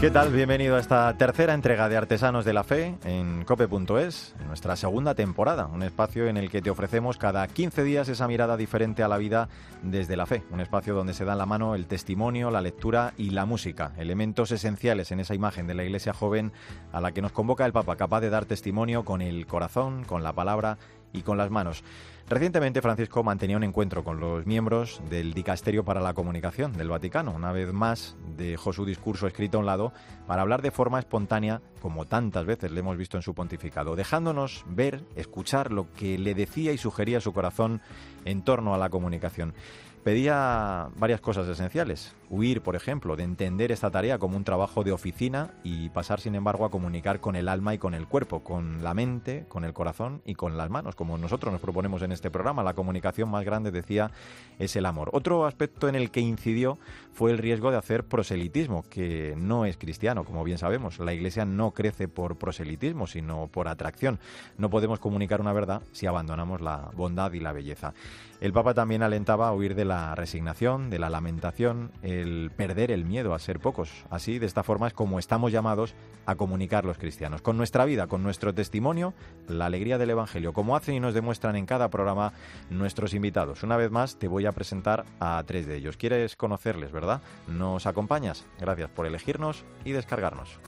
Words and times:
¿Qué 0.00 0.10
tal? 0.10 0.32
Bienvenido 0.32 0.76
a 0.76 0.80
esta 0.80 1.14
tercera 1.18 1.52
entrega 1.52 1.90
de 1.90 1.98
Artesanos 1.98 2.46
de 2.46 2.54
la 2.54 2.64
Fe 2.64 2.94
en 3.04 3.44
cope.es, 3.44 4.34
nuestra 4.46 4.74
segunda 4.74 5.14
temporada, 5.14 5.66
un 5.66 5.82
espacio 5.82 6.26
en 6.26 6.38
el 6.38 6.50
que 6.50 6.62
te 6.62 6.70
ofrecemos 6.70 7.18
cada 7.18 7.46
15 7.46 7.84
días 7.84 8.08
esa 8.08 8.26
mirada 8.26 8.56
diferente 8.56 9.02
a 9.02 9.08
la 9.08 9.18
vida 9.18 9.50
desde 9.82 10.16
la 10.16 10.24
fe, 10.24 10.42
un 10.52 10.60
espacio 10.60 10.94
donde 10.94 11.12
se 11.12 11.26
da 11.26 11.32
en 11.32 11.38
la 11.38 11.44
mano 11.44 11.74
el 11.74 11.86
testimonio, 11.86 12.50
la 12.50 12.62
lectura 12.62 13.12
y 13.18 13.28
la 13.28 13.44
música, 13.44 13.92
elementos 13.98 14.52
esenciales 14.52 15.12
en 15.12 15.20
esa 15.20 15.34
imagen 15.34 15.66
de 15.66 15.74
la 15.74 15.84
iglesia 15.84 16.14
joven 16.14 16.50
a 16.92 17.02
la 17.02 17.12
que 17.12 17.20
nos 17.20 17.32
convoca 17.32 17.66
el 17.66 17.74
Papa, 17.74 17.96
capaz 17.96 18.22
de 18.22 18.30
dar 18.30 18.46
testimonio 18.46 19.04
con 19.04 19.20
el 19.20 19.46
corazón, 19.46 20.04
con 20.04 20.22
la 20.22 20.32
palabra 20.32 20.78
y 21.12 21.20
con 21.20 21.36
las 21.36 21.50
manos. 21.50 21.84
Recientemente 22.30 22.80
Francisco 22.80 23.24
mantenía 23.24 23.56
un 23.56 23.64
encuentro 23.64 24.04
con 24.04 24.20
los 24.20 24.46
miembros 24.46 25.02
del 25.10 25.34
Dicasterio 25.34 25.84
para 25.84 26.00
la 26.00 26.14
Comunicación 26.14 26.72
del 26.72 26.88
Vaticano. 26.88 27.32
Una 27.32 27.50
vez 27.50 27.72
más 27.72 28.16
dejó 28.36 28.72
su 28.72 28.84
discurso 28.84 29.26
escrito 29.26 29.56
a 29.56 29.60
un 29.60 29.66
lado 29.66 29.92
para 30.28 30.42
hablar 30.42 30.62
de 30.62 30.70
forma 30.70 31.00
espontánea, 31.00 31.60
como 31.82 32.06
tantas 32.06 32.46
veces 32.46 32.70
le 32.70 32.78
hemos 32.78 32.96
visto 32.96 33.16
en 33.16 33.24
su 33.24 33.34
pontificado, 33.34 33.96
dejándonos 33.96 34.64
ver, 34.68 35.02
escuchar 35.16 35.72
lo 35.72 35.90
que 35.92 36.18
le 36.18 36.36
decía 36.36 36.70
y 36.70 36.78
sugería 36.78 37.20
su 37.20 37.32
corazón 37.32 37.80
en 38.24 38.42
torno 38.42 38.74
a 38.76 38.78
la 38.78 38.90
comunicación 38.90 39.52
pedía 40.02 40.88
varias 40.96 41.20
cosas 41.20 41.46
esenciales. 41.48 42.14
Huir, 42.30 42.62
por 42.62 42.76
ejemplo, 42.76 43.16
de 43.16 43.24
entender 43.24 43.72
esta 43.72 43.90
tarea 43.90 44.18
como 44.18 44.36
un 44.36 44.44
trabajo 44.44 44.84
de 44.84 44.92
oficina 44.92 45.50
y 45.64 45.88
pasar, 45.90 46.20
sin 46.20 46.34
embargo, 46.34 46.64
a 46.64 46.70
comunicar 46.70 47.20
con 47.20 47.34
el 47.36 47.48
alma 47.48 47.74
y 47.74 47.78
con 47.78 47.94
el 47.94 48.06
cuerpo, 48.06 48.44
con 48.44 48.82
la 48.84 48.94
mente, 48.94 49.44
con 49.48 49.64
el 49.64 49.72
corazón 49.72 50.22
y 50.24 50.34
con 50.34 50.56
las 50.56 50.70
manos, 50.70 50.94
como 50.94 51.18
nosotros 51.18 51.52
nos 51.52 51.60
proponemos 51.60 52.02
en 52.02 52.12
este 52.12 52.30
programa. 52.30 52.62
La 52.62 52.74
comunicación 52.74 53.28
más 53.30 53.44
grande, 53.44 53.70
decía, 53.70 54.10
es 54.58 54.76
el 54.76 54.86
amor. 54.86 55.10
Otro 55.12 55.44
aspecto 55.44 55.88
en 55.88 55.96
el 55.96 56.10
que 56.10 56.20
incidió 56.20 56.78
fue 57.12 57.32
el 57.32 57.38
riesgo 57.38 57.70
de 57.70 57.78
hacer 57.78 58.04
proselitismo, 58.04 58.84
que 58.88 59.34
no 59.36 59.64
es 59.64 59.76
cristiano, 59.76 60.24
como 60.24 60.44
bien 60.44 60.58
sabemos. 60.58 60.98
La 61.00 61.12
Iglesia 61.12 61.44
no 61.44 61.72
crece 61.72 62.08
por 62.08 62.36
proselitismo, 62.36 63.06
sino 63.06 63.48
por 63.48 63.68
atracción. 63.68 64.20
No 64.56 64.70
podemos 64.70 65.00
comunicar 65.00 65.40
una 65.40 65.52
verdad 65.52 65.82
si 65.92 66.06
abandonamos 66.06 66.60
la 66.60 66.90
bondad 66.94 67.32
y 67.32 67.40
la 67.40 67.52
belleza. 67.52 67.92
El 68.40 68.54
Papa 68.54 68.72
también 68.72 69.02
alentaba 69.02 69.48
a 69.48 69.52
huir 69.52 69.74
de 69.74 69.84
la 69.84 70.14
resignación, 70.14 70.88
de 70.88 70.98
la 70.98 71.10
lamentación, 71.10 71.92
el 72.02 72.50
perder 72.56 72.90
el 72.90 73.04
miedo 73.04 73.34
a 73.34 73.38
ser 73.38 73.60
pocos. 73.60 73.90
Así, 74.08 74.38
de 74.38 74.46
esta 74.46 74.62
forma 74.62 74.86
es 74.86 74.94
como 74.94 75.18
estamos 75.18 75.52
llamados 75.52 75.94
a 76.24 76.36
comunicar 76.36 76.86
los 76.86 76.96
cristianos, 76.96 77.42
con 77.42 77.58
nuestra 77.58 77.84
vida, 77.84 78.06
con 78.06 78.22
nuestro 78.22 78.54
testimonio, 78.54 79.12
la 79.46 79.66
alegría 79.66 79.98
del 79.98 80.10
Evangelio, 80.10 80.54
como 80.54 80.74
hacen 80.74 80.94
y 80.94 81.00
nos 81.00 81.12
demuestran 81.12 81.54
en 81.54 81.66
cada 81.66 81.90
programa 81.90 82.32
nuestros 82.70 83.12
invitados. 83.12 83.62
Una 83.62 83.76
vez 83.76 83.90
más, 83.90 84.18
te 84.18 84.26
voy 84.26 84.46
a 84.46 84.52
presentar 84.52 85.04
a 85.20 85.42
tres 85.46 85.66
de 85.66 85.76
ellos. 85.76 85.98
¿Quieres 85.98 86.34
conocerles, 86.34 86.92
verdad? 86.92 87.20
¿Nos 87.46 87.86
acompañas? 87.86 88.46
Gracias 88.58 88.88
por 88.88 89.04
elegirnos 89.04 89.66
y 89.84 89.92
descargarnos. 89.92 90.58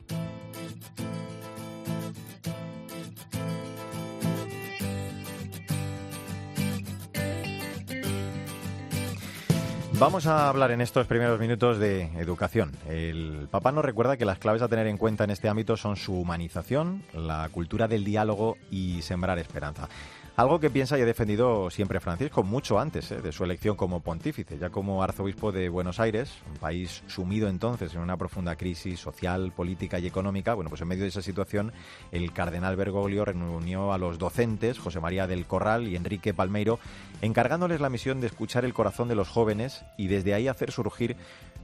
Vamos 10.02 10.26
a 10.26 10.48
hablar 10.48 10.72
en 10.72 10.80
estos 10.80 11.06
primeros 11.06 11.38
minutos 11.38 11.78
de 11.78 12.10
educación. 12.18 12.72
El 12.88 13.46
Papa 13.48 13.70
nos 13.70 13.84
recuerda 13.84 14.16
que 14.16 14.24
las 14.24 14.38
claves 14.38 14.60
a 14.60 14.66
tener 14.66 14.88
en 14.88 14.98
cuenta 14.98 15.22
en 15.22 15.30
este 15.30 15.48
ámbito 15.48 15.76
son 15.76 15.94
su 15.94 16.18
humanización, 16.18 17.04
la 17.14 17.48
cultura 17.52 17.86
del 17.86 18.02
diálogo 18.02 18.56
y 18.68 19.00
sembrar 19.02 19.38
esperanza. 19.38 19.88
Algo 20.34 20.58
que 20.58 20.70
piensa 20.70 20.98
y 20.98 21.02
ha 21.02 21.04
defendido 21.04 21.68
siempre 21.68 22.00
Francisco, 22.00 22.42
mucho 22.42 22.78
antes 22.78 23.10
eh, 23.10 23.20
de 23.20 23.32
su 23.32 23.44
elección 23.44 23.76
como 23.76 24.00
pontífice, 24.00 24.56
ya 24.56 24.70
como 24.70 25.02
arzobispo 25.02 25.52
de 25.52 25.68
Buenos 25.68 26.00
Aires, 26.00 26.32
un 26.50 26.56
país 26.56 27.02
sumido 27.06 27.50
entonces 27.50 27.94
en 27.94 28.00
una 28.00 28.16
profunda 28.16 28.56
crisis 28.56 28.98
social, 28.98 29.52
política 29.54 29.98
y 29.98 30.06
económica. 30.06 30.54
Bueno, 30.54 30.70
pues 30.70 30.80
en 30.80 30.88
medio 30.88 31.02
de 31.02 31.10
esa 31.10 31.20
situación, 31.20 31.74
el 32.12 32.32
cardenal 32.32 32.76
Bergoglio 32.76 33.26
reunió 33.26 33.92
a 33.92 33.98
los 33.98 34.18
docentes, 34.18 34.78
José 34.78 35.00
María 35.00 35.26
del 35.26 35.44
Corral 35.44 35.86
y 35.86 35.96
Enrique 35.96 36.32
Palmeiro, 36.32 36.78
encargándoles 37.20 37.82
la 37.82 37.90
misión 37.90 38.22
de 38.22 38.28
escuchar 38.28 38.64
el 38.64 38.72
corazón 38.72 39.08
de 39.08 39.14
los 39.14 39.28
jóvenes 39.28 39.84
y 39.98 40.06
desde 40.06 40.32
ahí 40.32 40.48
hacer 40.48 40.72
surgir 40.72 41.14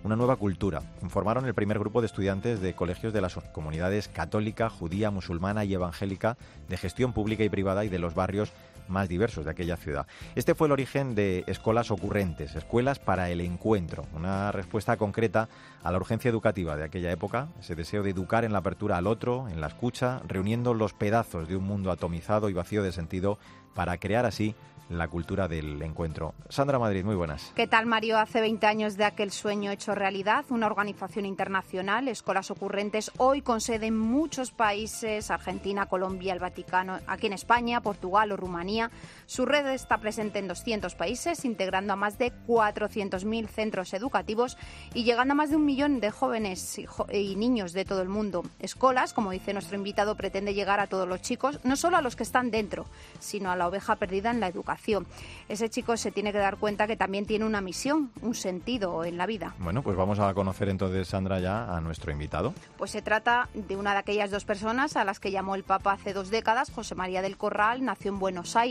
una 0.05 0.17
nueva 0.17 0.37
cultura. 0.37 0.83
Formaron 1.09 1.47
el 1.47 1.55
primer 1.55 1.78
grupo 1.78 2.01
de 2.01 2.07
estudiantes 2.07 2.61
de 2.61 2.75
colegios 2.75 3.12
de 3.12 3.21
las 3.21 3.34
comunidades 3.53 4.09
católica, 4.09 4.71
judía, 4.71 5.11
musulmana 5.11 5.65
y 5.65 5.75
evangélica, 5.75 6.37
de 6.69 6.77
gestión 6.77 7.12
pública 7.12 7.45
y 7.45 7.49
privada 7.49 7.84
y 7.84 7.89
de 7.89 7.99
los 7.99 8.15
barrios 8.15 8.53
más 8.88 9.09
diversos 9.09 9.44
de 9.44 9.50
aquella 9.50 9.76
ciudad. 9.76 10.06
Este 10.34 10.54
fue 10.54 10.69
el 10.69 10.72
origen 10.72 11.15
de 11.15 11.44
Escuelas 11.47 11.91
Ocurrentes, 11.91 12.54
Escuelas 12.54 12.99
para 12.99 13.31
el 13.31 13.41
Encuentro, 13.41 14.06
una 14.15 14.53
respuesta 14.53 14.97
concreta 14.97 15.49
a 15.82 15.93
la 15.93 15.99
urgencia 15.99 16.28
educativa 16.28 16.76
de 16.76 16.84
aquella 16.84 17.10
época, 17.12 17.48
ese 17.60 17.75
deseo 17.75 18.03
de 18.03 18.10
educar 18.10 18.44
en 18.44 18.53
la 18.53 18.59
apertura 18.59 18.97
al 18.97 19.06
otro, 19.06 19.48
en 19.48 19.60
la 19.60 19.69
escucha, 19.69 20.21
reuniendo 20.27 20.75
los 20.75 20.93
pedazos 20.93 21.48
de 21.48 21.56
un 21.56 21.65
mundo 21.65 21.91
atomizado 21.91 22.48
y 22.48 22.53
vacío 22.53 22.82
de 22.82 22.93
sentido 22.93 23.38
para 23.75 23.98
crear 23.98 24.27
así 24.27 24.54
la 24.88 25.09
cultura 25.09 25.48
del 25.48 25.82
encuentro. 25.82 26.34
Sandra 26.48 26.78
Madrid, 26.78 27.04
muy 27.04 27.15
buenas. 27.15 27.53
¿Qué 27.54 27.66
tal, 27.66 27.87
Mario? 27.87 28.19
Hace 28.19 28.41
20 28.41 28.66
años 28.66 28.97
de 28.97 29.04
aquel 29.04 29.31
sueño 29.31 29.71
hecho 29.71 29.94
realidad, 29.94 30.44
una 30.48 30.66
organización 30.66 31.27
internacional, 31.27 32.09
Escuelas 32.09 32.50
Ocurrentes, 32.50 33.10
hoy 33.19 33.43
con 33.43 33.60
sede 33.60 33.87
en 33.87 33.98
muchos 33.98 34.50
países, 34.50 35.31
Argentina, 35.31 35.87
Colombia, 35.87 36.32
el 36.32 36.38
Vaticano, 36.38 36.98
aquí 37.06 37.27
en 37.27 37.34
España, 37.34 37.81
Portugal 37.81 38.32
o 38.32 38.37
Rumanía. 38.37 38.78
Su 39.27 39.44
red 39.44 39.66
está 39.66 39.99
presente 39.99 40.39
en 40.39 40.49
200 40.49 40.94
países, 40.94 41.44
integrando 41.44 41.93
a 41.93 41.97
más 41.97 42.19
de 42.19 42.33
400.000 42.47 43.49
centros 43.49 43.93
educativos 43.93 44.56
y 44.94 45.05
llegando 45.05 45.33
a 45.33 45.34
más 45.34 45.50
de 45.50 45.56
un 45.56 45.65
millón 45.65 46.00
de 46.00 46.11
jóvenes 46.11 46.78
y, 47.12 47.37
niños 47.37 47.72
de 47.72 47.84
todo 47.84 48.03
el 48.03 48.09
mundo. 48.09 48.43
Escolas, 48.59 49.12
como 49.12 49.31
dice 49.31 49.53
nuestro 49.53 49.77
invitado, 49.77 50.15
pretende 50.15 50.55
llegar 50.55 50.81
a 50.81 50.87
todos 50.87 51.09
los 51.09 51.21
chicos, 51.21 51.61
no 51.65 51.77
solo 51.77 51.97
a 51.97 52.03
los 52.03 52.16
que 52.16 52.22
están 52.22 52.50
dentro, 52.50 52.87
sino 53.19 53.50
a 53.50 53.56
la 53.56 53.69
oveja 53.69 53.97
perdida 53.97 54.31
en 54.31 54.41
la 54.41 54.49
educación 54.49 55.06
ese 55.49 55.71
chico 55.71 55.97
se 55.97 56.10
tiene 56.10 56.33
que 56.33 56.39
dar 56.39 56.56
cuenta 56.59 56.87
que 56.87 56.97
también 56.97 57.27
tiene 57.27 57.45
una 57.45 57.60
misión, 57.60 58.10
un 58.22 58.34
sentido 58.34 59.05
en 59.05 59.16
la 59.16 59.27
vida. 59.27 59.55
Bueno, 59.59 59.83
pues 59.83 59.97
vamos 59.97 60.19
a 60.19 60.33
conocer 60.34 60.69
entonces, 60.69 61.09
Sandra, 61.09 61.41
ya 61.41 61.75
a 61.75 61.81
nuestro 61.81 62.12
invitado. 62.12 62.55
Pues 62.77 62.91
se 62.91 63.03
trata 63.03 63.49
de 63.55 63.77
una 63.77 63.93
de 63.93 63.99
aquellas 63.99 64.31
dos 64.31 64.45
personas 64.45 64.97
a 64.97 65.05
las 65.05 65.21
que 65.21 65.31
llamó 65.31 65.55
el 65.55 65.65
Papa 65.65 65.93
hace 65.93 66.12
dos 66.12 66.31
décadas, 66.31 66.71
José 66.71 66.95
María 66.95 67.22
del 67.22 67.37
Corral, 67.37 67.84
nació 67.84 68.12
en 68.12 68.19
Buenos 68.19 68.56
Aires, 68.56 68.68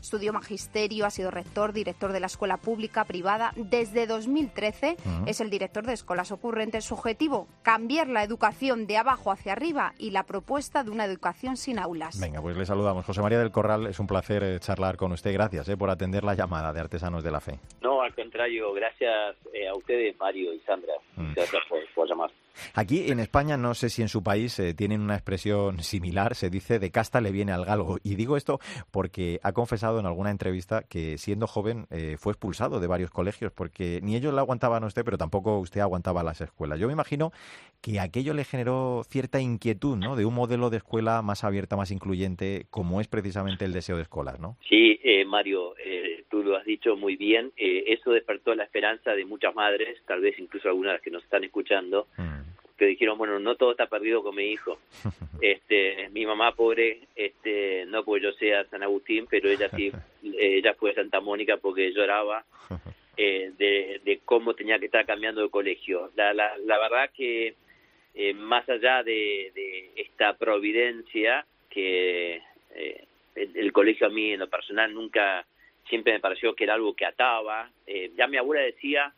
estudió 0.00 0.32
magisterio, 0.32 1.06
ha 1.06 1.10
sido 1.10 1.30
rector, 1.30 1.72
director 1.72 2.12
de 2.12 2.20
la 2.20 2.26
escuela 2.26 2.56
pública 2.56 3.04
privada. 3.04 3.52
Desde 3.56 4.06
2013 4.06 4.96
es 5.26 5.40
el 5.40 5.50
director 5.50 5.84
de 5.84 5.92
Escuelas 5.92 6.30
Ocurrentes. 6.30 6.84
Su 6.84 6.94
objetivo, 6.94 7.48
cambiar 7.62 8.08
la 8.08 8.22
educación 8.22 8.86
de 8.86 8.96
abajo 8.96 9.32
hacia 9.32 9.52
arriba 9.52 9.94
y 9.98 10.10
la 10.10 10.24
propuesta 10.24 10.84
de 10.84 10.90
una 10.90 11.04
educación 11.04 11.56
sin 11.56 11.78
aulas. 11.78 12.20
Venga, 12.20 12.40
pues 12.40 12.56
le 12.56 12.64
saludamos. 12.64 13.04
José 13.04 13.22
María 13.22 13.38
del 13.38 13.50
Corral, 13.50 13.86
es 13.86 13.98
un 13.98 14.06
placer 14.06 14.44
eh, 14.44 14.60
charlar 14.60 14.96
con 14.96 15.12
usted 15.12 15.32
gracias 15.32 15.68
eh, 15.68 15.76
por 15.76 15.90
atender 15.90 16.22
la 16.22 16.34
llamada 16.34 16.72
de 16.72 16.80
Artesanos 16.80 17.24
de 17.24 17.30
la 17.30 17.40
Fe. 17.40 17.58
No, 17.82 18.02
al 18.02 18.14
contrario, 18.14 18.72
gracias 18.72 19.36
eh, 19.52 19.68
a 19.68 19.74
ustedes, 19.74 20.16
Mario 20.18 20.52
y 20.52 20.60
Sandra. 20.60 20.94
Mm. 21.16 21.34
Gracias 21.34 21.62
por, 21.94 22.08
llamar. 22.08 22.30
Aquí 22.74 23.10
en 23.10 23.20
España, 23.20 23.56
no 23.56 23.74
sé 23.74 23.90
si 23.90 24.02
en 24.02 24.08
su 24.08 24.22
país 24.22 24.58
eh, 24.58 24.74
tienen 24.74 25.00
una 25.00 25.14
expresión 25.14 25.82
similar, 25.82 26.34
se 26.34 26.50
dice 26.50 26.78
de 26.78 26.90
casta 26.90 27.20
le 27.20 27.32
viene 27.32 27.52
al 27.52 27.64
galgo. 27.64 27.98
Y 28.02 28.16
digo 28.16 28.36
esto 28.36 28.60
porque 28.90 29.40
ha 29.42 29.52
confesado 29.52 30.00
en 30.00 30.06
alguna 30.06 30.30
entrevista 30.30 30.82
que 30.82 31.18
siendo 31.18 31.46
joven 31.46 31.86
fue 32.18 32.32
expulsado 32.32 32.80
de 32.80 32.86
varios 32.86 33.10
colegios 33.10 33.52
porque 33.52 34.00
ni 34.02 34.16
ellos 34.16 34.32
le 34.34 34.40
aguantaban 34.40 34.82
a 34.84 34.86
usted, 34.86 35.04
pero 35.04 35.18
tampoco 35.18 35.58
usted 35.58 35.80
aguantaba 35.80 36.22
las 36.22 36.40
escuelas. 36.40 36.78
Yo 36.78 36.86
me 36.86 36.92
imagino 36.92 37.32
que 37.80 38.00
aquello 38.00 38.34
le 38.34 38.44
generó 38.44 39.02
cierta 39.08 39.40
inquietud, 39.40 39.96
¿no? 39.96 40.16
De 40.16 40.24
un 40.24 40.34
modelo 40.34 40.70
de 40.70 40.78
escuela 40.78 41.22
más 41.22 41.44
abierta, 41.44 41.76
más 41.76 41.90
incluyente, 41.90 42.66
como 42.70 43.00
es 43.00 43.08
precisamente 43.08 43.64
el 43.64 43.72
deseo 43.72 43.96
de 43.96 44.02
escolas, 44.02 44.40
¿no? 44.40 44.56
Sí, 44.68 44.94
Mario, 45.34 45.74
eh, 45.84 46.24
tú 46.30 46.44
lo 46.44 46.56
has 46.56 46.64
dicho 46.64 46.94
muy 46.94 47.16
bien, 47.16 47.52
eh, 47.56 47.86
eso 47.88 48.12
despertó 48.12 48.54
la 48.54 48.62
esperanza 48.62 49.10
de 49.16 49.24
muchas 49.24 49.52
madres, 49.52 50.00
tal 50.06 50.20
vez 50.20 50.38
incluso 50.38 50.68
algunas 50.68 51.00
que 51.00 51.10
nos 51.10 51.24
están 51.24 51.42
escuchando, 51.42 52.06
mm. 52.16 52.43
Que 52.76 52.86
dijeron, 52.86 53.18
bueno, 53.18 53.38
no 53.38 53.56
todo 53.56 53.72
está 53.72 53.86
perdido 53.86 54.22
con 54.22 54.34
mi 54.34 54.44
hijo. 54.50 54.78
este, 55.40 56.08
mi 56.10 56.26
mamá 56.26 56.52
pobre, 56.52 57.00
este, 57.14 57.84
no 57.86 58.04
porque 58.04 58.24
yo 58.24 58.32
sea 58.32 58.64
San 58.66 58.82
Agustín, 58.82 59.26
pero 59.28 59.48
ella 59.48 59.68
sí, 59.70 59.92
ella 60.38 60.74
fue 60.74 60.94
Santa 60.94 61.20
Mónica 61.20 61.56
porque 61.56 61.92
lloraba 61.92 62.44
eh, 63.16 63.52
de, 63.56 64.20
cómo 64.24 64.54
tenía 64.54 64.78
que 64.78 64.86
estar 64.86 65.06
cambiando 65.06 65.42
de 65.42 65.50
colegio. 65.50 66.10
La, 66.16 66.32
la, 66.34 66.56
la 66.58 66.78
verdad 66.78 67.10
que 67.14 67.54
más 68.36 68.68
allá 68.68 69.02
de, 69.02 69.50
de 69.56 69.90
esta 69.96 70.34
providencia 70.34 71.44
que 71.68 72.40
el, 73.34 73.72
colegio 73.72 74.06
a 74.06 74.10
mí 74.10 74.32
en 74.32 74.40
lo 74.40 74.48
personal 74.48 74.92
nunca, 74.94 75.44
siempre 75.88 76.12
me 76.12 76.20
pareció 76.20 76.54
que 76.54 76.64
era 76.64 76.74
algo 76.74 76.94
que 76.94 77.06
ataba. 77.06 77.70
Eh, 77.86 78.12
ya 78.16 78.26
mi 78.26 78.36
abuela 78.36 78.62
decía 78.62 79.12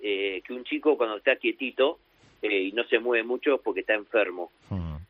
eh, 0.00 0.42
que 0.46 0.52
un 0.52 0.64
chico 0.64 0.96
cuando 0.96 1.16
está 1.16 1.36
quietito 1.36 1.98
eh, 2.42 2.62
y 2.62 2.72
no 2.72 2.84
se 2.84 2.98
mueve 2.98 3.24
mucho 3.24 3.58
porque 3.58 3.80
está 3.80 3.94
enfermo. 3.94 4.50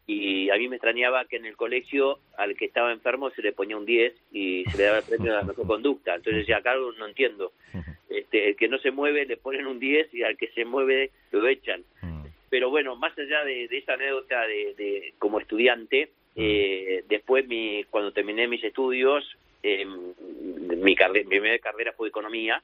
y 0.06 0.50
a 0.50 0.56
mí 0.56 0.69
me 0.69 0.76
extrañaba 0.76 1.25
que 1.25 1.37
en 1.37 1.46
el 1.46 1.56
colegio 1.56 2.19
al 2.37 2.56
que 2.56 2.67
estaba 2.67 2.93
enfermo 2.93 3.31
se 3.31 3.40
le 3.40 3.52
ponía 3.52 3.76
un 3.76 3.87
10 3.87 4.12
y 4.32 4.64
se 4.70 4.76
le 4.76 4.84
daba 4.84 4.99
el 4.99 5.05
premio 5.05 5.32
de 5.32 5.38
la 5.38 5.44
mejor 5.44 5.67
conducta. 5.67 6.14
Entonces 6.14 6.43
decía, 6.43 6.61
Carlos, 6.61 6.96
no 6.99 7.06
entiendo. 7.06 7.52
Este, 8.11 8.50
el 8.50 8.56
que 8.56 8.69
no 8.69 8.79
se 8.79 8.90
mueve 8.90 9.25
le 9.25 9.38
ponen 9.38 9.67
un 9.67 9.79
10 9.79 10.12
y 10.12 10.23
al 10.23 10.37
que 10.37 10.49
se 10.49 10.64
mueve 10.64 11.11
lo 11.31 11.46
echan. 11.49 11.82
Pero 12.50 12.69
bueno, 12.69 12.96
más 12.96 13.19
allá 13.19 13.44
de, 13.44 13.64
esa 13.64 13.94
anécdota 13.94 14.46
de, 14.46 15.14
como 15.19 15.40
estudiante, 15.40 16.11
eh, 16.37 17.02
después 17.08 17.49
mi, 17.49 17.85
cuando 17.85 18.12
terminé 18.12 18.46
mis 18.46 18.62
estudios, 18.62 19.25
eh, 19.62 19.87
mi, 19.87 20.94
carrera, 20.94 21.25
mi 21.25 21.37
primera 21.37 21.58
carrera 21.61 21.94
fue 21.96 22.08
economía, 22.08 22.62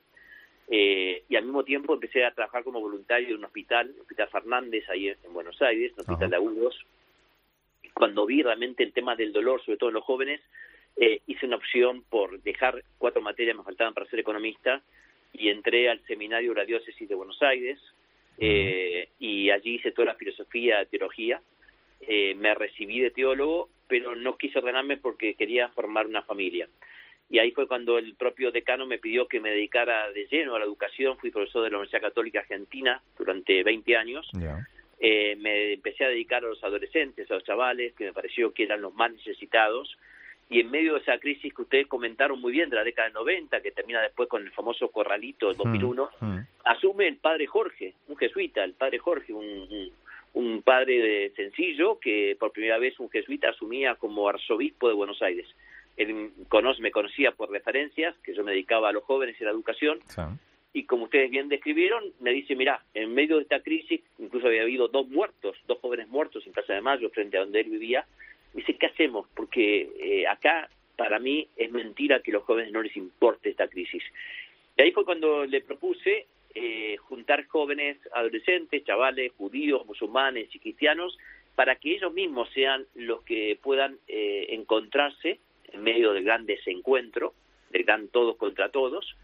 eh, 0.70 1.24
y 1.28 1.36
al 1.36 1.44
mismo 1.44 1.64
tiempo 1.64 1.94
empecé 1.94 2.24
a 2.24 2.34
trabajar 2.34 2.64
como 2.64 2.80
voluntario 2.80 3.28
en 3.28 3.36
un 3.36 3.44
hospital, 3.44 3.90
el 3.94 4.00
Hospital 4.00 4.28
Fernández, 4.28 4.88
ahí 4.88 5.08
en 5.08 5.32
Buenos 5.32 5.60
Aires, 5.62 5.92
un 5.94 6.00
hospital 6.00 6.30
de 6.30 6.36
agudos. 6.36 6.86
Cuando 7.94 8.26
vi 8.26 8.42
realmente 8.42 8.82
el 8.82 8.92
tema 8.92 9.16
del 9.16 9.32
dolor, 9.32 9.64
sobre 9.64 9.78
todo 9.78 9.90
en 9.90 9.94
los 9.94 10.04
jóvenes, 10.04 10.40
eh, 10.96 11.20
hice 11.26 11.46
una 11.46 11.56
opción 11.56 12.02
por 12.10 12.42
dejar 12.42 12.82
cuatro 12.98 13.22
materias 13.22 13.56
me 13.56 13.62
faltaban 13.62 13.94
para 13.94 14.06
ser 14.06 14.18
economista 14.18 14.82
y 15.32 15.48
entré 15.48 15.88
al 15.88 16.04
seminario 16.06 16.50
de 16.50 16.60
la 16.60 16.64
diócesis 16.64 17.08
de 17.08 17.14
Buenos 17.14 17.40
Aires 17.40 17.78
eh, 18.38 19.08
y 19.18 19.50
allí 19.50 19.76
hice 19.76 19.92
toda 19.92 20.06
la 20.06 20.14
filosofía, 20.14 20.84
teología. 20.86 21.40
Eh, 22.00 22.34
me 22.36 22.54
recibí 22.54 23.00
de 23.00 23.10
teólogo, 23.10 23.68
pero 23.86 24.14
no 24.16 24.36
quise 24.36 24.58
ordenarme 24.58 24.96
porque 24.96 25.34
quería 25.34 25.68
formar 25.68 26.06
una 26.06 26.22
familia. 26.22 26.68
Y 27.30 27.38
ahí 27.38 27.50
fue 27.50 27.68
cuando 27.68 27.98
el 27.98 28.14
propio 28.14 28.50
decano 28.50 28.86
me 28.86 28.98
pidió 28.98 29.28
que 29.28 29.40
me 29.40 29.50
dedicara 29.50 30.10
de 30.12 30.26
lleno 30.26 30.54
a 30.54 30.58
la 30.58 30.64
educación. 30.64 31.18
Fui 31.18 31.30
profesor 31.30 31.62
de 31.62 31.70
la 31.70 31.76
Universidad 31.76 32.08
Católica 32.08 32.40
Argentina 32.40 33.02
durante 33.18 33.62
20 33.62 33.96
años. 33.96 34.30
Eh, 35.00 35.36
me 35.36 35.74
empecé 35.74 36.04
a 36.04 36.08
dedicar 36.08 36.42
a 36.44 36.48
los 36.48 36.62
adolescentes, 36.64 37.30
a 37.30 37.34
los 37.34 37.44
chavales, 37.44 37.94
que 37.94 38.06
me 38.06 38.12
pareció 38.12 38.52
que 38.52 38.64
eran 38.64 38.80
los 38.80 38.94
más 38.94 39.12
necesitados. 39.12 39.96
Y 40.50 40.60
en 40.60 40.70
medio 40.70 40.94
de 40.94 41.00
esa 41.00 41.18
crisis 41.18 41.52
que 41.52 41.62
ustedes 41.62 41.86
comentaron 41.86 42.40
muy 42.40 42.52
bien 42.52 42.70
de 42.70 42.76
la 42.76 42.84
década 42.84 43.08
del 43.08 43.14
90, 43.14 43.60
que 43.60 43.70
termina 43.70 44.00
después 44.00 44.30
con 44.30 44.42
el 44.42 44.50
famoso 44.52 44.88
corralito 44.88 45.48
del 45.48 45.58
2001, 45.58 46.10
mm, 46.20 46.26
mm. 46.26 46.46
asume 46.64 47.06
el 47.06 47.16
padre 47.16 47.46
Jorge, 47.46 47.92
un 48.08 48.16
jesuita, 48.16 48.64
el 48.64 48.72
padre 48.72 48.98
Jorge, 48.98 49.34
un, 49.34 49.90
un, 50.32 50.62
padre 50.62 51.02
de 51.02 51.32
sencillo 51.36 51.98
que 52.00 52.34
por 52.40 52.52
primera 52.52 52.78
vez 52.78 52.98
un 52.98 53.10
jesuita 53.10 53.50
asumía 53.50 53.96
como 53.96 54.26
arzobispo 54.26 54.88
de 54.88 54.94
Buenos 54.94 55.20
Aires. 55.20 55.46
Él 55.98 56.30
me 56.80 56.90
conocía 56.92 57.32
por 57.32 57.50
referencias, 57.50 58.16
que 58.22 58.32
yo 58.32 58.44
me 58.44 58.52
dedicaba 58.52 58.88
a 58.88 58.92
los 58.92 59.02
jóvenes 59.02 59.36
y 59.38 59.44
a 59.44 59.48
la 59.48 59.52
educación, 59.52 59.98
y 60.72 60.84
como 60.84 61.04
ustedes 61.04 61.28
bien 61.28 61.48
describieron, 61.48 62.04
me 62.20 62.30
dice, 62.30 62.54
mira, 62.54 62.84
en 62.94 63.12
medio 63.12 63.36
de 63.36 63.42
esta 63.42 63.60
crisis, 63.60 64.00
incluso 64.18 64.46
había 64.46 64.62
habido 64.62 64.86
dos 64.86 65.08
muertos, 65.08 65.56
dos 65.66 65.78
jóvenes 65.80 66.08
muertos 66.08 66.46
en 66.46 66.52
Plaza 66.52 66.74
de 66.74 66.80
Mayo, 66.82 67.10
frente 67.10 67.36
a 67.36 67.40
donde 67.40 67.60
él 67.60 67.70
vivía, 67.70 68.06
dice, 68.54 68.74
¿qué 68.74 68.86
hacemos? 68.86 69.26
Porque 69.34 69.90
eh, 69.98 70.26
acá, 70.28 70.68
para 70.96 71.18
mí, 71.18 71.48
es 71.56 71.72
mentira 71.72 72.20
que 72.20 72.30
a 72.30 72.34
los 72.34 72.44
jóvenes 72.44 72.72
no 72.72 72.80
les 72.80 72.96
importe 72.96 73.50
esta 73.50 73.66
crisis. 73.66 74.02
Y 74.76 74.82
ahí 74.82 74.92
fue 74.92 75.04
cuando 75.04 75.44
le 75.46 75.62
propuse 75.62 76.26
eh, 76.54 76.96
juntar 76.98 77.44
jóvenes, 77.46 77.98
adolescentes, 78.14 78.84
chavales, 78.84 79.32
judíos, 79.36 79.84
musulmanes 79.84 80.54
y 80.54 80.60
cristianos, 80.60 81.18
para 81.56 81.74
que 81.74 81.96
ellos 81.96 82.12
mismos 82.12 82.48
sean 82.50 82.86
los 82.94 83.22
que 83.22 83.58
puedan 83.60 83.98
eh, 84.06 84.46
encontrarse 84.50 85.40
en 85.72 85.82
medio 85.82 86.12
del 86.12 86.24
gran 86.24 86.46
desencuentro, 86.46 87.34
del 87.70 87.84
gran 87.84 88.08
todos 88.08 88.36
contra 88.36 88.70
todos, 88.70 89.16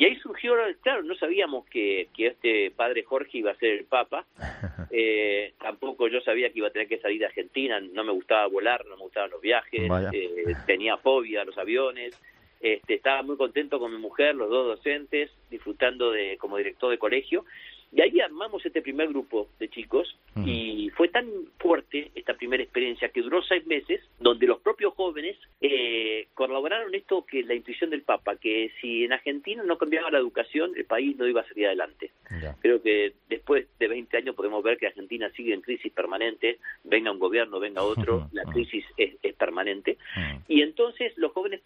y 0.00 0.04
ahí 0.04 0.14
surgió, 0.20 0.54
claro, 0.80 1.02
no 1.02 1.16
sabíamos 1.16 1.66
que, 1.66 2.08
que 2.16 2.28
este 2.28 2.70
padre 2.70 3.02
Jorge 3.02 3.38
iba 3.38 3.50
a 3.50 3.56
ser 3.56 3.70
el 3.70 3.84
Papa, 3.84 4.24
eh, 4.92 5.54
tampoco 5.60 6.06
yo 6.06 6.20
sabía 6.20 6.50
que 6.50 6.58
iba 6.60 6.68
a 6.68 6.72
tener 6.72 6.86
que 6.86 7.00
salir 7.00 7.18
de 7.18 7.26
Argentina, 7.26 7.80
no 7.80 8.04
me 8.04 8.12
gustaba 8.12 8.46
volar, 8.46 8.86
no 8.86 8.96
me 8.96 9.02
gustaban 9.02 9.30
los 9.30 9.40
viajes, 9.40 9.90
eh, 10.12 10.54
tenía 10.66 10.98
fobia 10.98 11.42
a 11.42 11.44
los 11.44 11.58
aviones, 11.58 12.16
este, 12.60 12.94
estaba 12.94 13.22
muy 13.22 13.36
contento 13.36 13.80
con 13.80 13.92
mi 13.92 13.98
mujer, 13.98 14.36
los 14.36 14.48
dos 14.48 14.76
docentes, 14.76 15.32
disfrutando 15.50 16.12
de 16.12 16.36
como 16.38 16.56
director 16.58 16.90
de 16.90 16.98
colegio, 16.98 17.44
y 17.90 18.02
ahí 18.02 18.20
armamos 18.20 18.64
este 18.64 18.82
primer 18.82 19.08
grupo 19.08 19.48
de 19.58 19.68
chicos 19.68 20.16
y 20.44 20.88
fue 20.90 21.08
tan 21.08 21.26
fuerte 21.58 22.12
esta 22.14 22.34
primera 22.34 22.62
experiencia 22.62 23.08
que 23.08 23.22
duró 23.22 23.42
seis 23.42 23.66
meses, 23.66 24.00
donde 24.20 24.46
los 24.46 24.60
propios 24.60 24.94
jóvenes 24.94 25.36
eh, 25.60 26.28
corroboraron 26.34 26.94
esto 26.94 27.26
que 27.26 27.42
la 27.42 27.54
intuición 27.54 27.90
del 27.90 28.02
Papa, 28.02 28.36
que 28.36 28.70
si 28.80 29.04
en 29.04 29.12
Argentina 29.12 29.64
no 29.64 29.78
cambiaba 29.78 30.12
la 30.12 30.18
educación, 30.18 30.72
el 30.76 30.84
país 30.84 31.16
no 31.16 31.26
iba 31.26 31.40
a 31.40 31.48
salir 31.48 31.66
adelante. 31.66 32.12
Creo 32.60 32.80
que 32.80 33.14
después 33.28 33.66
de 33.80 33.88
20 33.88 34.16
años 34.16 34.36
podemos 34.36 34.62
ver 34.62 34.78
que 34.78 34.86
Argentina 34.86 35.28
sigue 35.30 35.54
en 35.54 35.60
crisis 35.60 35.92
permanente, 35.92 36.58
venga 36.84 37.10
un 37.10 37.18
gobierno, 37.18 37.58
venga 37.58 37.82
otro, 37.82 38.28
la 38.32 38.44
crisis 38.44 38.84
es, 38.96 39.16
es 39.22 39.34
permanente. 39.34 39.98
Y 40.46 40.62
entonces 40.62 41.12
los 41.16 41.32
jóvenes, 41.32 41.62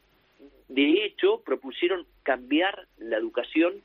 de 0.69 1.05
hecho, 1.05 1.43
propusieron 1.45 2.07
cambiar 2.23 2.87
la 2.99 3.19
educación 3.19 3.83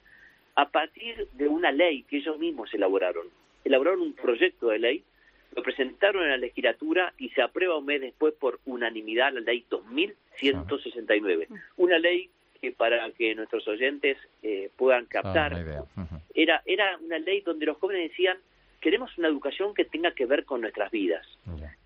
a 0.57 0.67
partir 0.69 1.27
de 1.33 1.47
una 1.47 1.71
ley 1.71 2.01
que 2.03 2.17
ellos 2.17 2.37
mismos 2.39 2.73
elaboraron. 2.73 3.27
Elaboraron 3.63 4.01
un 4.01 4.13
proyecto 4.13 4.69
de 4.69 4.79
ley, 4.79 5.03
lo 5.55 5.61
presentaron 5.61 6.23
en 6.23 6.31
la 6.31 6.37
legislatura 6.37 7.13
y 7.19 7.29
se 7.29 7.43
aprueba 7.43 7.77
un 7.77 7.85
mes 7.85 8.01
después 8.01 8.33
por 8.33 8.59
unanimidad 8.65 9.33
la 9.33 9.41
ley 9.41 9.63
2169. 9.69 11.47
Una 11.77 11.99
ley 11.99 12.31
que 12.59 12.71
para 12.71 13.07
que 13.11 13.35
nuestros 13.35 13.67
oyentes 13.67 14.17
eh, 14.41 14.71
puedan 14.75 15.03
ah, 15.03 15.07
captar, 15.07 15.85
era, 16.33 16.63
era 16.65 16.97
una 17.05 17.19
ley 17.19 17.41
donde 17.41 17.67
los 17.67 17.77
jóvenes 17.77 18.09
decían, 18.09 18.39
queremos 18.81 19.15
una 19.19 19.27
educación 19.27 19.75
que 19.75 19.85
tenga 19.85 20.11
que 20.15 20.25
ver 20.25 20.43
con 20.43 20.61
nuestras 20.61 20.89
vidas. 20.89 21.27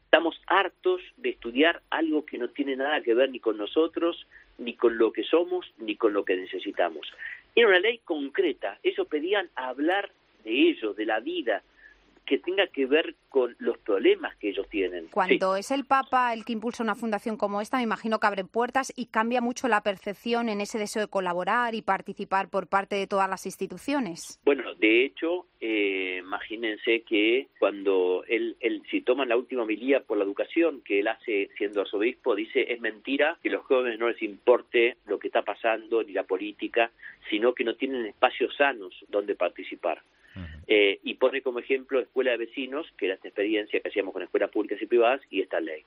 Estamos 0.06 0.42
hartos 0.48 1.02
de 1.18 1.30
estudiar 1.30 1.82
algo 1.90 2.26
que 2.26 2.38
no 2.38 2.50
tiene 2.50 2.78
nada 2.78 3.02
que 3.02 3.14
ver 3.14 3.32
ni 3.32 3.40
con 3.40 3.58
nosotros, 3.58 4.28
ni 4.58 4.76
con 4.76 4.98
lo 4.98 5.12
que 5.12 5.24
somos, 5.24 5.74
ni 5.78 5.96
con 5.96 6.14
lo 6.14 6.24
que 6.24 6.36
necesitamos. 6.36 7.12
Era 7.56 7.68
una 7.68 7.80
ley 7.80 8.00
concreta, 8.00 8.80
ellos 8.84 9.08
pedían 9.08 9.50
hablar 9.56 10.12
de 10.44 10.52
ellos, 10.70 10.96
de 10.96 11.06
la 11.06 11.20
vida, 11.20 11.64
que 12.26 12.38
tenga 12.38 12.68
que 12.68 12.86
ver 12.86 13.16
con 13.30 13.56
los 13.60 13.78
problemas 13.80 14.36
que 14.38 14.50
ellos 14.50 14.68
tienen. 14.70 15.08
Cuando 15.08 15.56
es 15.56 15.72
el 15.72 15.86
Papa 15.86 16.34
el 16.34 16.46
que 16.46 16.54
impulsa 16.54 16.84
una 16.84 16.96
fundación 16.96 17.38
como 17.38 17.62
esta, 17.62 17.78
me 17.78 17.84
imagino 17.84 18.20
que 18.20 18.28
abre 18.28 18.44
puertas 18.44 18.94
y 18.96 19.08
cambia 19.08 19.42
mucho 19.42 19.68
la 19.68 19.82
percepción 19.82 20.50
en 20.50 20.62
ese 20.62 20.78
deseo 20.78 21.02
de 21.02 21.08
colaborar 21.08 21.76
y 21.76 21.82
participar 21.82 22.50
por 22.50 22.68
parte 22.68 22.96
de 22.96 23.08
todas 23.08 23.30
las 23.30 23.46
instituciones. 23.46 24.40
Bueno, 24.44 24.74
de 24.76 25.06
hecho, 25.06 25.48
eh, 25.60 26.18
imagínense 26.24 27.02
que 27.02 27.48
cuando 27.60 28.24
él, 28.28 28.56
él, 28.60 28.82
si 28.90 29.02
toman 29.02 29.30
la 29.30 29.38
última 29.38 29.64
homilía 29.64 30.02
por 30.02 30.18
la 30.18 30.24
educación 30.24 30.82
que 30.84 31.00
él 31.00 31.08
hace 31.08 31.50
siendo 31.58 31.82
arzobispo, 31.82 32.36
dice 32.36 32.72
es 32.72 32.82
mentira 32.82 33.38
que 33.42 33.50
los 33.50 33.66
jóvenes 33.66 34.00
no 34.00 34.10
les 34.10 34.22
importe 34.22 34.98
lo 35.06 35.20
que 35.20 35.28
está 35.28 35.42
pasando 35.42 36.04
ni 36.04 36.14
la 36.14 36.24
política, 36.24 36.92
sino 37.30 37.54
que 37.54 37.64
no 37.64 37.76
tienen 37.76 38.06
espacios 38.06 38.56
sanos 38.56 38.94
donde 39.10 39.36
participar. 39.36 40.02
Eh, 40.68 41.00
y 41.04 41.16
pone 41.16 41.42
como 41.42 41.60
ejemplo 41.60 42.00
escuela 42.00 42.32
de 42.32 42.38
vecinos, 42.38 42.88
que 42.98 43.06
era 43.08 43.16
esta 43.16 43.28
experiencia 43.28 43.80
que 43.80 43.90
hacíamos 43.90 44.14
con 44.14 44.24
escuelas 44.24 44.50
públicas 44.50 44.82
y 44.82 44.86
privadas, 44.86 45.22
y 45.30 45.42
esta 45.42 45.60
ley. 45.60 45.84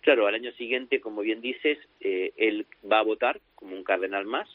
Claro, 0.00 0.26
al 0.26 0.34
año 0.34 0.52
siguiente, 0.52 1.00
como 1.00 1.22
bien 1.22 1.40
dices, 1.40 1.78
eh, 2.00 2.32
él 2.36 2.66
va 2.90 3.00
a 3.00 3.02
votar 3.02 3.40
como 3.54 3.74
un 3.74 3.82
cardenal 3.82 4.26
más 4.26 4.48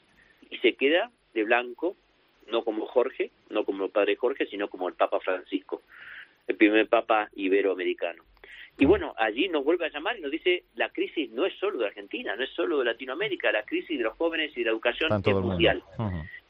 y 0.49 0.57
se 0.59 0.73
queda 0.73 1.11
de 1.33 1.43
blanco, 1.43 1.97
no 2.49 2.63
como 2.63 2.85
Jorge, 2.85 3.31
no 3.49 3.65
como 3.65 3.85
el 3.85 3.91
padre 3.91 4.15
Jorge, 4.15 4.45
sino 4.45 4.69
como 4.69 4.87
el 4.87 4.95
Papa 4.95 5.19
Francisco, 5.19 5.81
el 6.47 6.55
primer 6.55 6.87
Papa 6.87 7.29
iberoamericano. 7.35 8.23
Y 8.77 8.85
bueno, 8.85 9.13
allí 9.17 9.49
nos 9.49 9.63
vuelve 9.63 9.85
a 9.85 9.89
llamar 9.89 10.17
y 10.17 10.21
nos 10.21 10.31
dice, 10.31 10.63
la 10.75 10.89
crisis 10.89 11.29
no 11.31 11.45
es 11.45 11.53
solo 11.59 11.79
de 11.79 11.87
Argentina, 11.87 12.35
no 12.35 12.43
es 12.43 12.49
solo 12.51 12.79
de 12.79 12.85
Latinoamérica, 12.85 13.51
la 13.51 13.63
crisis 13.63 13.97
de 13.97 14.03
los 14.03 14.17
jóvenes 14.17 14.51
y 14.55 14.61
de 14.61 14.65
la 14.65 14.71
educación 14.71 15.11
es 15.23 15.35
mundial. 15.35 15.83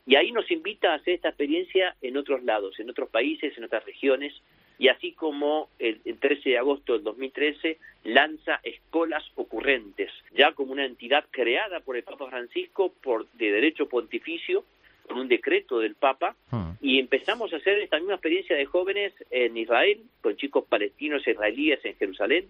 Y 0.05 0.15
ahí 0.15 0.31
nos 0.31 0.49
invita 0.51 0.91
a 0.91 0.95
hacer 0.95 1.15
esta 1.15 1.29
experiencia 1.29 1.95
en 2.01 2.17
otros 2.17 2.43
lados, 2.43 2.79
en 2.79 2.89
otros 2.89 3.09
países, 3.09 3.57
en 3.57 3.63
otras 3.63 3.85
regiones, 3.85 4.33
y 4.77 4.87
así 4.89 5.13
como 5.13 5.69
el, 5.79 6.01
13 6.01 6.49
de 6.49 6.57
agosto 6.57 6.93
del 6.93 7.03
2013 7.03 7.77
lanza 8.03 8.59
Escolas 8.63 9.23
Ocurrentes, 9.35 10.11
ya 10.35 10.51
como 10.53 10.73
una 10.73 10.85
entidad 10.85 11.25
creada 11.31 11.79
por 11.79 11.95
el 11.95 12.03
Papa 12.03 12.29
Francisco 12.29 12.93
por 13.01 13.29
de 13.33 13.51
derecho 13.51 13.87
pontificio, 13.87 14.65
con 15.07 15.19
un 15.19 15.27
decreto 15.27 15.79
del 15.79 15.95
Papa 15.95 16.35
hmm. 16.51 16.71
y 16.81 16.99
empezamos 16.99 17.53
a 17.53 17.57
hacer 17.57 17.79
esta 17.79 17.97
misma 17.97 18.13
experiencia 18.13 18.55
de 18.55 18.65
jóvenes 18.65 19.13
en 19.31 19.55
Israel, 19.57 20.01
con 20.21 20.35
chicos 20.37 20.65
palestinos 20.67 21.27
israelíes 21.27 21.83
en 21.83 21.95
Jerusalén. 21.95 22.49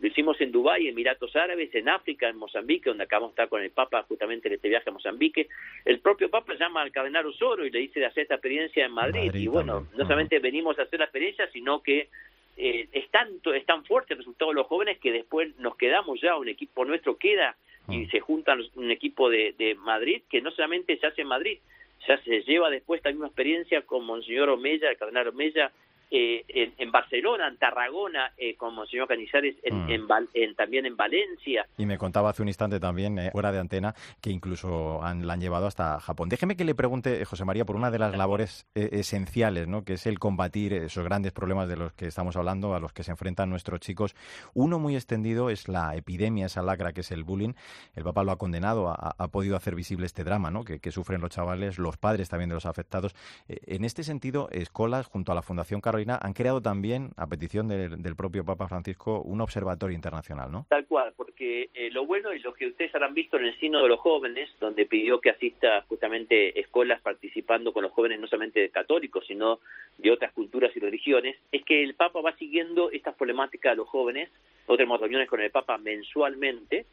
Lo 0.00 0.08
hicimos 0.08 0.40
en 0.40 0.52
Dubái, 0.52 0.88
Emiratos 0.88 1.34
Árabes, 1.34 1.74
en 1.74 1.88
África, 1.88 2.28
en 2.28 2.36
Mozambique, 2.36 2.90
donde 2.90 3.04
acabamos 3.04 3.30
de 3.30 3.32
estar 3.32 3.48
con 3.48 3.62
el 3.62 3.70
Papa 3.70 4.04
justamente 4.06 4.48
en 4.48 4.54
este 4.54 4.68
viaje 4.68 4.90
a 4.90 4.92
Mozambique. 4.92 5.48
El 5.84 6.00
propio 6.00 6.30
Papa 6.30 6.54
llama 6.54 6.82
al 6.82 6.92
cardenal 6.92 7.26
Osoro 7.26 7.64
y 7.64 7.70
le 7.70 7.78
dice 7.80 8.00
de 8.00 8.06
hacer 8.06 8.24
esta 8.24 8.34
experiencia 8.34 8.84
en 8.84 8.92
Madrid. 8.92 9.34
y 9.34 9.46
bueno, 9.46 9.88
no 9.96 10.04
solamente 10.04 10.38
venimos 10.38 10.78
a 10.78 10.82
hacer 10.82 10.98
la 10.98 11.06
experiencia, 11.06 11.48
sino 11.52 11.82
que 11.82 12.08
eh, 12.56 12.88
es, 12.92 13.10
tanto, 13.10 13.52
es 13.52 13.66
tan 13.66 13.84
fuerte 13.84 14.14
el 14.14 14.18
resultado 14.18 14.50
de 14.50 14.56
los 14.56 14.66
jóvenes 14.66 14.98
que 14.98 15.10
después 15.10 15.56
nos 15.58 15.76
quedamos 15.76 16.20
ya, 16.20 16.36
un 16.36 16.48
equipo 16.48 16.84
nuestro 16.84 17.16
queda 17.16 17.56
y 17.88 18.06
se 18.06 18.20
juntan 18.20 18.62
un 18.76 18.90
equipo 18.90 19.28
de, 19.28 19.54
de 19.58 19.74
Madrid 19.74 20.22
que 20.30 20.40
no 20.40 20.50
solamente 20.52 20.96
se 20.96 21.06
hace 21.06 21.22
en 21.22 21.28
Madrid, 21.28 21.58
ya 22.06 22.18
se 22.22 22.42
lleva 22.42 22.70
después 22.70 22.98
esta 22.98 23.10
misma 23.10 23.26
experiencia 23.26 23.82
con 23.82 24.04
Monseñor 24.04 24.48
Omeya, 24.48 24.90
el 24.90 24.96
cardenal 24.96 25.28
Omeya, 25.28 25.72
eh, 26.16 26.74
en, 26.78 26.92
Barcelona, 26.92 27.48
en 27.48 27.56
Tarragona, 27.56 28.32
eh, 28.36 28.54
como 28.54 28.84
el 28.84 28.88
señor 28.88 29.08
Canizares, 29.08 29.56
mm. 29.68 29.90
en, 29.90 30.54
también 30.54 30.86
en 30.86 30.96
Valencia. 30.96 31.66
Y 31.76 31.86
me 31.86 31.98
contaba 31.98 32.30
hace 32.30 32.40
un 32.40 32.46
instante 32.46 32.78
también, 32.78 33.18
eh, 33.18 33.30
fuera 33.32 33.50
de 33.50 33.58
antena, 33.58 33.96
que 34.20 34.30
incluso 34.30 35.02
han, 35.02 35.26
la 35.26 35.32
han 35.32 35.40
llevado 35.40 35.66
hasta 35.66 35.98
Japón. 35.98 36.28
Déjeme 36.28 36.56
que 36.56 36.64
le 36.64 36.76
pregunte, 36.76 37.24
José 37.24 37.44
María, 37.44 37.64
por 37.64 37.74
una 37.74 37.90
de 37.90 37.98
las 37.98 38.16
labores 38.16 38.64
esenciales, 38.74 39.66
¿no? 39.66 39.84
que 39.84 39.94
es 39.94 40.06
el 40.06 40.20
combatir 40.20 40.72
esos 40.74 41.02
grandes 41.02 41.32
problemas 41.32 41.68
de 41.68 41.76
los 41.76 41.92
que 41.94 42.06
estamos 42.06 42.36
hablando, 42.36 42.76
a 42.76 42.80
los 42.80 42.92
que 42.92 43.02
se 43.02 43.10
enfrentan 43.10 43.50
nuestros 43.50 43.80
chicos. 43.80 44.14
Uno 44.54 44.78
muy 44.78 44.94
extendido 44.94 45.50
es 45.50 45.66
la 45.66 45.96
epidemia, 45.96 46.46
esa 46.46 46.62
lacra 46.62 46.92
que 46.92 47.00
es 47.00 47.10
el 47.10 47.24
bullying. 47.24 47.54
El 47.96 48.04
Papa 48.04 48.22
lo 48.22 48.30
ha 48.30 48.38
condenado, 48.38 48.88
ha, 48.88 49.28
podido 49.28 49.56
hacer 49.56 49.74
visible 49.74 50.06
este 50.06 50.22
drama 50.22 50.52
¿no? 50.52 50.62
que, 50.64 50.78
que, 50.78 50.92
sufren 50.92 51.20
los 51.20 51.30
chavales, 51.30 51.78
los 51.78 51.96
padres 51.96 52.28
también 52.28 52.50
de 52.50 52.54
los 52.54 52.66
afectados. 52.66 53.16
en 53.48 53.84
este 53.84 54.04
sentido, 54.04 54.48
Escolas, 54.52 55.06
junto 55.06 55.32
a 55.32 55.34
la 55.34 55.42
Fundación 55.42 55.80
Carolina, 55.80 56.03
han 56.10 56.32
creado 56.32 56.60
también, 56.60 57.10
a 57.16 57.26
petición 57.26 57.68
del 57.68 58.16
propio 58.16 58.44
Papa 58.44 58.68
Francisco, 58.68 59.22
un 59.22 59.40
observatorio 59.40 59.94
internacional, 59.94 60.50
¿no? 60.50 60.66
Tal 60.68 60.86
cual, 60.86 61.12
porque 61.16 61.70
eh, 61.74 61.90
lo 61.90 62.06
bueno 62.06 62.32
y 62.32 62.40
lo 62.40 62.52
que 62.54 62.66
ustedes 62.66 62.94
habrán 62.94 63.14
visto 63.14 63.36
en 63.36 63.46
el 63.46 63.58
Sino 63.58 63.82
de 63.82 63.88
los 63.88 64.00
Jóvenes, 64.00 64.50
donde 64.60 64.86
pidió 64.86 65.20
que 65.20 65.30
asista 65.30 65.82
justamente 65.88 66.58
escuelas 66.58 67.00
participando 67.00 67.72
con 67.72 67.82
los 67.82 67.92
jóvenes 67.92 68.20
no 68.20 68.26
solamente 68.26 68.68
católicos, 68.70 69.24
sino 69.26 69.60
de 69.98 70.10
otras 70.10 70.32
culturas 70.32 70.70
y 70.76 70.80
religiones, 70.80 71.36
es 71.52 71.64
que 71.64 71.82
el 71.82 71.94
Papa 71.94 72.20
va 72.20 72.36
siguiendo 72.36 72.90
estas 72.90 73.14
problemáticas 73.14 73.72
de 73.72 73.76
los 73.76 73.88
jóvenes. 73.88 74.30
Nosotros 74.60 74.78
tenemos 74.78 75.00
reuniones 75.00 75.28
con 75.28 75.40
el 75.40 75.50
Papa 75.50 75.78
mensualmente. 75.78 76.86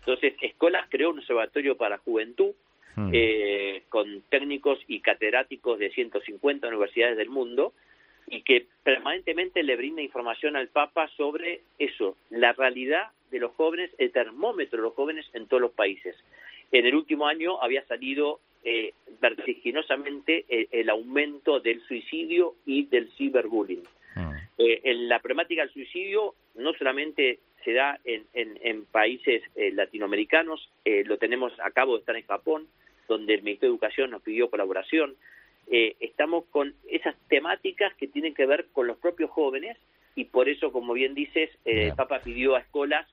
Entonces, 0.00 0.34
Escolas 0.40 0.86
creó 0.88 1.10
un 1.10 1.18
observatorio 1.18 1.76
para 1.76 1.98
juventud 1.98 2.52
hmm. 2.96 3.10
eh, 3.12 3.82
con 3.88 4.22
técnicos 4.28 4.78
y 4.86 5.00
catedráticos 5.00 5.78
de 5.78 5.90
150 5.90 6.68
universidades 6.68 7.16
del 7.16 7.30
mundo 7.30 7.72
y 8.30 8.42
que 8.42 8.66
permanentemente 8.82 9.62
le 9.62 9.76
brinda 9.76 10.02
información 10.02 10.56
al 10.56 10.68
Papa 10.68 11.08
sobre 11.16 11.60
eso, 11.78 12.16
la 12.30 12.52
realidad 12.52 13.08
de 13.30 13.38
los 13.38 13.52
jóvenes, 13.52 13.90
el 13.98 14.12
termómetro 14.12 14.78
de 14.78 14.82
los 14.84 14.94
jóvenes 14.94 15.26
en 15.34 15.46
todos 15.46 15.60
los 15.60 15.72
países. 15.72 16.16
En 16.72 16.86
el 16.86 16.94
último 16.94 17.26
año 17.26 17.62
había 17.62 17.84
salido 17.86 18.40
eh, 18.64 18.92
vertiginosamente 19.20 20.44
eh, 20.48 20.68
el, 20.72 20.90
aumento 20.90 21.60
del 21.60 21.80
suicidio 21.82 22.54
y 22.66 22.84
del 22.86 23.10
ciberbullying. 23.12 23.82
Ah. 24.16 24.32
Eh, 24.58 24.80
en 24.84 25.08
la 25.08 25.20
problemática 25.20 25.62
del 25.62 25.72
suicidio 25.72 26.34
no 26.56 26.72
solamente 26.74 27.38
se 27.64 27.72
da 27.72 27.98
en, 28.04 28.26
en 28.34 28.84
países 28.86 29.42
eh, 29.54 29.72
latinoamericanos, 29.72 30.70
lo 30.84 31.18
tenemos 31.18 31.52
a 31.60 31.70
cabo 31.70 31.94
de 31.94 32.00
estar 32.00 32.16
en 32.16 32.26
Japón, 32.26 32.66
donde 33.08 33.34
el 33.34 33.42
Ministerio 33.42 33.70
de 33.70 33.74
Educación 33.74 34.10
nos 34.10 34.22
pidió 34.22 34.48
colaboración, 34.48 35.16
eh, 35.70 35.96
estamos 36.00 36.44
con 36.46 36.74
esas 36.88 37.14
temáticas 37.28 37.94
que 37.94 38.08
tienen 38.08 38.34
que 38.34 38.46
ver 38.46 38.68
con 38.72 38.86
los 38.86 38.96
propios 38.98 39.30
jóvenes 39.30 39.76
y 40.14 40.24
por 40.24 40.48
eso, 40.48 40.72
como 40.72 40.94
bien 40.94 41.14
dices, 41.14 41.50
eh, 41.64 41.88
el 41.88 41.94
Papa 41.94 42.20
pidió 42.20 42.56
a 42.56 42.60
escuelas 42.60 43.06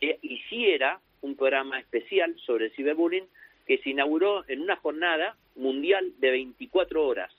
que 0.00 0.18
hiciera 0.22 1.00
un 1.22 1.36
programa 1.36 1.78
especial 1.78 2.34
sobre 2.44 2.66
el 2.66 2.72
ciberbullying 2.72 3.26
que 3.66 3.78
se 3.78 3.90
inauguró 3.90 4.44
en 4.48 4.60
una 4.60 4.76
jornada 4.76 5.36
mundial 5.54 6.12
de 6.18 6.30
24 6.30 7.06
horas, 7.06 7.32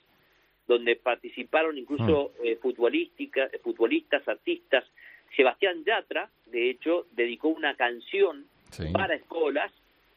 donde 0.66 0.96
participaron 0.96 1.76
incluso 1.76 2.32
mm. 2.40 2.46
eh, 2.46 2.56
futbolistas, 2.56 4.26
artistas. 4.26 4.84
Sebastián 5.36 5.84
Yatra, 5.84 6.30
de 6.46 6.70
hecho, 6.70 7.06
dedicó 7.12 7.48
una 7.48 7.74
canción 7.74 8.46
para 8.92 9.14
escuelas 9.14 9.70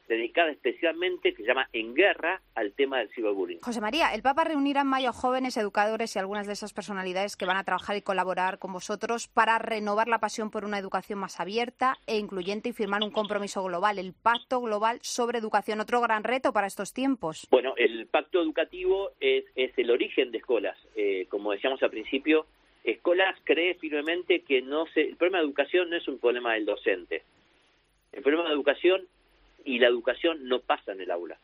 dedicada 0.08 0.52
especialmente, 0.52 1.34
que 1.34 1.42
se 1.42 1.48
llama 1.48 1.70
En 1.74 1.94
Guerra, 1.94 2.42
al 2.54 2.74
tema 2.74 3.00
del 3.00 3.10
ciberbullying. 3.10 3.60
José 3.62 3.82
María, 3.82 4.14
el 4.14 4.22
Papa 4.22 4.44
reunirá 4.44 4.82
en 4.82 4.88
mayo 4.88 5.14
jóvenes 5.14 5.58
educadores 5.58 6.16
y 6.16 6.20
algunas 6.20 6.48
de 6.48 6.54
esas 6.54 6.74
personalidades 6.74 7.36
que 7.36 7.46
van 7.46 7.58
a 7.58 7.64
trabajar 7.64 7.96
y 7.96 8.02
colaborar 8.02 8.60
con 8.60 8.74
vosotros 8.74 9.28
para 9.28 9.58
renovar 9.60 10.08
la 10.08 10.20
pasión 10.20 10.52
por 10.52 10.66
una 10.66 10.80
educación 10.80 11.20
más 11.20 11.40
abierta 11.40 11.98
e 12.08 12.18
incluyente 12.18 12.70
y 12.70 12.74
firmar 12.74 13.02
un 13.04 13.12
compromiso 13.12 13.64
global, 13.64 14.00
el 14.00 14.14
Pacto 14.14 14.62
Global 14.62 15.00
sobre 15.02 15.40
Educación. 15.40 15.80
Otro 15.80 16.02
gran 16.02 16.24
reto 16.24 16.54
para 16.54 16.68
estos 16.68 16.94
tiempos. 16.94 17.48
Bueno, 17.50 17.74
el 17.78 18.08
pacto 18.08 18.42
educativo 18.42 19.12
es, 19.20 19.46
el 19.56 19.92
origen 19.92 20.32
de 20.32 20.38
escuelas. 20.38 20.78
Eh, 20.96 21.28
como 21.30 21.52
decíamos 21.52 21.82
al 21.84 21.90
principio, 21.90 22.46
Escolas 22.84 23.36
cree 23.44 23.76
firmemente 23.76 24.42
que 24.42 24.62
no 24.62 24.86
se, 24.88 25.02
el 25.02 25.16
problema 25.16 25.40
de 25.40 25.46
educación 25.46 25.90
no 25.90 25.98
es 25.98 26.08
un 26.08 26.20
problema 26.20 26.54
del 26.54 26.66
docente. 26.66 27.24
El 28.12 28.22
problema 28.22 28.48
de 28.48 28.54
educación 28.54 29.02
y 29.66 29.80
la 29.80 29.88
educación 29.88 30.48
no 30.48 30.60
pasa 30.60 30.94
en 30.94 31.02
el 31.02 31.12
aula. 31.12 31.38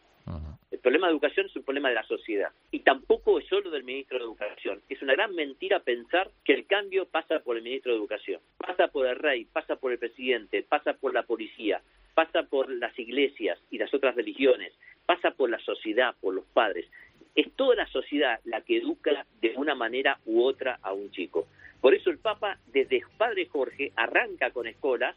El 0.72 0.80
problema 0.80 1.08
de 1.08 1.14
educación 1.14 1.48
es 1.48 1.56
un 1.56 1.64
problema 1.64 1.90
de 1.90 1.96
la 1.96 2.04
sociedad 2.04 2.50
y 2.72 2.80
tampoco 2.80 3.40
es 3.40 3.48
solo 3.48 3.70
del 3.70 3.84
ministro 3.84 4.18
de 4.18 4.24
Educación. 4.24 4.82
Es 4.88 5.02
una 5.02 5.14
gran 5.14 5.36
mentira 5.36 5.82
pensar 5.82 6.32
que 6.46 6.54
el 6.54 6.66
cambio 6.66 7.06
pasa 7.06 7.40
por 7.40 7.58
el 7.58 7.64
ministro 7.64 7.92
de 7.92 8.00
Educación, 8.00 8.40
pasa 8.58 8.88
por 8.88 9.06
el 9.06 9.18
rey, 9.18 9.46
pasa 9.46 9.76
por 9.76 9.92
el 9.92 10.00
presidente, 10.00 10.64
pasa 10.64 10.94
por 10.94 11.14
la 11.14 11.24
policía, 11.24 11.82
pasa 12.14 12.44
por 12.44 12.72
las 12.72 12.98
iglesias 12.98 13.60
y 13.70 13.78
las 13.78 13.94
otras 13.94 14.16
religiones, 14.16 14.74
pasa 15.06 15.32
por 15.32 15.50
la 15.50 15.60
sociedad, 15.60 16.16
por 16.22 16.34
los 16.34 16.46
padres. 16.46 16.88
Es 17.36 17.52
toda 17.56 17.76
la 17.76 17.88
sociedad 17.88 18.40
la 18.46 18.62
que 18.62 18.78
educa 18.78 19.26
de 19.42 19.54
una 19.58 19.76
manera 19.76 20.20
u 20.26 20.42
otra 20.42 20.80
a 20.82 20.94
un 20.94 21.12
chico. 21.12 21.48
Por 21.82 21.94
eso 21.94 22.10
el 22.10 22.18
Papa, 22.18 22.58
desde 22.68 23.02
Padre 23.18 23.46
Jorge, 23.46 23.92
arranca 23.96 24.52
con 24.52 24.68
escuelas 24.68 25.16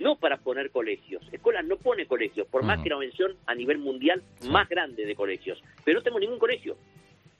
no 0.00 0.16
para 0.16 0.38
poner 0.38 0.70
colegios. 0.70 1.22
Escuelas 1.30 1.64
no 1.64 1.76
pone 1.76 2.06
colegios, 2.06 2.48
por 2.48 2.64
más 2.64 2.82
que 2.82 2.88
la 2.88 2.98
mención 2.98 3.36
a 3.46 3.54
nivel 3.54 3.78
mundial 3.78 4.22
más 4.48 4.68
grande 4.68 5.04
de 5.04 5.14
colegios. 5.14 5.62
Pero 5.84 5.98
no 5.98 6.02
tengo 6.02 6.18
ningún 6.18 6.38
colegio, 6.38 6.76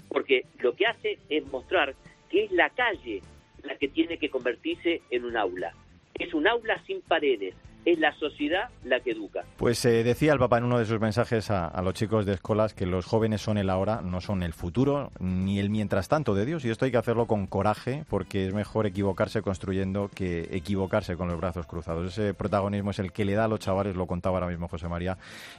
porque 0.09 0.45
lo 0.61 0.76
que 0.76 0.87
hace 0.87 1.19
es 1.29 1.45
mostrar 1.47 1.95
que 2.29 2.45
es 2.45 2.52
la 2.52 2.71
calle 2.71 3.23
la 3.64 3.76
que 3.76 3.88
tiene 3.88 4.19
que 4.19 4.31
convertirse 4.31 5.02
en 5.11 5.25
un 5.25 5.37
aula. 5.37 5.75
Es 6.14 6.33
un 6.35 6.47
aula 6.47 6.83
sin 6.87 7.00
paredes, 7.02 7.55
es 7.84 7.99
la 7.99 8.12
sociedad 8.18 8.68
la 8.84 9.00
que 9.00 9.12
educa. 9.12 9.44
Pues 9.56 9.84
eh, 9.84 10.04
decía 10.04 10.32
el 10.32 10.38
Papa 10.38 10.58
en 10.58 10.64
uno 10.64 10.78
de 10.78 10.84
sus 10.84 11.00
mensajes 11.00 11.50
a, 11.50 11.80
los 11.82 11.94
chicos 11.94 12.26
de 12.26 12.34
escuelas 12.34 12.75
que 12.75 12.87
los 12.87 13.06
jóvenes 13.06 13.40
son 13.40 13.58
el 13.58 13.70
ahora, 13.70 14.00
no 14.02 14.20
son 14.20 14.42
el 14.42 14.52
futuro, 14.52 15.10
ni 15.18 15.58
el 15.58 15.70
mientras 15.70 16.08
tanto 16.08 16.34
de 16.34 16.44
Dios, 16.44 16.64
y 16.64 16.70
esto 16.70 16.84
hay 16.84 16.90
que 16.90 16.99
hacerlo 16.99 17.26
con 17.26 17.46
coraje, 17.46 18.04
porque 18.08 18.46
es 18.46 18.54
mejor 18.54 18.87
equivocarse 18.87 19.42
construyendo 19.42 20.10
que 20.14 20.49
equivocarse 20.52 21.16
con 21.16 21.28
los 21.28 21.38
brazos 21.38 21.66
cruzados. 21.66 22.12
Ese 22.12 22.34
protagonismo 22.34 22.90
es 22.90 22.99
el 22.99 23.12
que 23.12 23.25
le 23.25 23.34
da 23.34 23.44
a 23.44 23.49
los 23.49 23.60
chavales, 23.60 23.96
lo 23.96 24.06
contaba 24.06 24.37
ahora 24.37 24.49
mismo 24.49 24.68
José 24.68 24.88
María, 24.88 25.16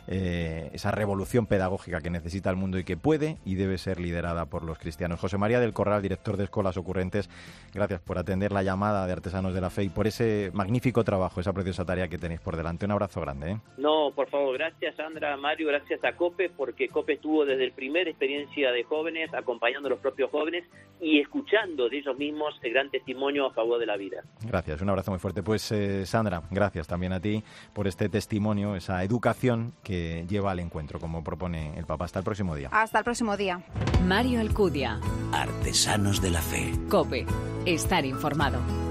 eh, 0.08 0.70
esa 0.74 0.92
revolución 0.92 1.48
pedagógica 1.48 2.02
que 2.02 2.10
necesita 2.10 2.50
el 2.50 2.56
mundo 2.56 2.78
y 2.78 2.84
que 2.84 2.98
puede 2.98 3.38
y 3.46 3.56
debe 3.56 3.78
ser 3.78 4.00
liderada 4.00 4.46
por 4.46 4.64
los 4.64 4.78
cristianos. 4.78 5.20
José 5.20 5.38
María 5.38 5.60
del 5.60 5.74
Corral, 5.74 6.02
director 6.02 6.38
de 6.38 6.44
Escuelas 6.44 6.78
Ocurrentes, 6.78 7.30
gracias 7.74 8.00
por 8.02 8.18
atender 8.18 8.52
la 8.52 8.64
llamada 8.64 9.06
de 9.08 9.14
Artesanos 9.14 9.54
de 9.54 9.62
la 9.62 9.70
Fe 9.70 9.84
y 9.84 9.90
por 9.90 10.08
ese 10.08 10.52
magnífico 10.54 11.04
trabajo, 11.04 11.42
esa 11.42 11.54
preciosa 11.54 11.86
tarea 11.86 12.08
que 12.12 12.20
tenéis 12.20 12.42
por 12.42 12.56
delante. 12.56 12.86
Un 12.86 12.92
abrazo 12.92 13.22
grande. 13.22 13.52
¿eh? 13.52 13.58
No, 13.78 14.12
por 14.14 14.30
favor, 14.30 14.56
gracias 14.58 14.96
Sandra, 14.96 15.36
Mario, 15.38 15.70
gracias 15.70 16.04
a 16.04 16.14
COPE, 16.16 16.50
porque 16.50 16.88
COPE 16.88 17.14
estuvo 17.14 17.46
desde 17.46 17.64
el 17.64 17.72
primer 17.72 18.08
experiencia 18.08 18.72
de 18.72 18.84
jóvenes, 18.84 19.34
acompañando 19.34 19.88
a 19.88 19.92
los 19.92 20.00
propios 20.00 20.30
jóvenes 20.30 20.66
y 21.00 21.20
escuchando 21.20 21.90
de 21.90 21.98
ellos 21.98 22.16
mismos 22.18 22.54
el 22.62 22.74
gran 22.74 22.92
testimonio 22.92 23.48
a 23.48 23.54
favor 23.54 23.80
de 23.80 23.86
la 23.88 23.98
vida. 23.98 24.24
Gracias, 24.46 24.82
un 24.82 24.90
abrazo 24.90 25.12
muy 25.12 25.20
fuerte. 25.20 25.42
Pues 25.42 25.72
eh, 25.72 26.06
Sandra, 26.06 26.44
gracias 26.52 26.88
también 26.88 27.14
a 27.14 27.20
ti 27.20 27.44
por 27.74 27.88
este 27.88 28.10
testimonio, 28.10 28.76
esa 28.76 29.04
educación 29.04 29.74
que 29.84 30.26
lleva 30.30 30.52
al 30.52 30.60
encuentro, 30.60 31.00
como 31.00 31.24
propone 31.24 31.78
el 31.78 31.86
Papa. 31.86 32.06
Hasta 32.06 32.20
el 32.20 32.26
próximo 32.26 32.56
día. 32.56 32.70
Hasta 32.72 33.00
el 33.00 33.04
próximo 33.04 33.38
día. 33.38 33.64
Mario 34.06 34.42
Alcudia. 34.42 35.00
Artesanos 35.32 36.22
de 36.22 36.32
la 36.32 36.42
Fe. 36.42 36.74
COPE. 36.90 37.26
Estar 37.66 38.06
informado. 38.06 38.91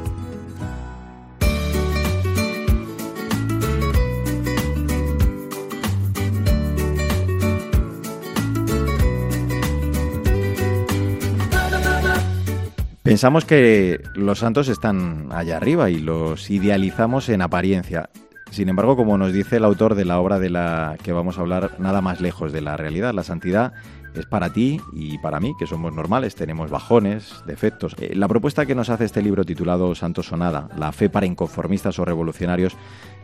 Pensamos 13.10 13.44
que 13.44 14.00
los 14.14 14.38
santos 14.38 14.68
están 14.68 15.30
allá 15.32 15.56
arriba 15.56 15.90
y 15.90 15.98
los 15.98 16.48
idealizamos 16.48 17.28
en 17.28 17.42
apariencia. 17.42 18.08
Sin 18.52 18.68
embargo, 18.68 18.94
como 18.94 19.18
nos 19.18 19.32
dice 19.32 19.56
el 19.56 19.64
autor 19.64 19.96
de 19.96 20.04
la 20.04 20.20
obra 20.20 20.38
de 20.38 20.48
la 20.48 20.96
que 21.02 21.12
vamos 21.12 21.36
a 21.36 21.40
hablar, 21.40 21.72
nada 21.80 22.02
más 22.02 22.20
lejos 22.20 22.52
de 22.52 22.60
la 22.60 22.76
realidad. 22.76 23.12
La 23.12 23.24
santidad 23.24 23.72
es 24.14 24.26
para 24.26 24.52
ti 24.52 24.80
y 24.92 25.18
para 25.18 25.40
mí, 25.40 25.54
que 25.58 25.66
somos 25.66 25.92
normales, 25.92 26.36
tenemos 26.36 26.70
bajones, 26.70 27.42
defectos. 27.48 27.96
Eh, 27.98 28.14
la 28.14 28.28
propuesta 28.28 28.64
que 28.64 28.76
nos 28.76 28.90
hace 28.90 29.06
este 29.06 29.22
libro 29.22 29.44
titulado 29.44 29.92
Santo 29.96 30.22
Sonada, 30.22 30.68
la 30.78 30.92
fe 30.92 31.10
para 31.10 31.26
inconformistas 31.26 31.98
o 31.98 32.04
revolucionarios, 32.04 32.76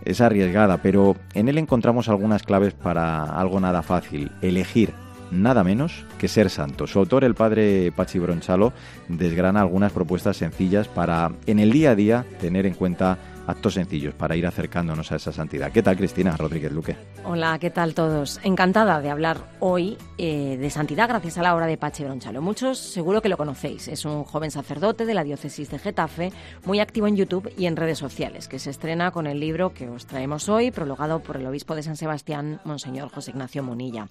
es 0.04 0.20
arriesgada, 0.20 0.78
pero 0.82 1.14
en 1.32 1.48
él 1.48 1.58
encontramos 1.58 2.08
algunas 2.08 2.42
claves 2.42 2.74
para 2.74 3.22
algo 3.22 3.60
nada 3.60 3.82
fácil, 3.82 4.32
elegir 4.42 4.92
nada 5.30 5.64
menos 5.64 6.04
que 6.18 6.28
ser 6.28 6.50
santo. 6.50 6.86
Su 6.86 6.98
autor, 6.98 7.24
el 7.24 7.34
padre 7.34 7.92
Pachi 7.94 8.18
Bronchalo, 8.18 8.72
desgrana 9.08 9.60
algunas 9.60 9.92
propuestas 9.92 10.36
sencillas 10.36 10.88
para 10.88 11.32
en 11.46 11.58
el 11.58 11.72
día 11.72 11.90
a 11.90 11.94
día 11.94 12.24
tener 12.40 12.66
en 12.66 12.74
cuenta 12.74 13.18
actos 13.46 13.74
sencillos 13.74 14.14
para 14.14 14.36
ir 14.36 14.46
acercándonos 14.46 15.12
a 15.12 15.16
esa 15.16 15.32
santidad. 15.32 15.70
¿Qué 15.72 15.82
tal, 15.82 15.96
Cristina 15.96 16.36
Rodríguez 16.36 16.72
Luque? 16.72 16.96
Hola, 17.24 17.58
¿qué 17.58 17.70
tal 17.70 17.94
todos? 17.94 18.40
Encantada 18.42 19.00
de 19.00 19.10
hablar 19.10 19.38
hoy 19.60 19.96
eh, 20.18 20.56
de 20.58 20.70
santidad 20.70 21.08
gracias 21.08 21.38
a 21.38 21.42
la 21.42 21.54
obra 21.54 21.66
de 21.66 21.76
Pachi 21.76 22.04
Bronchalo. 22.04 22.40
Muchos 22.42 22.78
seguro 22.78 23.22
que 23.22 23.28
lo 23.28 23.36
conocéis. 23.36 23.88
Es 23.88 24.04
un 24.04 24.24
joven 24.24 24.50
sacerdote 24.50 25.06
de 25.06 25.14
la 25.14 25.24
diócesis 25.24 25.70
de 25.70 25.78
Getafe, 25.78 26.32
muy 26.64 26.80
activo 26.80 27.06
en 27.06 27.16
YouTube 27.16 27.52
y 27.56 27.66
en 27.66 27.76
redes 27.76 27.98
sociales, 27.98 28.48
que 28.48 28.58
se 28.58 28.70
estrena 28.70 29.10
con 29.10 29.26
el 29.26 29.40
libro 29.40 29.74
que 29.74 29.88
os 29.88 30.06
traemos 30.06 30.48
hoy, 30.48 30.70
prologado 30.70 31.20
por 31.20 31.36
el 31.36 31.46
obispo 31.46 31.74
de 31.74 31.82
San 31.82 31.96
Sebastián, 31.96 32.60
Monseñor 32.64 33.10
José 33.10 33.30
Ignacio 33.32 33.62
Monilla. 33.62 34.08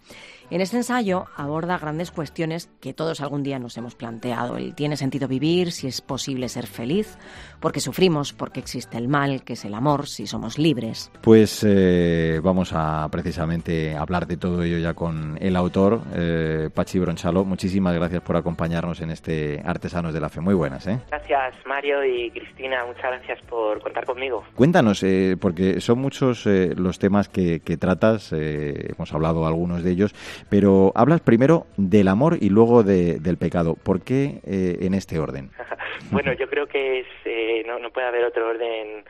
En 0.50 0.62
este 0.62 0.78
ensayo 0.78 1.26
aborda 1.36 1.78
grandes 1.78 2.12
cuestiones 2.12 2.70
que 2.80 2.94
todos 2.94 3.22
algún 3.22 3.44
día 3.44 3.60
nos 3.60 3.78
hemos 3.78 3.96
planteado. 3.96 4.58
El 4.58 4.76
tiene 4.76 4.98
sentido 4.98 5.28
vivir, 5.28 5.72
si 5.72 5.88
es 5.88 6.02
posible 6.02 6.50
ser 6.50 6.68
feliz, 6.68 7.18
porque 7.60 7.80
sufrimos, 7.80 8.34
porque 8.34 8.60
existe 8.60 8.98
el 8.98 9.08
mal, 9.08 9.25
que 9.44 9.54
es 9.54 9.66
el 9.66 9.74
amor, 9.74 10.08
si 10.08 10.28
somos 10.28 10.58
libres. 10.58 11.12
Pues 11.22 11.66
eh, 11.68 12.40
vamos 12.44 12.72
a 12.74 13.08
precisamente 13.12 13.96
hablar 13.96 14.28
de 14.28 14.38
todo 14.38 14.64
ello 14.64 14.78
ya 14.78 14.94
con 14.94 15.38
el 15.42 15.56
autor, 15.56 16.02
eh, 16.16 16.70
Pachi 16.74 17.00
Bronchalo. 17.00 17.44
Muchísimas 17.44 17.96
gracias 17.96 18.22
por 18.22 18.38
acompañarnos 18.38 19.02
en 19.02 19.12
este 19.12 19.62
Artesanos 19.66 20.14
de 20.14 20.20
la 20.20 20.30
Fe. 20.30 20.42
Muy 20.42 20.54
buenas, 20.54 20.88
¿eh? 20.88 21.00
Gracias, 21.10 21.56
Mario 21.66 22.06
y 22.06 22.30
Cristina. 22.32 22.86
Muchas 22.86 23.04
gracias 23.04 23.42
por 23.48 23.82
contar 23.82 24.06
conmigo. 24.06 24.44
Cuéntanos, 24.56 25.02
eh, 25.04 25.38
porque 25.40 25.82
son 25.82 26.00
muchos 26.00 26.46
los 26.46 27.00
temas 27.00 27.30
que, 27.30 27.60
que 27.62 27.78
tratas, 27.78 28.32
hemos 28.32 29.14
hablado 29.14 29.48
algunos 29.48 29.84
de 29.84 29.92
ellos, 29.92 30.14
pero 30.50 30.92
hablas 30.96 31.22
primero 31.22 31.66
del 31.78 32.08
amor 32.08 32.38
y 32.40 32.50
luego 32.50 32.84
del 32.84 33.38
pecado. 33.38 33.76
¿Por 33.76 34.04
qué 34.04 34.40
eh, 34.46 34.78
en 34.82 34.94
este 34.94 35.20
orden? 35.20 35.52
bueno, 36.12 36.34
yo 36.34 36.48
creo 36.48 36.68
que 36.68 37.02
es, 37.02 37.08
eh, 37.26 37.64
no, 37.66 37.80
no 37.80 37.92
puede 37.92 38.08
haber 38.08 38.26
otro 38.26 38.50
orden 38.50 39.04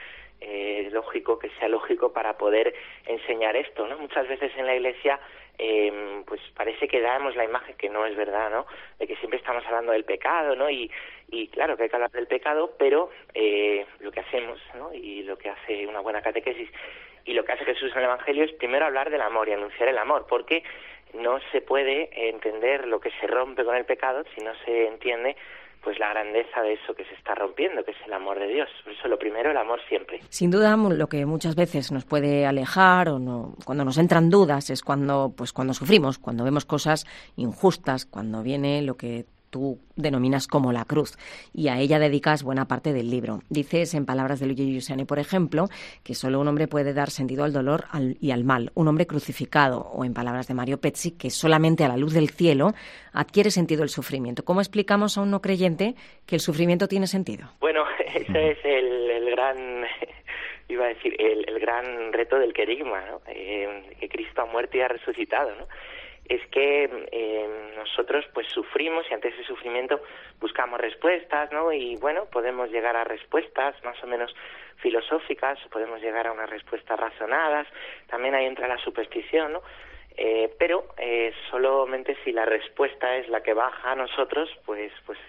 eh, 0.48 0.90
lógico 0.92 1.40
que 1.40 1.50
sea 1.58 1.68
lógico 1.68 2.14
para 2.14 2.38
poder 2.38 2.76
enseñar 3.08 3.56
esto, 3.56 3.88
¿no? 3.88 3.98
Muchas 3.98 4.28
veces 4.28 4.52
en 4.56 4.68
la 4.68 4.76
Iglesia 4.76 5.20
eh, 5.58 6.22
pues 6.28 6.40
parece 6.56 6.88
que 6.88 7.02
damos 7.02 7.36
la 7.36 7.46
imagen 7.46 7.76
que 7.78 7.90
no 7.90 8.06
es 8.06 8.16
verdad, 8.16 8.52
¿no? 8.52 8.68
De 9.00 9.08
que 9.08 9.16
siempre 9.16 9.40
estamos 9.40 9.66
hablando 9.66 9.92
del 9.92 10.04
pecado, 10.04 10.56
¿no? 10.56 10.70
Y, 10.70 10.92
y 11.30 11.48
claro 11.48 11.76
que 11.76 11.84
hay 11.84 11.90
que 11.90 11.96
hablar 11.96 12.12
del 12.12 12.28
pecado, 12.28 12.76
pero 12.78 13.10
eh, 13.34 13.88
lo 14.00 14.12
que 14.12 14.20
hacemos, 14.20 14.62
¿no? 14.76 14.94
Y 14.94 15.24
lo 15.24 15.36
que 15.38 15.50
hace 15.50 15.88
una 15.88 16.02
buena 16.02 16.22
catequesis 16.22 16.70
y 17.26 17.34
lo 17.34 17.44
que 17.44 17.54
hace 17.54 17.66
Jesús 17.66 17.92
en 17.94 18.00
el 18.00 18.06
Evangelio 18.06 18.44
es 18.44 18.52
primero 18.54 18.86
hablar 18.86 19.10
del 19.10 19.22
amor 19.22 19.50
y 19.50 19.54
anunciar 19.54 19.90
el 19.90 19.98
amor, 19.98 20.28
porque 20.30 20.64
no 21.14 21.40
se 21.52 21.62
puede 21.62 22.10
entender 22.30 22.88
lo 22.88 23.00
que 23.00 23.10
se 23.20 23.26
rompe 23.26 23.64
con 23.64 23.76
el 23.76 23.86
pecado 23.86 24.24
si 24.36 24.44
no 24.44 24.54
se 24.66 24.88
entiende 24.88 25.36
pues 25.86 26.00
la 26.00 26.10
grandeza 26.10 26.64
de 26.64 26.74
eso 26.74 26.96
que 26.96 27.06
se 27.06 27.14
está 27.14 27.36
rompiendo, 27.36 27.86
que 27.86 27.92
es 27.92 27.98
el 28.08 28.14
amor 28.14 28.40
de 28.40 28.48
Dios. 28.48 28.68
Por 28.84 28.92
eso 28.92 29.08
lo 29.08 29.20
primero, 29.20 29.52
el 29.52 29.58
amor 29.58 29.80
siempre. 29.88 30.20
Sin 30.30 30.50
duda, 30.50 30.76
lo 30.76 31.08
que 31.08 31.28
muchas 31.28 31.56
veces 31.56 31.92
nos 31.92 32.06
puede 32.06 32.48
alejar 32.48 33.08
o 33.08 33.20
no, 33.20 33.54
cuando 33.66 33.86
nos 33.86 34.00
entran 34.00 34.32
dudas 34.32 34.72
es 34.72 34.82
cuando, 34.82 35.34
pues 35.38 35.54
cuando 35.54 35.76
sufrimos, 35.76 36.18
cuando 36.18 36.44
vemos 36.44 36.66
cosas 36.66 37.06
injustas, 37.36 38.08
cuando 38.08 38.42
viene 38.42 38.82
lo 38.82 38.98
que 38.98 39.26
tú 39.56 39.80
denominas 39.96 40.48
como 40.48 40.74
la 40.74 40.84
cruz, 40.84 41.16
y 41.54 41.70
a 41.70 41.80
ella 41.80 41.98
dedicas 41.98 42.44
buena 42.44 42.66
parte 42.66 42.92
del 42.92 43.10
libro. 43.10 43.40
Dices, 43.50 43.94
en 43.94 44.06
palabras 44.06 44.42
de 44.42 44.48
Luigi 44.48 44.70
Giussani, 44.70 45.06
por 45.06 45.18
ejemplo, 45.18 45.68
que 46.04 46.14
solo 46.14 46.42
un 46.42 46.48
hombre 46.50 46.68
puede 46.68 46.94
dar 46.94 47.10
sentido 47.10 47.46
al 47.46 47.54
dolor 47.54 47.86
y 48.20 48.32
al 48.32 48.44
mal, 48.44 48.72
un 48.76 48.90
hombre 48.90 49.08
crucificado, 49.08 49.80
o 49.80 50.04
en 50.04 50.14
palabras 50.14 50.50
de 50.50 50.56
Mario 50.56 50.82
Pezzi, 50.82 51.12
que 51.12 51.30
solamente 51.30 51.86
a 51.86 51.88
la 51.88 51.96
luz 51.96 52.14
del 52.14 52.32
cielo 52.32 52.74
adquiere 53.14 53.50
sentido 53.50 53.84
el 53.84 53.88
sufrimiento. 53.88 54.44
¿Cómo 54.44 54.60
explicamos 54.60 55.18
a 55.18 55.22
un 55.22 55.32
no 55.32 55.40
creyente 55.40 55.96
que 56.26 56.36
el 56.36 56.42
sufrimiento 56.42 56.90
tiene 56.90 57.08
sentido? 57.08 57.48
Bueno, 57.62 57.86
ese 58.14 58.52
es 58.52 58.58
el, 58.66 59.30
gran 59.32 59.86
iba 60.68 60.84
a 60.84 60.90
decir, 60.90 61.16
el, 61.18 61.46
gran 61.62 62.12
reto 62.12 62.38
del 62.38 62.52
querigma, 62.52 63.06
¿no? 63.06 63.22
Eh, 63.30 63.96
que 64.02 64.10
Cristo 64.10 64.42
ha 64.42 64.46
muerto 64.48 64.76
y 64.76 64.82
ha 64.82 64.90
resucitado, 64.90 65.56
¿no? 65.56 65.66
Es 66.28 66.46
que 66.48 66.90
eh, 67.12 67.74
nosotros 67.78 68.26
pues 68.34 68.48
sufrimos 68.48 69.06
y 69.10 69.14
ante 69.14 69.30
ese 69.30 69.44
sufrimiento 69.44 70.02
buscamos 70.40 70.80
respuestas, 70.80 71.52
¿no? 71.52 71.72
Y 71.72 71.96
bueno, 71.98 72.26
podemos 72.26 72.72
llegar 72.72 72.96
a 72.96 73.04
respuestas 73.04 73.76
más 73.84 74.02
o 74.04 74.08
menos 74.08 74.34
filosóficas, 74.78 75.60
podemos 75.72 76.02
llegar 76.02 76.28
a 76.28 76.32
unas 76.32 76.50
respuestas 76.50 77.00
razonadas, 77.00 77.68
también 78.08 78.36
ahí 78.36 78.46
entra 78.46 78.68
la 78.68 78.78
superstición, 78.80 79.54
¿no? 79.54 79.62
Eh, 80.18 80.54
pero 80.58 80.88
eh, 80.98 81.34
solamente 81.52 82.18
si 82.24 82.32
la 82.32 82.46
respuesta 82.46 83.18
es 83.18 83.28
la 83.28 83.44
que 83.44 83.54
baja 83.54 83.92
a 83.92 83.96
nosotros, 83.96 84.50
pues, 84.66 84.92
pues, 85.06 85.20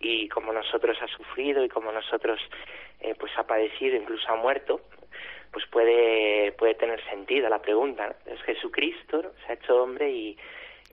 y 0.00 0.28
como 0.28 0.52
nosotros 0.52 0.96
ha 1.02 1.06
sufrido 1.08 1.62
y 1.64 1.68
como 1.68 1.92
nosotros, 1.92 2.40
eh, 3.00 3.14
pues 3.18 3.30
ha 3.36 3.46
padecido, 3.46 3.96
incluso 3.96 4.28
ha 4.30 4.36
muerto, 4.36 4.80
pues 5.52 5.66
puede, 5.66 6.52
puede 6.52 6.74
tener 6.74 7.02
sentido 7.04 7.48
la 7.48 7.60
pregunta. 7.60 8.16
Es 8.26 8.40
Jesucristo 8.42 9.32
se 9.44 9.52
ha 9.52 9.54
hecho 9.54 9.82
hombre 9.82 10.10
y, 10.10 10.36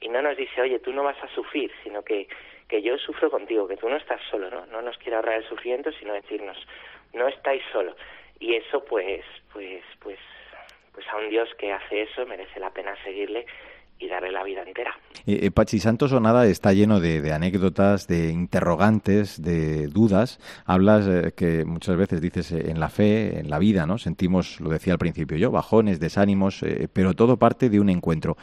y 0.01 0.09
no 0.09 0.21
nos 0.21 0.35
dice, 0.37 0.61
oye, 0.61 0.79
tú 0.79 0.91
no 0.91 1.03
vas 1.03 1.21
a 1.23 1.33
sufrir, 1.33 1.71
sino 1.83 2.03
que, 2.03 2.27
que 2.67 2.81
yo 2.81 2.97
sufro 2.97 3.31
contigo, 3.31 3.67
que 3.67 3.77
tú 3.77 3.89
no 3.89 3.95
estás 3.95 4.21
solo, 4.29 4.49
¿no? 4.49 4.65
No 4.65 4.81
nos 4.81 4.97
quiere 4.97 5.15
ahorrar 5.15 5.37
el 5.37 5.47
sufrimiento, 5.47 5.91
sino 5.93 6.13
decirnos, 6.13 6.57
no 7.13 7.27
estáis 7.27 7.63
solo. 7.71 7.95
Y 8.39 8.55
eso, 8.55 8.83
pues, 8.83 9.23
pues, 9.53 9.83
pues, 10.01 10.19
pues 10.93 11.07
a 11.07 11.17
un 11.17 11.29
Dios 11.29 11.49
que 11.55 11.71
hace 11.71 12.03
eso 12.03 12.25
merece 12.25 12.59
la 12.59 12.71
pena 12.71 12.95
seguirle 13.03 13.45
y 13.99 14.07
darle 14.07 14.31
la 14.31 14.43
vida 14.43 14.63
entera. 14.63 14.97
Eh, 15.25 15.39
eh, 15.43 15.51
Pachi 15.51 15.79
Santos 15.79 16.13
o 16.13 16.19
nada 16.19 16.47
está 16.47 16.73
lleno 16.73 16.99
de, 16.99 17.31
anécdotas, 17.33 18.07
de 18.07 18.29
interrogantes, 18.29 19.41
de 19.41 19.87
dudas. 19.87 20.39
Hablas 20.65 21.07
eh, 21.07 21.33
que 21.35 21.65
muchas 21.65 21.97
veces 21.97 22.21
dices 22.21 22.51
en 22.51 22.79
la 22.79 22.89
fe, 22.89 23.39
en 23.39 23.49
la 23.49 23.59
vida, 23.59 23.85
¿no? 23.85 23.97
Sentimos, 23.97 24.59
lo 24.61 24.69
decía 24.69 24.93
al 24.93 24.99
principio 24.99 25.37
yo, 25.37 25.51
bajones, 25.51 25.99
desánimos, 25.99 26.63
pero 26.93 27.13
todo 27.13 27.37
parte 27.37 27.69
de 27.69 27.79
un 27.79 27.89
encuentro. 27.89 28.37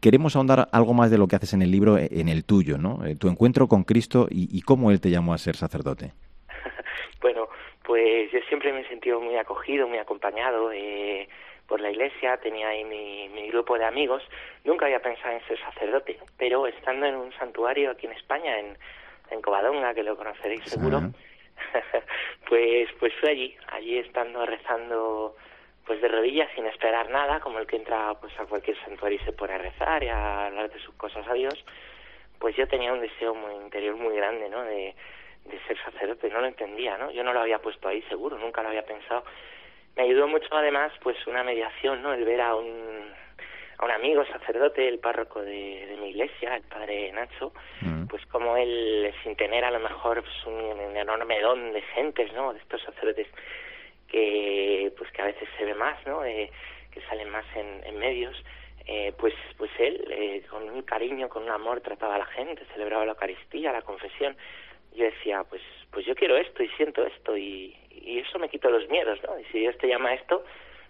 queremos 0.00 0.34
ahondar 0.34 0.68
algo 0.72 0.94
más 0.94 1.10
de 1.10 1.18
lo 1.18 1.28
que 1.28 1.36
haces 1.36 1.52
en 1.52 1.62
el 1.62 1.70
libro, 1.70 1.98
en 1.98 2.28
el 2.28 2.44
tuyo, 2.44 2.78
¿no? 2.78 3.00
tu 3.18 3.28
encuentro 3.28 3.68
con 3.68 3.84
Cristo 3.84 4.26
y, 4.30 4.48
y 4.56 4.62
cómo 4.62 4.90
Él 4.90 5.00
te 5.00 5.10
llamó 5.10 5.34
a 5.34 5.38
ser 5.38 5.56
sacerdote. 5.56 6.12
bueno, 7.20 7.48
pues 7.84 8.30
yo 8.32 8.38
siempre 8.48 8.72
me 8.72 8.80
he 8.80 8.88
sentido 8.88 9.20
muy 9.20 9.36
acogido, 9.36 9.86
muy 9.86 9.98
acompañado. 9.98 10.72
Eh, 10.72 11.28
por 11.66 11.80
la 11.80 11.90
iglesia, 11.90 12.36
tenía 12.38 12.68
ahí 12.68 12.84
mi, 12.84 13.28
mi 13.28 13.48
grupo 13.48 13.78
de 13.78 13.84
amigos. 13.84 14.22
Nunca 14.64 14.86
había 14.86 15.02
pensado 15.02 15.34
en 15.34 15.46
ser 15.46 15.58
sacerdote, 15.60 16.18
pero 16.38 16.66
estando 16.66 17.06
en 17.06 17.16
un 17.16 17.32
santuario 17.34 17.90
aquí 17.90 18.06
en 18.06 18.12
España, 18.12 18.58
en, 18.58 18.78
en 19.30 19.42
Covadonga, 19.42 19.94
que 19.94 20.02
lo 20.02 20.16
conoceréis 20.16 20.64
seguro, 20.64 21.00
pues, 22.48 22.88
pues 22.98 23.12
fui 23.20 23.28
allí, 23.28 23.56
allí 23.72 23.98
estando 23.98 24.46
rezando 24.46 25.36
pues 25.86 26.00
de 26.00 26.08
rodillas 26.08 26.50
sin 26.54 26.66
esperar 26.66 27.10
nada, 27.10 27.38
como 27.38 27.60
el 27.60 27.66
que 27.66 27.76
entra 27.76 28.14
pues 28.20 28.32
a 28.40 28.46
cualquier 28.46 28.76
santuario 28.84 29.18
y 29.20 29.24
se 29.24 29.32
pone 29.32 29.54
a 29.54 29.58
rezar 29.58 30.02
y 30.02 30.08
a 30.08 30.46
hablar 30.46 30.68
de 30.68 30.80
sus 30.80 30.94
cosas 30.96 31.26
a 31.28 31.32
Dios, 31.32 31.64
pues 32.40 32.56
yo 32.56 32.66
tenía 32.66 32.92
un 32.92 33.00
deseo 33.00 33.34
muy 33.34 33.54
interior 33.54 33.94
muy 33.94 34.16
grande, 34.16 34.48
¿no? 34.48 34.64
De, 34.64 34.96
de 35.44 35.60
ser 35.68 35.78
sacerdote, 35.84 36.28
no 36.28 36.40
lo 36.40 36.48
entendía, 36.48 36.98
¿no? 36.98 37.12
Yo 37.12 37.22
no 37.22 37.32
lo 37.32 37.40
había 37.40 37.60
puesto 37.60 37.86
ahí 37.86 38.02
seguro, 38.02 38.36
nunca 38.36 38.62
lo 38.62 38.68
había 38.68 38.84
pensado 38.84 39.24
me 39.96 40.02
ayudó 40.02 40.28
mucho 40.28 40.48
además 40.52 40.92
pues 41.02 41.16
una 41.26 41.42
mediación, 41.42 42.02
¿no? 42.02 42.12
El 42.12 42.24
ver 42.24 42.40
a 42.40 42.54
un, 42.54 43.10
a 43.78 43.84
un 43.84 43.90
amigo 43.90 44.24
sacerdote, 44.26 44.86
el 44.88 44.98
párroco 44.98 45.42
de, 45.42 45.86
de 45.86 45.96
mi 45.96 46.10
iglesia, 46.10 46.56
el 46.56 46.62
padre 46.62 47.10
Nacho, 47.12 47.52
mm. 47.80 48.06
pues 48.06 48.24
como 48.26 48.56
él, 48.56 49.12
sin 49.22 49.36
tener 49.36 49.64
a 49.64 49.70
lo 49.70 49.80
mejor 49.80 50.22
pues, 50.22 50.46
un, 50.46 50.96
enorme 50.96 51.40
don 51.40 51.72
de 51.72 51.82
gentes, 51.82 52.32
¿no? 52.34 52.52
De 52.52 52.60
estos 52.60 52.82
sacerdotes 52.82 53.26
que 54.08 54.92
pues 54.96 55.10
que 55.10 55.22
a 55.22 55.26
veces 55.26 55.48
se 55.58 55.64
ve 55.64 55.74
más, 55.74 55.98
¿no? 56.06 56.24
Eh, 56.24 56.50
que 56.92 57.00
salen 57.02 57.30
más 57.30 57.44
en, 57.54 57.82
en 57.84 57.98
medios, 57.98 58.36
eh, 58.86 59.12
pues 59.18 59.34
pues 59.56 59.70
él 59.78 60.06
eh, 60.10 60.42
con 60.48 60.68
un 60.68 60.82
cariño, 60.82 61.28
con 61.28 61.42
un 61.42 61.50
amor 61.50 61.80
trataba 61.80 62.14
a 62.14 62.18
la 62.18 62.26
gente, 62.26 62.64
celebraba 62.72 63.04
la 63.04 63.12
Eucaristía, 63.12 63.72
la 63.72 63.82
confesión. 63.82 64.36
Yo 64.96 65.04
decía, 65.04 65.44
pues 65.44 65.62
pues 65.90 66.04
yo 66.04 66.14
quiero 66.14 66.36
esto 66.36 66.62
y 66.62 66.68
siento 66.76 67.06
esto 67.06 67.36
y, 67.36 67.74
y 67.90 68.18
eso 68.18 68.38
me 68.38 68.48
quito 68.48 68.68
los 68.68 68.86
miedos, 68.90 69.18
¿no? 69.26 69.38
Y 69.38 69.44
si 69.50 69.60
Dios 69.60 69.76
te 69.78 69.88
llama 69.88 70.12
esto, 70.12 70.44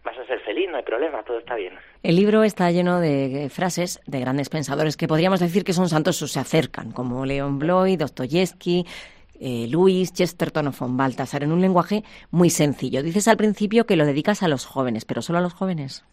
vas 0.04 0.18
a 0.18 0.26
ser 0.26 0.40
feliz, 0.40 0.68
no 0.70 0.78
hay 0.78 0.82
problema, 0.82 1.22
todo 1.22 1.38
está 1.38 1.54
bien. 1.56 1.74
El 2.02 2.16
libro 2.16 2.42
está 2.42 2.70
lleno 2.70 3.00
de 3.00 3.48
frases 3.50 4.00
de 4.06 4.20
grandes 4.20 4.48
pensadores 4.48 4.96
que 4.96 5.08
podríamos 5.08 5.40
decir 5.40 5.64
que 5.64 5.72
son 5.72 5.88
santos 5.88 6.20
o 6.22 6.26
se 6.26 6.40
acercan, 6.40 6.92
como 6.92 7.26
Leon 7.26 7.58
Bloy, 7.58 7.96
Dostoyevsky, 7.96 8.84
eh, 9.40 9.66
Luis, 9.70 10.12
Chesterton 10.12 10.68
o 10.68 10.72
von 10.72 10.96
Baltasar, 10.96 11.42
en 11.42 11.52
un 11.52 11.60
lenguaje 11.60 12.02
muy 12.30 12.50
sencillo. 12.50 13.02
Dices 13.02 13.28
al 13.28 13.36
principio 13.36 13.86
que 13.86 13.96
lo 13.96 14.06
dedicas 14.06 14.42
a 14.42 14.48
los 14.48 14.64
jóvenes, 14.64 15.04
pero 15.04 15.22
solo 15.22 15.38
a 15.38 15.42
los 15.42 15.54
jóvenes. 15.54 16.04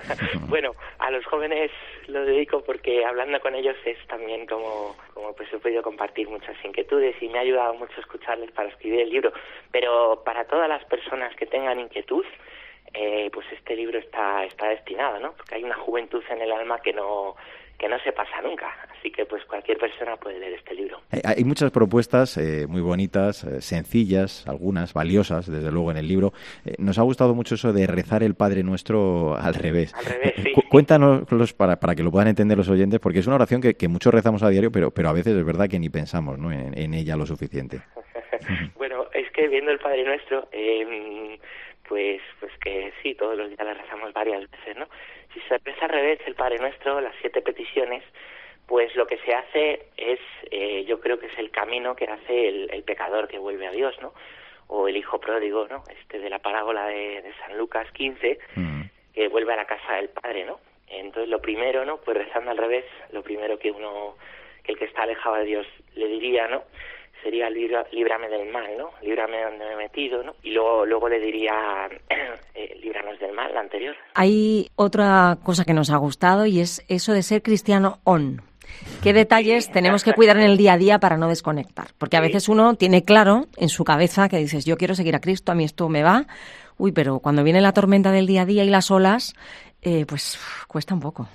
bueno, 0.48 0.74
a 0.98 1.10
los 1.10 1.24
jóvenes 1.26 1.70
lo 2.06 2.24
dedico 2.24 2.62
porque 2.62 3.04
hablando 3.04 3.40
con 3.40 3.54
ellos 3.54 3.76
es 3.84 3.98
también 4.06 4.46
como, 4.46 4.96
como 5.14 5.32
pues 5.34 5.52
he 5.52 5.58
podido 5.58 5.82
compartir 5.82 6.28
muchas 6.28 6.56
inquietudes 6.64 7.14
y 7.20 7.28
me 7.28 7.38
ha 7.38 7.42
ayudado 7.42 7.74
mucho 7.74 8.00
escucharles 8.00 8.50
para 8.52 8.68
escribir 8.68 9.00
el 9.00 9.10
libro. 9.10 9.32
Pero 9.70 10.22
para 10.24 10.44
todas 10.44 10.68
las 10.68 10.84
personas 10.84 11.34
que 11.36 11.46
tengan 11.46 11.80
inquietud, 11.80 12.24
eh, 12.92 13.30
pues 13.32 13.46
este 13.52 13.76
libro 13.76 13.98
está, 13.98 14.44
está 14.44 14.68
destinado, 14.68 15.20
¿no? 15.20 15.32
Porque 15.32 15.54
hay 15.54 15.64
una 15.64 15.76
juventud 15.76 16.22
en 16.28 16.42
el 16.42 16.52
alma 16.52 16.80
que 16.80 16.92
no 16.92 17.36
que 17.80 17.88
no 17.88 17.98
se 18.00 18.12
pasa 18.12 18.42
nunca. 18.42 18.70
Así 18.90 19.10
que 19.10 19.24
pues 19.24 19.42
cualquier 19.46 19.78
persona 19.78 20.14
puede 20.16 20.38
leer 20.38 20.52
este 20.52 20.74
libro. 20.74 21.00
Hay, 21.24 21.42
muchas 21.44 21.70
propuestas 21.70 22.36
eh, 22.36 22.66
muy 22.68 22.82
bonitas, 22.82 23.42
eh, 23.44 23.62
sencillas, 23.62 24.46
algunas 24.46 24.92
valiosas, 24.92 25.50
desde 25.50 25.72
luego 25.72 25.90
en 25.90 25.96
el 25.96 26.06
libro. 26.06 26.32
Eh, 26.66 26.74
nos 26.78 26.98
ha 26.98 27.02
gustado 27.02 27.34
mucho 27.34 27.54
eso 27.54 27.72
de 27.72 27.86
rezar 27.86 28.22
el 28.22 28.34
Padre 28.34 28.62
Nuestro 28.62 29.34
al 29.34 29.54
revés. 29.54 29.94
Al 29.94 30.04
revés, 30.04 30.34
sí. 30.36 30.52
Cuéntanos 30.68 31.24
para, 31.54 31.80
para 31.80 31.94
que 31.94 32.02
lo 32.02 32.10
puedan 32.10 32.28
entender 32.28 32.58
los 32.58 32.68
oyentes, 32.68 33.00
porque 33.00 33.20
es 33.20 33.26
una 33.26 33.36
oración 33.36 33.62
que, 33.62 33.74
que 33.74 33.88
muchos 33.88 34.12
rezamos 34.12 34.42
a 34.42 34.50
diario, 34.50 34.70
pero, 34.70 34.90
pero 34.90 35.08
a 35.08 35.14
veces 35.14 35.34
es 35.34 35.44
verdad 35.44 35.66
que 35.68 35.78
ni 35.78 35.88
pensamos 35.88 36.38
¿no? 36.38 36.52
en, 36.52 36.94
ella 36.94 37.16
lo 37.16 37.24
suficiente. 37.24 37.80
bueno, 38.76 39.06
es 39.14 39.30
que 39.32 39.48
viendo 39.48 39.70
el 39.70 39.78
Padre 39.78 40.04
Nuestro, 40.04 40.48
eh, 40.52 41.38
pues, 41.88 42.20
pues 42.38 42.52
que 42.62 42.92
sí, 43.02 43.14
todos 43.14 43.38
los 43.38 43.48
días 43.48 43.64
la 43.64 43.74
rezamos 43.74 44.12
varias 44.12 44.48
veces, 44.50 44.76
¿no? 44.76 44.86
Si 45.34 45.40
se 45.40 45.58
reza 45.58 45.86
al 45.86 45.90
revés 45.90 46.20
el 46.26 46.34
Padre 46.34 46.58
Nuestro, 46.58 47.00
las 47.00 47.14
siete 47.20 47.42
peticiones, 47.42 48.02
pues 48.66 48.94
lo 48.94 49.06
que 49.06 49.18
se 49.18 49.34
hace 49.34 49.86
es, 49.96 50.20
eh, 50.50 50.84
yo 50.86 51.00
creo 51.00 51.18
que 51.18 51.26
es 51.26 51.38
el 51.38 51.50
camino 51.50 51.96
que 51.96 52.04
hace 52.04 52.48
el, 52.48 52.82
pecador 52.84 53.28
que 53.28 53.38
vuelve 53.38 53.66
a 53.66 53.72
Dios, 53.72 53.96
¿no? 54.00 54.12
O 54.68 54.86
el 54.86 54.96
hijo 54.96 55.18
pródigo, 55.18 55.66
¿no? 55.68 55.82
Este 56.00 56.20
de 56.20 56.30
la 56.30 56.38
parábola 56.38 56.86
de, 56.86 57.32
San 57.40 57.58
Lucas 57.58 57.90
15, 57.92 58.38
mm. 58.54 58.82
que 59.12 59.28
vuelve 59.28 59.52
a 59.52 59.56
la 59.56 59.66
casa 59.66 59.94
del 59.94 60.08
Padre, 60.10 60.44
¿no? 60.44 60.60
Entonces 60.86 61.28
lo 61.28 61.40
primero, 61.40 61.84
¿no? 61.84 61.98
Pues 61.98 62.16
rezando 62.16 62.52
al 62.52 62.58
revés, 62.58 62.84
lo 63.10 63.22
primero 63.22 63.58
que 63.58 63.70
uno, 63.72 64.16
que 64.62 64.72
el 64.72 64.78
que 64.78 64.84
está 64.84 65.02
alejado 65.02 65.36
de 65.36 65.44
Dios 65.44 65.66
le 65.94 66.06
diría, 66.06 66.46
¿no? 66.48 66.62
Sería 67.22 67.48
líbrame 67.50 68.28
del 68.28 68.50
mal, 68.50 68.76
¿no? 68.76 68.90
Líbrame 69.02 69.36
de 69.36 69.44
donde 69.44 69.64
me 69.66 69.72
he 69.72 69.76
metido, 69.76 70.22
¿no? 70.22 70.34
Y 70.42 70.50
luego, 70.52 70.86
luego 70.86 71.08
le 71.08 71.20
diría 71.20 71.88
eh, 72.54 72.78
líbranos 72.82 73.18
del 73.18 73.32
mal, 73.32 73.52
la 73.52 73.60
anterior. 73.60 73.96
Hay 74.14 74.70
otra 74.76 75.38
cosa 75.42 75.64
que 75.64 75.74
nos 75.74 75.90
ha 75.90 75.96
gustado 75.96 76.46
y 76.46 76.60
es 76.60 76.84
eso 76.88 77.12
de 77.12 77.22
ser 77.22 77.42
cristiano 77.42 77.98
on. 78.04 78.42
¿Qué 79.02 79.12
detalles 79.12 79.70
tenemos 79.70 80.04
que 80.04 80.12
cuidar 80.12 80.36
en 80.36 80.44
el 80.44 80.56
día 80.56 80.74
a 80.74 80.78
día 80.78 80.98
para 80.98 81.16
no 81.16 81.28
desconectar? 81.28 81.88
Porque 81.98 82.16
a 82.16 82.20
veces 82.20 82.48
uno 82.48 82.74
tiene 82.74 83.04
claro 83.04 83.46
en 83.56 83.68
su 83.68 83.84
cabeza 83.84 84.28
que 84.28 84.36
dices, 84.36 84.64
yo 84.64 84.76
quiero 84.76 84.94
seguir 84.94 85.16
a 85.16 85.20
Cristo, 85.20 85.52
a 85.52 85.54
mí 85.54 85.64
esto 85.64 85.88
me 85.88 86.02
va. 86.02 86.26
Uy, 86.78 86.92
pero 86.92 87.18
cuando 87.18 87.42
viene 87.42 87.60
la 87.60 87.72
tormenta 87.72 88.12
del 88.12 88.26
día 88.26 88.42
a 88.42 88.46
día 88.46 88.64
y 88.64 88.70
las 88.70 88.90
olas, 88.90 89.34
eh, 89.82 90.04
pues 90.06 90.38
cuesta 90.68 90.94
un 90.94 91.00
poco. 91.00 91.28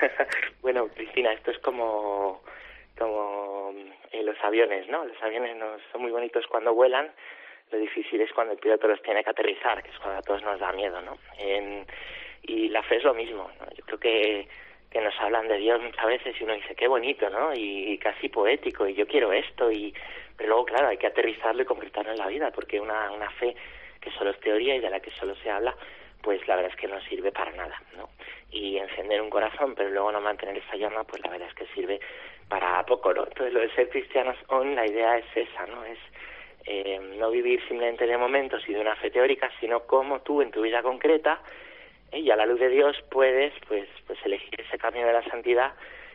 bueno, 0.62 0.86
Cristina, 0.94 1.32
esto 1.32 1.50
es 1.50 1.58
como, 1.58 2.40
como 2.96 3.72
eh, 4.18 4.22
los 4.22 4.36
aviones, 4.42 4.88
¿no? 4.88 5.04
Los 5.04 5.22
aviones 5.22 5.56
no 5.56 5.76
son 5.92 6.02
muy 6.02 6.10
bonitos 6.10 6.46
cuando 6.46 6.74
vuelan, 6.74 7.10
lo 7.70 7.78
difícil 7.78 8.20
es 8.20 8.32
cuando 8.32 8.54
el 8.54 8.58
piloto 8.58 8.88
los 8.88 9.02
tiene 9.02 9.22
que 9.22 9.30
aterrizar, 9.30 9.82
que 9.82 9.90
es 9.90 9.98
cuando 9.98 10.18
a 10.18 10.22
todos 10.22 10.42
nos 10.42 10.58
da 10.58 10.72
miedo, 10.72 11.00
¿no? 11.02 11.18
y 12.42 12.68
la 12.68 12.82
fe 12.82 12.96
es 12.96 13.04
lo 13.04 13.12
mismo, 13.12 13.50
¿no? 13.60 13.66
Yo 13.76 13.84
creo 13.84 13.98
que, 13.98 14.48
que 14.90 15.00
nos 15.00 15.14
hablan 15.20 15.48
de 15.48 15.58
Dios 15.58 15.82
muchas 15.82 16.06
veces 16.06 16.40
y 16.40 16.44
uno 16.44 16.54
dice, 16.54 16.74
qué 16.74 16.88
bonito, 16.88 17.28
¿no? 17.28 17.52
Y, 17.54 17.98
casi 17.98 18.28
poético, 18.28 18.86
y 18.86 18.94
yo 18.94 19.06
quiero 19.06 19.32
esto, 19.32 19.70
y 19.70 19.92
pero 20.36 20.50
luego, 20.50 20.64
claro, 20.66 20.88
hay 20.88 20.96
que 20.96 21.08
aterrizarlo 21.08 21.62
y 21.62 21.66
concretarlo 21.66 22.12
en 22.12 22.18
la 22.18 22.28
vida, 22.28 22.50
porque 22.52 22.80
una, 22.80 23.10
una 23.10 23.28
fe 23.32 23.54
que 24.00 24.10
solo 24.12 24.30
es 24.30 24.40
teoría 24.40 24.76
y 24.76 24.80
de 24.80 24.88
la 24.88 25.00
que 25.00 25.10
solo 25.10 25.34
se 25.36 25.50
habla, 25.50 25.76
pues 26.22 26.46
la 26.46 26.56
verdad 26.56 26.70
es 26.72 26.80
que 26.80 26.86
no 26.86 27.00
sirve 27.02 27.32
para 27.32 27.52
nada, 27.52 27.82
¿no? 27.96 28.08
Y 28.50 28.78
encender 28.78 29.20
un 29.20 29.30
corazón, 29.30 29.74
pero 29.74 29.90
luego 29.90 30.12
no 30.12 30.20
mantener 30.20 30.56
esa 30.56 30.76
llama, 30.76 31.04
pues 31.04 31.22
la 31.22 31.30
verdad 31.30 31.48
es 31.48 31.54
que 31.54 31.66
sirve 31.74 32.00
para 32.48 32.84
poco, 32.86 33.12
¿no? 33.12 33.24
Entonces 33.24 33.52
lo 33.52 33.60
de 33.60 33.70
ser 33.74 33.88
cristianos 33.88 34.36
on, 34.48 34.74
la 34.74 34.86
idea 34.86 35.18
es 35.18 35.26
esa, 35.34 35.66
¿no? 35.66 35.84
Es 35.84 35.98
eh, 36.66 37.00
no 37.18 37.30
vivir 37.30 37.60
simplemente 37.68 38.06
de 38.06 38.16
momentos 38.16 38.62
y 38.68 38.74
de 38.74 38.80
una 38.80 38.96
fe 38.96 39.10
teórica, 39.10 39.50
sino 39.60 39.80
cómo 39.80 40.20
tú 40.20 40.42
en 40.42 40.50
tu 40.50 40.62
vida 40.62 40.82
concreta 40.82 41.40
eh, 42.12 42.20
y 42.20 42.30
a 42.30 42.36
la 42.36 42.46
luz 42.46 42.60
de 42.60 42.68
Dios 42.68 42.96
puedes 43.10 43.52
pues 43.66 43.88
pues 44.06 44.18
elegir 44.24 44.60
ese 44.60 44.78
camino 44.78 45.06
de 45.06 45.12
la 45.12 45.24
santidad 45.24 45.72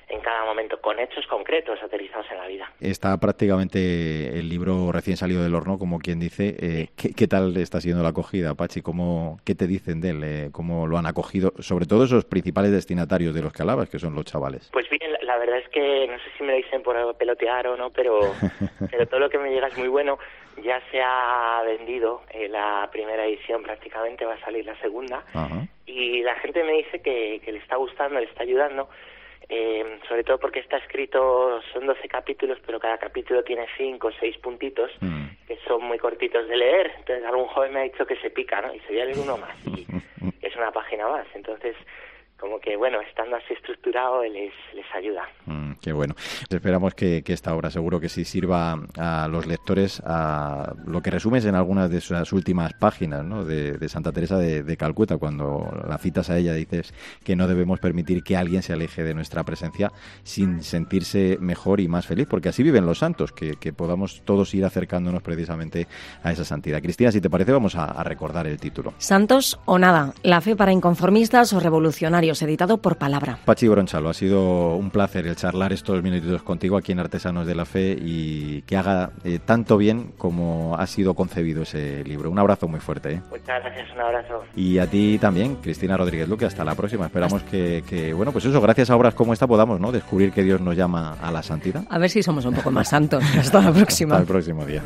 en 0.10 0.20
cada 0.22 0.46
momento, 0.46 0.80
con 0.82 1.00
hechos 1.00 1.26
concretos 1.28 1.80
aterrizados 1.82 2.26
en 2.30 2.38
la 2.38 2.48
vida. 2.48 2.72
Está 2.80 3.18
prácticamente 3.20 4.38
el 4.38 4.50
libro 4.50 4.92
recién 4.92 5.18
salido 5.18 5.42
del 5.42 5.56
horno, 5.56 5.80
como 5.80 6.00
quien 6.00 6.20
dice. 6.20 6.56
Eh, 6.60 6.88
¿qué, 6.96 7.28
tal 7.28 7.56
está 7.58 7.80
siendo 7.82 8.04
la 8.04 8.10
acogida, 8.10 8.54
Pachi? 8.54 8.82
¿Cómo, 8.82 9.40
¿Qué 9.46 9.56
te 9.56 9.66
dicen 9.66 10.02
de 10.02 10.10
él? 10.10 10.52
¿Cómo 10.52 10.88
lo 10.88 10.98
han 10.98 11.06
acogido? 11.06 11.54
Sobre 11.60 11.86
todo 11.86 12.04
esos 12.04 12.26
principales 12.26 12.72
destinatarios 12.72 13.34
de 13.34 13.42
los 13.42 13.54
que 13.54 13.62
hablabas, 13.62 13.90
que 13.90 13.98
son 13.98 14.14
los 14.14 14.26
chavales. 14.26 14.70
Pues 14.72 14.90
bien, 14.90 15.13
la 15.34 15.40
verdad 15.40 15.58
es 15.58 15.70
que 15.70 16.08
no 16.08 16.18
sé 16.20 16.26
si 16.38 16.44
me 16.44 16.52
lo 16.52 16.58
dicen 16.58 16.84
por 16.84 17.16
pelotear 17.16 17.68
o 17.68 17.76
no, 17.76 17.90
pero, 17.90 18.20
pero 18.92 19.08
todo 19.08 19.20
lo 19.20 19.30
que 19.30 19.40
me 19.40 19.50
llega 19.50 19.68
es 19.68 19.78
muy 19.78 19.88
bueno. 19.88 20.20
Ya 20.62 20.80
se 20.92 21.02
ha 21.02 21.64
vendido 21.66 22.22
eh, 22.30 22.48
la 22.48 22.88
primera 22.92 23.26
edición 23.26 23.64
prácticamente, 23.64 24.26
va 24.26 24.36
a 24.36 24.40
salir 24.42 24.66
la 24.66 24.80
segunda. 24.80 25.24
Y 25.88 26.22
la 26.22 26.36
gente 26.36 26.64
me 26.64 26.74
dice 26.74 27.02
que, 27.02 27.42
que 27.44 27.52
le 27.52 27.58
está 27.58 27.78
gustando, 27.78 28.20
le 28.20 28.28
está 28.28 28.44
ayudando 28.44 28.88
eh, 29.50 30.00
sobre 30.08 30.24
todo 30.24 30.40
porque 30.40 30.60
está 30.60 30.78
escrito, 30.78 31.62
son 31.74 31.86
12 31.86 32.08
capítulos, 32.08 32.60
pero 32.66 32.80
cada 32.80 32.98
capítulo 32.98 33.44
tiene 33.44 33.68
5 33.78 34.08
o 34.08 34.12
6 34.12 34.38
puntitos 34.38 34.92
mm. 35.02 35.26
que 35.48 35.58
son 35.68 35.84
muy 35.84 35.98
cortitos 35.98 36.48
de 36.48 36.56
leer. 36.56 36.92
Entonces 36.98 37.26
algún 37.26 37.48
joven 37.48 37.74
me 37.74 37.80
ha 37.82 37.84
dicho 37.84 38.06
que 38.06 38.16
se 38.18 38.30
pica, 38.30 38.62
¿no? 38.62 38.74
Y 38.74 38.80
se 38.82 38.94
voy 38.94 39.02
a 39.02 39.06
leer 39.06 39.18
uno 39.20 39.38
más 39.38 39.56
y 39.68 39.86
es 40.42 40.56
una 40.56 40.72
página 40.72 41.08
más. 41.08 41.28
Entonces 41.36 41.76
como 42.44 42.60
que, 42.60 42.76
bueno, 42.76 43.00
estando 43.00 43.38
así 43.38 43.54
estructurado 43.54 44.22
les, 44.24 44.52
les 44.74 44.86
ayuda. 44.94 45.24
Mm, 45.46 45.76
qué 45.82 45.94
bueno. 45.94 46.14
Esperamos 46.50 46.94
que, 46.94 47.24
esta 47.26 47.56
obra 47.56 47.72
seguro 47.72 48.02
que 48.02 48.10
sí 48.10 48.26
sirva 48.26 48.78
a 48.98 49.30
los 49.30 49.48
lectores 49.48 50.04
a 50.06 50.74
lo 50.86 51.02
que 51.02 51.10
resumes 51.10 51.46
en 51.46 51.56
algunas 51.56 51.90
de 51.90 52.02
sus 52.02 52.34
últimas 52.34 52.74
páginas 52.74 53.24
¿no? 53.24 53.46
de, 53.46 53.88
Santa 53.88 54.12
Teresa 54.12 54.38
de, 54.38 54.76
Calcuta, 54.76 55.18
cuando 55.18 55.72
la 55.88 55.98
citas 55.98 56.30
a 56.30 56.38
ella 56.38 56.54
dices 56.54 56.94
que 57.24 57.38
no 57.38 57.48
debemos 57.48 57.80
permitir 57.80 58.24
que 58.24 58.36
alguien 58.36 58.62
se 58.62 58.74
aleje 58.74 59.04
de 59.04 59.14
nuestra 59.14 59.46
presencia 59.46 59.94
sin 60.24 60.64
sentirse 60.64 61.38
mejor 61.40 61.80
y 61.80 61.88
más 61.88 62.06
feliz, 62.06 62.28
porque 62.30 62.50
así 62.50 62.62
viven 62.62 62.86
los 62.86 63.00
santos, 63.00 63.32
que, 63.32 63.56
podamos 63.72 64.22
todos 64.26 64.54
ir 64.54 64.66
acercándonos 64.66 65.24
precisamente 65.24 65.88
a 66.24 66.34
esa 66.34 66.44
santidad. 66.44 66.82
Cristina, 66.82 67.10
si 67.10 67.22
te 67.22 67.30
parece, 67.30 67.54
vamos 67.54 67.76
a, 67.76 67.86
a 67.86 68.04
recordar 68.04 68.48
el 68.48 68.60
título. 68.60 68.94
Santos 68.98 69.60
o 69.64 69.80
nada, 69.80 70.14
la 70.24 70.42
fe 70.42 70.58
para 70.58 70.74
inconformistas 70.74 71.54
o 71.54 71.62
revolucionarios 71.62 72.33
editado 72.42 72.78
por 72.78 72.98
Palabra. 72.98 73.38
Pachi 73.46 73.68
Bronchalo, 73.68 74.10
ha 74.10 74.14
sido 74.14 74.76
un 74.76 74.90
placer 74.90 75.28
el 75.28 75.36
charlar 75.36 75.74
estos 75.74 76.02
minutitos 76.02 76.44
contigo 76.44 76.78
aquí 76.78 76.92
en 76.92 77.00
Artesanos 77.00 77.46
de 77.46 77.56
la 77.56 77.66
Fe 77.66 77.98
y 78.00 78.62
que 78.64 78.78
haga 78.78 79.12
eh, 79.24 79.40
tanto 79.44 79.78
bien 79.78 80.14
como 80.18 80.76
ha 80.78 80.88
sido 80.88 81.14
concebido 81.14 81.64
ese 81.64 82.04
libro. 82.04 82.30
Un 82.32 82.40
abrazo 82.40 82.68
muy 82.68 82.80
fuerte. 82.80 83.14
¿eh? 83.14 83.22
Muchas 83.30 83.64
gracias, 83.64 83.92
un 83.94 84.02
abrazo. 84.02 84.44
Y 84.56 84.78
a 84.80 84.88
ti 84.88 85.18
también, 85.20 85.56
Cristina 85.58 85.98
Rodríguez 85.98 86.28
Luque, 86.28 86.46
hasta 86.46 86.64
la 86.64 86.76
próxima. 86.76 87.06
Esperamos 87.06 87.44
que, 87.44 88.14
bueno, 88.16 88.32
pues 88.32 88.46
eso, 88.46 88.62
gracias 88.62 88.90
a 88.90 88.96
obras 88.96 89.14
como 89.14 89.34
esta 89.34 89.48
podamos 89.48 89.80
¿no? 89.80 89.92
descubrir 89.92 90.32
que 90.32 90.44
Dios 90.44 90.62
nos 90.62 90.76
llama 90.76 91.18
a 91.22 91.32
la 91.32 91.44
santidad. 91.44 91.84
A 91.90 91.98
ver 91.98 92.10
si 92.10 92.24
somos 92.24 92.46
un 92.46 92.54
poco 92.54 92.72
más 92.72 92.90
santos. 92.90 93.24
Hasta 93.38 93.62
la 93.62 93.72
próxima. 93.72 94.16
hasta 94.16 94.22
el 94.22 94.28
próximo 94.28 94.66
día. 94.66 94.82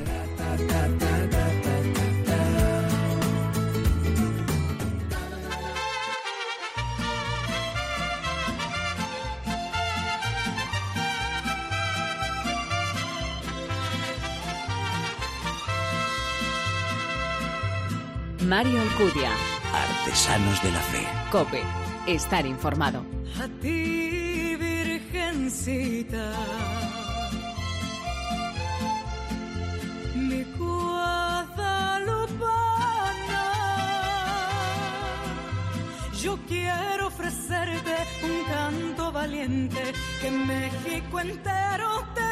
Mario 18.47 18.81
Alcudia. 18.81 19.29
Artesanos 19.73 20.63
de 20.63 20.71
la 20.71 20.79
Fe. 20.79 21.05
Cope. 21.31 21.61
Estar 22.07 22.45
informado. 22.45 23.03
A 23.43 23.47
ti, 23.61 24.55
Virgencita. 24.55 26.31
Mi. 30.15 30.45
Yo 36.21 36.37
quiero 36.47 37.07
ofrecerte 37.07 37.95
un 38.23 38.43
canto 38.51 39.11
valiente 39.11 39.93
que 40.19 40.31
México 40.31 41.19
entero 41.19 42.03
te 42.15 42.26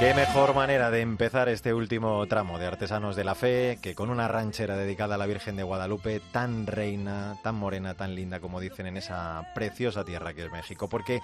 Qué 0.00 0.14
mejor 0.14 0.54
manera 0.54 0.90
de 0.90 1.02
empezar 1.02 1.50
este 1.50 1.74
último 1.74 2.26
tramo 2.26 2.58
de 2.58 2.66
Artesanos 2.66 3.16
de 3.16 3.22
la 3.22 3.34
Fe 3.34 3.78
que 3.82 3.94
con 3.94 4.08
una 4.08 4.28
ranchera 4.28 4.74
dedicada 4.74 5.16
a 5.16 5.18
la 5.18 5.26
Virgen 5.26 5.56
de 5.56 5.62
Guadalupe, 5.62 6.22
tan 6.32 6.66
reina, 6.66 7.36
tan 7.42 7.56
morena, 7.56 7.92
tan 7.92 8.14
linda 8.14 8.40
como 8.40 8.60
dicen 8.60 8.86
en 8.86 8.96
esa 8.96 9.52
preciosa 9.54 10.02
tierra 10.02 10.32
que 10.32 10.46
es 10.46 10.50
México. 10.50 10.88
Porque 10.88 11.20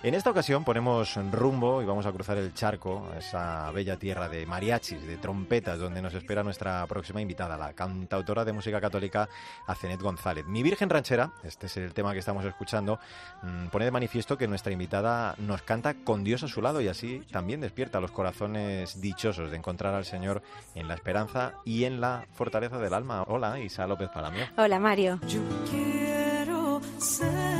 En 0.00 0.14
esta 0.14 0.30
ocasión 0.30 0.62
ponemos 0.62 1.16
rumbo 1.32 1.82
y 1.82 1.84
vamos 1.84 2.06
a 2.06 2.12
cruzar 2.12 2.38
el 2.38 2.54
charco, 2.54 3.08
esa 3.18 3.68
bella 3.72 3.96
tierra 3.96 4.28
de 4.28 4.46
mariachis, 4.46 5.04
de 5.04 5.16
trompetas, 5.16 5.76
donde 5.76 6.00
nos 6.00 6.14
espera 6.14 6.44
nuestra 6.44 6.86
próxima 6.86 7.20
invitada, 7.20 7.56
la 7.56 7.72
cantautora 7.72 8.44
de 8.44 8.52
música 8.52 8.80
católica 8.80 9.28
Azenet 9.66 10.00
González. 10.00 10.46
Mi 10.46 10.62
Virgen 10.62 10.88
Ranchera, 10.88 11.32
este 11.42 11.66
es 11.66 11.76
el 11.78 11.94
tema 11.94 12.12
que 12.12 12.20
estamos 12.20 12.44
escuchando, 12.44 13.00
mm, 13.42 13.66
pone 13.66 13.86
de 13.86 13.90
manifiesto 13.90 14.38
que 14.38 14.46
nuestra 14.46 14.72
invitada 14.72 15.34
nos 15.38 15.62
canta 15.62 15.94
con 15.94 16.22
Dios 16.22 16.44
a 16.44 16.48
su 16.48 16.62
lado 16.62 16.80
y 16.80 16.86
así 16.86 17.24
también 17.32 17.60
despierta 17.60 17.98
los 17.98 18.12
corazones 18.12 19.00
dichosos 19.00 19.50
de 19.50 19.56
encontrar 19.56 19.94
al 19.94 20.04
Señor 20.04 20.42
en 20.76 20.86
la 20.86 20.94
esperanza 20.94 21.54
y 21.64 21.82
en 21.82 22.00
la 22.00 22.24
fortaleza 22.34 22.78
del 22.78 22.94
alma. 22.94 23.24
Hola, 23.26 23.58
Isa 23.58 23.84
López 23.88 24.10
Palamio. 24.10 24.46
Hola, 24.58 24.78
Mario. 24.78 25.18
Yo 25.26 25.40
quiero 25.68 26.80
ser 26.98 27.57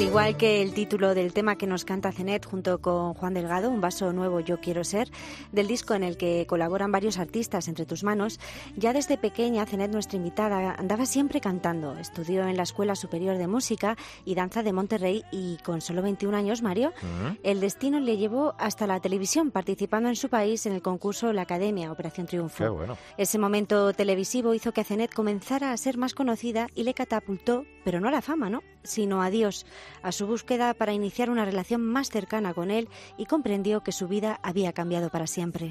Al 0.00 0.06
igual 0.06 0.38
que 0.38 0.62
el 0.62 0.72
título 0.72 1.14
del 1.14 1.34
tema 1.34 1.56
que 1.56 1.66
nos 1.66 1.84
canta 1.84 2.10
Cenet 2.10 2.46
junto 2.46 2.80
con 2.80 3.12
Juan 3.12 3.34
Delgado, 3.34 3.68
Un 3.68 3.82
vaso 3.82 4.14
nuevo 4.14 4.40
yo 4.40 4.58
quiero 4.58 4.82
ser, 4.82 5.10
del 5.52 5.66
disco 5.66 5.92
en 5.92 6.02
el 6.02 6.16
que 6.16 6.46
colaboran 6.48 6.90
varios 6.90 7.18
artistas 7.18 7.68
entre 7.68 7.84
tus 7.84 8.02
manos, 8.02 8.40
ya 8.76 8.94
desde 8.94 9.18
pequeña 9.18 9.66
Cenet, 9.66 9.92
nuestra 9.92 10.16
invitada, 10.16 10.74
andaba 10.78 11.04
siempre 11.04 11.42
cantando. 11.42 11.98
Estudió 11.98 12.48
en 12.48 12.56
la 12.56 12.62
Escuela 12.62 12.94
Superior 12.94 13.36
de 13.36 13.46
Música 13.46 13.98
y 14.24 14.34
Danza 14.34 14.62
de 14.62 14.72
Monterrey 14.72 15.22
y 15.32 15.58
con 15.58 15.82
solo 15.82 16.00
21 16.00 16.34
años, 16.34 16.62
Mario, 16.62 16.94
el 17.42 17.60
destino 17.60 18.00
le 18.00 18.16
llevó 18.16 18.54
hasta 18.58 18.86
la 18.86 19.00
televisión, 19.00 19.50
participando 19.50 20.08
en 20.08 20.16
su 20.16 20.30
país 20.30 20.64
en 20.64 20.72
el 20.72 20.80
concurso 20.80 21.34
La 21.34 21.42
Academia, 21.42 21.92
Operación 21.92 22.26
Triunfo. 22.26 22.64
Qué 22.64 22.70
bueno. 22.70 22.96
Ese 23.18 23.36
momento 23.36 23.92
televisivo 23.92 24.54
hizo 24.54 24.72
que 24.72 24.82
Cenet 24.82 25.12
comenzara 25.12 25.72
a 25.72 25.76
ser 25.76 25.98
más 25.98 26.14
conocida 26.14 26.68
y 26.74 26.84
le 26.84 26.94
catapultó, 26.94 27.66
pero 27.84 28.00
no 28.00 28.08
a 28.08 28.12
la 28.12 28.22
fama, 28.22 28.50
¿no? 28.50 28.62
Sino 28.82 29.22
a 29.22 29.30
Dios, 29.30 29.66
a 30.02 30.12
su 30.12 30.26
búsqueda 30.26 30.74
para 30.74 30.92
iniciar 30.92 31.30
una 31.30 31.44
relación 31.44 31.82
más 31.82 32.10
cercana 32.10 32.54
con 32.54 32.70
Él 32.70 32.88
y 33.16 33.26
comprendió 33.26 33.82
que 33.82 33.92
su 33.92 34.08
vida 34.08 34.38
había 34.42 34.72
cambiado 34.72 35.10
para 35.10 35.26
siempre. 35.26 35.70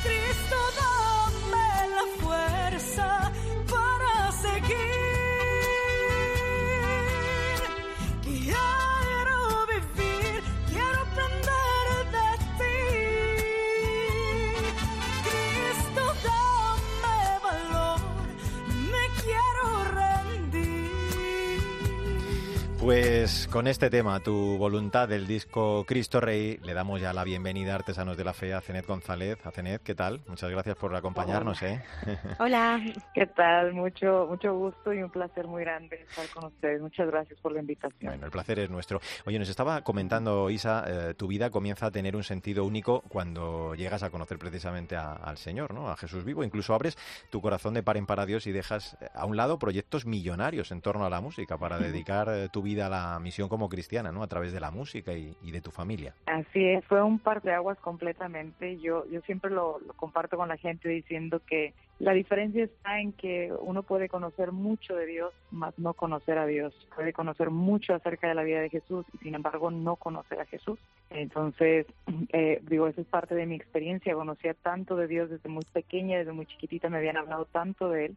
Con 23.52 23.66
este 23.68 23.90
tema, 23.90 24.20
tu 24.20 24.58
voluntad 24.60 25.08
del 25.10 25.26
disco 25.26 25.84
Cristo 25.88 26.20
Rey, 26.22 26.60
le 26.64 26.76
damos 26.76 27.02
ya 27.02 27.14
la 27.14 27.24
bienvenida 27.24 27.72
a 27.74 27.76
Artesanos 27.78 28.16
de 28.16 28.24
la 28.24 28.34
Fe 28.34 28.54
a 28.54 28.62
Cenet 28.62 28.86
González. 28.86 29.44
A 29.44 29.50
Cenet, 29.50 29.82
¿qué 29.82 29.96
tal? 29.96 30.22
Muchas 30.28 30.52
gracias 30.52 30.76
por 30.76 30.96
acompañarnos, 30.96 31.60
¿eh? 31.64 31.82
Hola. 32.40 32.80
¿Qué 33.16 33.26
tal? 33.26 33.74
Mucho, 33.74 34.28
mucho 34.30 34.54
gusto 34.56 34.94
y 34.94 35.02
un 35.02 35.10
placer 35.10 35.48
muy 35.48 35.64
grande 35.64 36.06
estar 36.08 36.28
con 36.30 36.46
ustedes. 36.46 36.80
Muchas 36.80 37.08
gracias 37.08 37.40
por 37.40 37.52
la 37.52 37.60
invitación. 37.62 38.12
Bueno, 38.12 38.26
el 38.28 38.32
placer 38.32 38.60
es 38.60 38.70
nuestro. 38.70 39.02
Oye, 39.26 39.40
nos 39.40 39.50
estaba 39.50 39.82
comentando 39.82 40.52
Isa, 40.52 40.84
eh, 40.88 41.14
tu 41.16 41.26
vida 41.26 41.50
comienza 41.50 41.88
a 41.88 41.92
tener 41.92 42.16
un 42.16 42.24
sentido 42.24 42.64
único 42.66 43.02
cuando 43.10 43.74
llegas 43.74 44.04
a 44.04 44.12
conocer 44.12 44.38
precisamente 44.38 44.96
a- 44.96 45.14
al 45.14 45.38
Señor, 45.40 45.74
¿no? 45.74 45.90
A 45.90 45.98
Jesús 45.98 46.24
vivo. 46.24 46.44
Incluso 46.44 46.76
abres 46.76 47.00
tu 47.32 47.42
corazón 47.42 47.74
de 47.74 47.82
par 47.82 47.98
en 47.98 48.06
par 48.06 48.20
a 48.20 48.28
Dios 48.28 48.46
y 48.46 48.52
dejas 48.52 48.96
eh, 49.02 49.08
a 49.16 49.26
un 49.26 49.36
lado 49.38 49.58
proyectos 49.58 50.06
millonarios 50.06 50.72
en 50.72 50.82
torno 50.82 51.04
a 51.06 51.10
la 51.10 51.20
música 51.20 51.58
para 51.58 51.80
dedicar 51.80 52.30
eh, 52.30 52.48
tu 52.50 52.62
vida 52.62 52.86
a 52.86 52.90
la 52.90 53.20
misión 53.20 53.39
como 53.48 53.70
cristiana, 53.70 54.12
¿no? 54.12 54.24
A 54.24 54.28
través 54.28 54.52
de 54.52 54.60
la 54.60 54.72
música 54.72 55.14
y, 55.14 55.36
de 55.52 55.62
tu 55.62 55.72
familia. 55.72 56.14
Así 56.26 56.66
es, 56.66 56.84
fue 56.86 57.02
un 57.02 57.20
par 57.20 57.42
de 57.42 57.54
aguas 57.54 57.78
completamente. 57.80 58.78
Yo, 58.80 59.06
yo 59.10 59.22
siempre 59.22 59.52
lo 59.52 59.80
comparto 59.96 60.38
con 60.38 60.50
la 60.50 60.58
gente 60.58 60.90
diciendo 60.90 61.42
que 61.48 61.74
la 62.00 62.14
diferencia 62.14 62.64
está 62.64 63.02
en 63.02 63.12
que 63.12 63.52
uno 63.60 63.84
puede 63.84 64.08
conocer 64.08 64.54
mucho 64.54 64.96
de 64.96 65.06
Dios, 65.06 65.34
más 65.52 65.78
no 65.78 65.94
conocer 65.94 66.38
a 66.38 66.46
Dios. 66.46 66.74
Puede 66.96 67.12
conocer 67.12 67.50
mucho 67.50 67.94
acerca 67.94 68.30
de 68.30 68.36
la 68.36 68.44
vida 68.44 68.62
de 68.62 68.70
Jesús 68.70 69.06
y 69.14 69.18
sin 69.18 69.36
embargo 69.36 69.70
no 69.70 69.98
conocer 69.98 70.40
a 70.40 70.46
Jesús. 70.46 70.80
Entonces, 71.10 71.86
eh, 72.32 72.62
digo, 72.64 72.88
esa 72.88 73.02
es 73.02 73.08
parte 73.08 73.36
de 73.36 73.46
mi 73.46 73.56
experiencia. 73.56 74.16
Conocía 74.16 74.54
tanto 74.54 74.96
de 74.96 75.08
Dios 75.08 75.30
desde 75.30 75.50
muy 75.50 75.66
pequeña, 75.74 76.20
desde 76.20 76.32
muy 76.32 76.46
chiquitita, 76.46 76.90
me 76.90 77.00
habían 77.00 77.18
hablado 77.18 77.46
tanto 77.46 77.90
de 77.90 78.06
Él. 78.06 78.16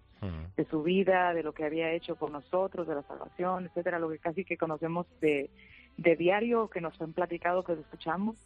De 0.56 0.64
su 0.66 0.84
vida, 0.84 1.34
de 1.34 1.42
lo 1.42 1.52
que 1.52 1.64
había 1.64 1.90
hecho 1.90 2.14
por 2.14 2.30
nosotros, 2.30 2.86
de 2.86 2.94
la 2.94 3.02
salvación, 3.02 3.66
etcétera, 3.66 3.98
lo 3.98 4.08
que 4.08 4.18
casi 4.18 4.44
que 4.44 4.56
conocemos 4.56 5.06
de, 5.20 5.50
de 5.96 6.14
diario, 6.14 6.68
que 6.68 6.80
nos 6.80 7.00
han 7.00 7.12
platicado, 7.12 7.64
que 7.64 7.74
lo 7.74 7.80
escuchamos. 7.80 8.36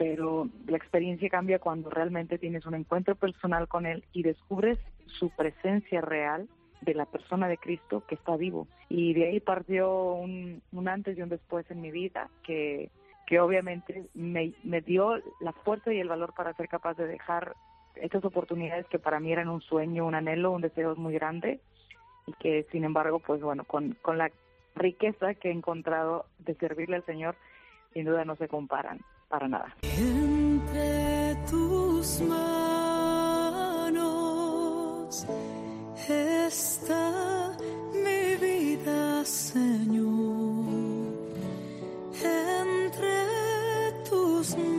Pero 0.00 0.48
la 0.66 0.78
experiencia 0.78 1.28
cambia 1.28 1.58
cuando 1.58 1.90
realmente 1.90 2.38
tienes 2.38 2.64
un 2.64 2.74
encuentro 2.74 3.16
personal 3.16 3.68
con 3.68 3.84
Él 3.84 4.02
y 4.14 4.22
descubres 4.22 4.78
su 5.04 5.28
presencia 5.28 6.00
real 6.00 6.48
de 6.80 6.94
la 6.94 7.04
persona 7.04 7.48
de 7.48 7.58
Cristo 7.58 8.02
que 8.08 8.14
está 8.14 8.34
vivo. 8.38 8.66
Y 8.88 9.12
de 9.12 9.26
ahí 9.26 9.40
partió 9.40 10.14
un, 10.14 10.62
antes 10.86 11.18
y 11.18 11.20
un 11.20 11.28
después 11.28 11.70
en 11.70 11.82
mi 11.82 11.90
vida 11.90 12.30
que, 12.44 12.88
que 13.26 13.40
obviamente 13.40 14.06
me, 14.14 14.54
me 14.64 14.80
dio 14.80 15.20
la 15.38 15.52
fuerza 15.52 15.92
y 15.92 16.00
el 16.00 16.08
valor 16.08 16.32
para 16.34 16.54
ser 16.54 16.68
capaz 16.68 16.94
de 16.94 17.06
dejar 17.06 17.54
estas 17.94 18.24
oportunidades 18.24 18.86
que 18.86 18.98
para 18.98 19.20
mí 19.20 19.30
eran 19.30 19.50
un 19.50 19.60
sueño, 19.60 20.06
un 20.06 20.14
anhelo, 20.14 20.50
un 20.50 20.62
deseo 20.62 20.96
muy 20.96 21.12
grande 21.12 21.60
y 22.26 22.32
que 22.40 22.66
sin 22.72 22.84
embargo, 22.84 23.18
pues 23.18 23.42
bueno, 23.42 23.64
con, 23.64 23.98
con 24.00 24.16
la 24.16 24.30
riqueza 24.76 25.34
que 25.34 25.50
he 25.50 25.52
encontrado 25.52 26.24
de 26.38 26.54
servirle 26.54 26.96
al 26.96 27.04
Señor, 27.04 27.36
sin 27.92 28.06
duda 28.06 28.24
no 28.24 28.36
se 28.36 28.48
comparan 28.48 29.00
para 29.30 29.48
nada. 29.48 29.74
Entre 29.82 31.36
tus 31.48 32.20
manos 32.20 33.96
está 36.08 37.56
mi 37.94 38.36
vida, 38.44 39.24
Señor. 39.24 40.66
Entre 42.20 43.22
tus 44.10 44.56
manos 44.56 44.69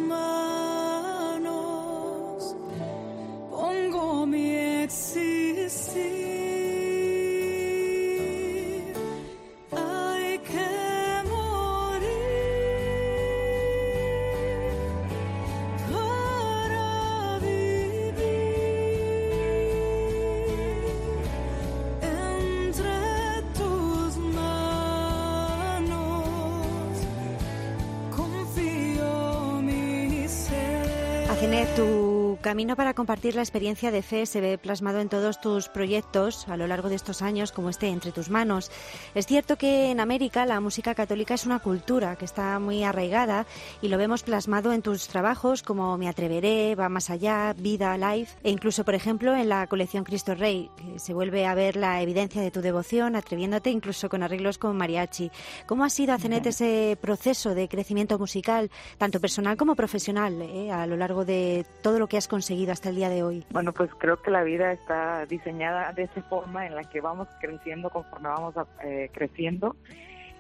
camino 32.42 32.76
para 32.76 32.94
compartir 32.94 33.36
la 33.36 33.42
experiencia 33.42 33.92
de 33.92 34.02
fe 34.02 34.26
se 34.26 34.42
ve 34.42 34.58
plasmado 34.58 35.00
en 35.00 35.10
todos 35.10 35.40
tus 35.40 35.70
proyectos 35.70 36.48
a 36.48 36.58
lo 36.58 36.68
largo 36.68 36.90
de 36.90 36.96
estos 36.96 37.22
años, 37.22 37.52
como 37.52 37.70
este 37.70 37.88
Entre 37.88 38.12
tus 38.12 38.30
manos. 38.30 38.72
Es 39.16 39.28
cierto 39.28 39.58
que 39.58 39.92
en 39.92 40.00
América 40.00 40.46
la 40.46 40.60
música 40.60 40.96
católica 40.96 41.36
es 41.36 41.46
una 41.46 41.60
cultura 41.60 42.16
que 42.16 42.26
está 42.26 42.58
muy 42.60 42.84
arraigada 42.84 43.46
y 43.82 43.90
lo 43.90 43.98
vemos 43.98 44.24
plasmado 44.24 44.74
en 44.74 44.82
tus 44.82 45.08
trabajos 45.08 45.62
como 45.62 45.98
Me 45.98 46.10
Atreveré, 46.10 46.76
Va 46.76 46.90
Más 46.90 47.10
Allá, 47.10 47.54
Vida, 47.54 47.98
Life 47.98 48.38
e 48.44 48.50
incluso, 48.50 48.84
por 48.84 48.96
ejemplo, 48.96 49.36
en 49.36 49.48
la 49.48 49.68
colección 49.68 50.04
Cristo 50.04 50.34
Rey, 50.34 50.70
que 50.78 51.00
se 51.00 51.14
vuelve 51.14 51.46
a 51.46 51.54
ver 51.54 51.76
la 51.76 52.02
evidencia 52.02 52.42
de 52.42 52.52
tu 52.52 52.62
devoción, 52.62 53.16
atreviéndote 53.16 53.70
incluso 53.70 54.10
con 54.10 54.24
arreglos 54.24 54.58
con 54.58 54.78
mariachi. 54.78 55.32
¿Cómo 55.68 55.84
ha 55.84 55.90
sido, 55.90 56.14
Azenet, 56.14 56.46
ese 56.48 56.98
proceso 57.00 57.54
de 57.54 57.68
crecimiento 57.68 58.18
musical, 58.18 58.72
tanto 58.98 59.20
personal 59.20 59.58
como 59.58 59.76
profesional, 59.76 60.42
eh, 60.42 60.72
a 60.72 60.88
lo 60.88 60.98
largo 60.98 61.26
de 61.26 61.66
todo 61.84 62.00
lo 62.00 62.08
que 62.08 62.18
has 62.18 62.31
conseguido 62.32 62.72
hasta 62.72 62.88
el 62.88 62.96
día 62.96 63.10
de 63.10 63.24
hoy? 63.24 63.44
Bueno, 63.50 63.74
pues 63.74 63.90
creo 63.98 64.22
que 64.22 64.32
la 64.32 64.42
vida 64.42 64.72
está 64.72 65.26
diseñada 65.26 65.92
de 65.92 66.04
esa 66.04 66.22
forma 66.24 66.66
en 66.66 66.76
la 66.76 66.86
que 66.86 67.02
vamos 67.02 67.28
creciendo 67.42 67.90
conforme 67.90 68.30
vamos 68.30 68.56
eh, 68.86 69.10
creciendo 69.12 69.76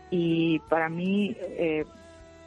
y 0.09 0.59
para 0.69 0.87
mí 0.87 1.35
eh, 1.37 1.83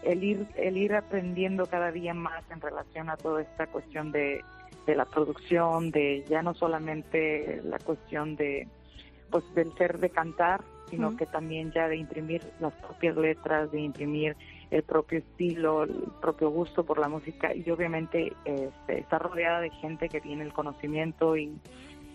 el 0.02 0.24
ir 0.24 0.46
el 0.56 0.78
ir 0.78 0.94
aprendiendo 0.94 1.66
cada 1.66 1.92
día 1.92 2.14
más 2.14 2.42
en 2.50 2.62
relación 2.62 3.10
a 3.10 3.18
toda 3.18 3.42
esta 3.42 3.66
cuestión 3.66 4.12
de, 4.12 4.40
de 4.86 4.94
la 4.96 5.04
producción, 5.04 5.90
de 5.90 6.24
ya 6.26 6.42
no 6.42 6.54
solamente 6.54 7.60
la 7.64 7.78
cuestión 7.78 8.36
de 8.36 8.66
pues 9.30 9.44
del 9.54 9.74
ser 9.74 9.98
de 9.98 10.08
cantar, 10.08 10.62
sino 10.88 11.18
que 11.18 11.26
también 11.26 11.70
ya 11.70 11.86
de 11.88 11.96
imprimir 11.96 12.42
las 12.60 12.72
propias 12.72 13.14
letras, 13.16 13.70
de 13.72 13.80
imprimir 13.82 14.36
el 14.74 14.82
propio 14.82 15.18
estilo, 15.20 15.84
el 15.84 15.94
propio 16.20 16.50
gusto 16.50 16.84
por 16.84 16.98
la 16.98 17.08
música 17.08 17.54
y 17.54 17.70
obviamente 17.70 18.32
este, 18.44 18.98
estar 18.98 19.22
rodeada 19.22 19.60
de 19.60 19.70
gente 19.70 20.08
que 20.08 20.20
tiene 20.20 20.42
el 20.42 20.52
conocimiento 20.52 21.36
y, 21.36 21.56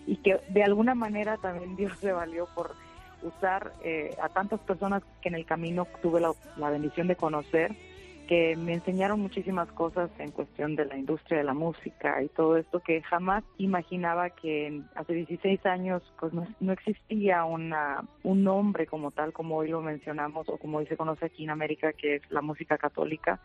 y 0.06 0.16
que 0.16 0.40
de 0.50 0.62
alguna 0.62 0.94
manera 0.94 1.38
también 1.38 1.74
Dios 1.74 1.96
se 1.98 2.12
valió 2.12 2.46
por 2.54 2.72
usar 3.22 3.72
eh, 3.82 4.14
a 4.22 4.28
tantas 4.28 4.60
personas 4.60 5.02
que 5.22 5.30
en 5.30 5.36
el 5.36 5.46
camino 5.46 5.86
tuve 6.02 6.20
la, 6.20 6.32
la 6.58 6.68
bendición 6.68 7.08
de 7.08 7.16
conocer, 7.16 7.74
que 8.30 8.54
me 8.54 8.74
enseñaron 8.74 9.18
muchísimas 9.18 9.66
cosas 9.72 10.08
en 10.20 10.30
cuestión 10.30 10.76
de 10.76 10.84
la 10.84 10.96
industria 10.96 11.38
de 11.38 11.42
la 11.44 11.52
música 11.52 12.22
y 12.22 12.28
todo 12.28 12.56
esto 12.56 12.78
que 12.78 13.02
jamás 13.02 13.42
imaginaba 13.58 14.30
que 14.30 14.82
hace 14.94 15.14
16 15.14 15.66
años 15.66 16.00
pues 16.20 16.32
no, 16.32 16.46
no 16.60 16.72
existía 16.72 17.44
una, 17.44 18.04
un 18.22 18.44
nombre 18.44 18.86
como 18.86 19.10
tal, 19.10 19.32
como 19.32 19.56
hoy 19.56 19.70
lo 19.70 19.80
mencionamos 19.80 20.48
o 20.48 20.58
como 20.58 20.78
hoy 20.78 20.86
se 20.86 20.96
conoce 20.96 21.26
aquí 21.26 21.42
en 21.42 21.50
América, 21.50 21.92
que 21.92 22.14
es 22.14 22.22
la 22.30 22.40
música 22.40 22.78
católica. 22.78 23.40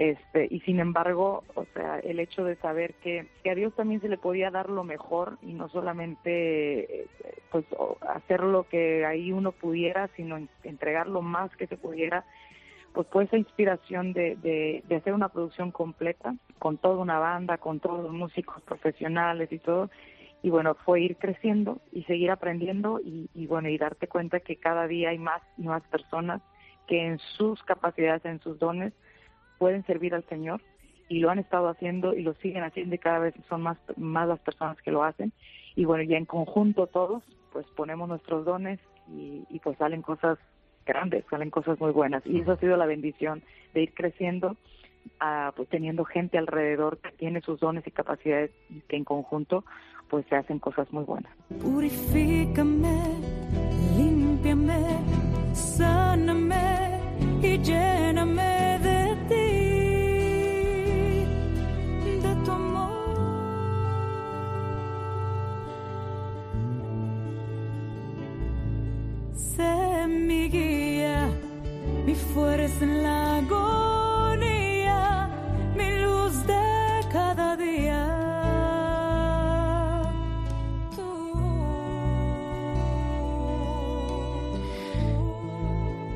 Este, 0.00 0.48
y 0.50 0.58
sin 0.62 0.80
embargo, 0.80 1.44
o 1.54 1.64
sea, 1.72 2.00
el 2.00 2.18
hecho 2.18 2.42
de 2.42 2.56
saber 2.56 2.94
que, 3.04 3.28
que 3.44 3.50
a 3.50 3.54
Dios 3.54 3.72
también 3.76 4.00
se 4.00 4.08
le 4.08 4.18
podía 4.18 4.50
dar 4.50 4.68
lo 4.68 4.82
mejor 4.82 5.38
y 5.42 5.52
no 5.52 5.68
solamente 5.68 7.06
pues 7.52 7.64
hacer 8.08 8.40
lo 8.42 8.64
que 8.64 9.06
ahí 9.06 9.30
uno 9.30 9.52
pudiera, 9.52 10.08
sino 10.16 10.36
en- 10.38 10.48
entregar 10.64 11.06
lo 11.06 11.22
más 11.22 11.54
que 11.54 11.68
se 11.68 11.76
pudiera, 11.76 12.24
pues 12.94 13.08
fue 13.10 13.24
esa 13.24 13.36
inspiración 13.36 14.12
de, 14.12 14.36
de, 14.36 14.96
hacer 14.96 15.12
una 15.12 15.28
producción 15.28 15.72
completa, 15.72 16.36
con 16.60 16.78
toda 16.78 16.98
una 16.98 17.18
banda, 17.18 17.58
con 17.58 17.80
todos 17.80 18.04
los 18.04 18.12
músicos 18.12 18.62
profesionales 18.62 19.50
y 19.50 19.58
todo. 19.58 19.90
Y 20.42 20.50
bueno, 20.50 20.76
fue 20.84 21.00
ir 21.00 21.16
creciendo 21.16 21.80
y 21.90 22.04
seguir 22.04 22.30
aprendiendo 22.30 23.00
y, 23.04 23.28
y 23.34 23.46
bueno, 23.46 23.68
y 23.68 23.78
darte 23.78 24.06
cuenta 24.06 24.40
que 24.40 24.56
cada 24.56 24.86
día 24.86 25.10
hay 25.10 25.18
más 25.18 25.42
y 25.58 25.62
más 25.62 25.82
personas 25.88 26.40
que 26.86 27.04
en 27.04 27.18
sus 27.36 27.60
capacidades, 27.64 28.24
en 28.26 28.40
sus 28.40 28.60
dones, 28.60 28.92
pueden 29.58 29.84
servir 29.86 30.14
al 30.14 30.24
Señor 30.28 30.62
y 31.08 31.18
lo 31.18 31.30
han 31.30 31.40
estado 31.40 31.68
haciendo 31.68 32.14
y 32.14 32.22
lo 32.22 32.34
siguen 32.34 32.62
haciendo 32.62 32.94
y 32.94 32.98
cada 32.98 33.18
vez 33.18 33.34
son 33.48 33.62
más, 33.62 33.78
más 33.96 34.28
las 34.28 34.38
personas 34.38 34.80
que 34.82 34.92
lo 34.92 35.02
hacen. 35.02 35.32
Y 35.74 35.84
bueno, 35.84 36.04
ya 36.04 36.16
en 36.16 36.26
conjunto 36.26 36.86
todos, 36.86 37.24
pues 37.52 37.66
ponemos 37.74 38.08
nuestros 38.08 38.44
dones 38.44 38.78
y, 39.08 39.44
y 39.50 39.58
pues 39.58 39.76
salen 39.78 40.02
cosas 40.02 40.38
grandes, 40.84 41.24
salen 41.30 41.50
cosas 41.50 41.80
muy 41.80 41.92
buenas. 41.92 42.24
Y 42.26 42.40
eso 42.40 42.52
ha 42.52 42.56
sido 42.56 42.76
la 42.76 42.86
bendición 42.86 43.42
de 43.72 43.82
ir 43.82 43.94
creciendo, 43.94 44.56
ah, 45.20 45.52
pues 45.56 45.68
teniendo 45.68 46.04
gente 46.04 46.38
alrededor 46.38 46.98
que 46.98 47.12
tiene 47.12 47.40
sus 47.40 47.60
dones 47.60 47.86
y 47.86 47.90
capacidades 47.90 48.50
y 48.70 48.80
que 48.82 48.96
en 48.96 49.04
conjunto 49.04 49.64
pues 50.08 50.26
se 50.28 50.36
hacen 50.36 50.58
cosas 50.58 50.92
muy 50.92 51.04
buenas. 51.04 51.32
Purifícame, 51.60 53.02
límpiame, 53.96 55.00
sáname 55.52 57.00
y 57.42 57.60
mi 72.34 72.40
fuerza 72.40 72.84
en 72.84 73.02
la 73.02 73.42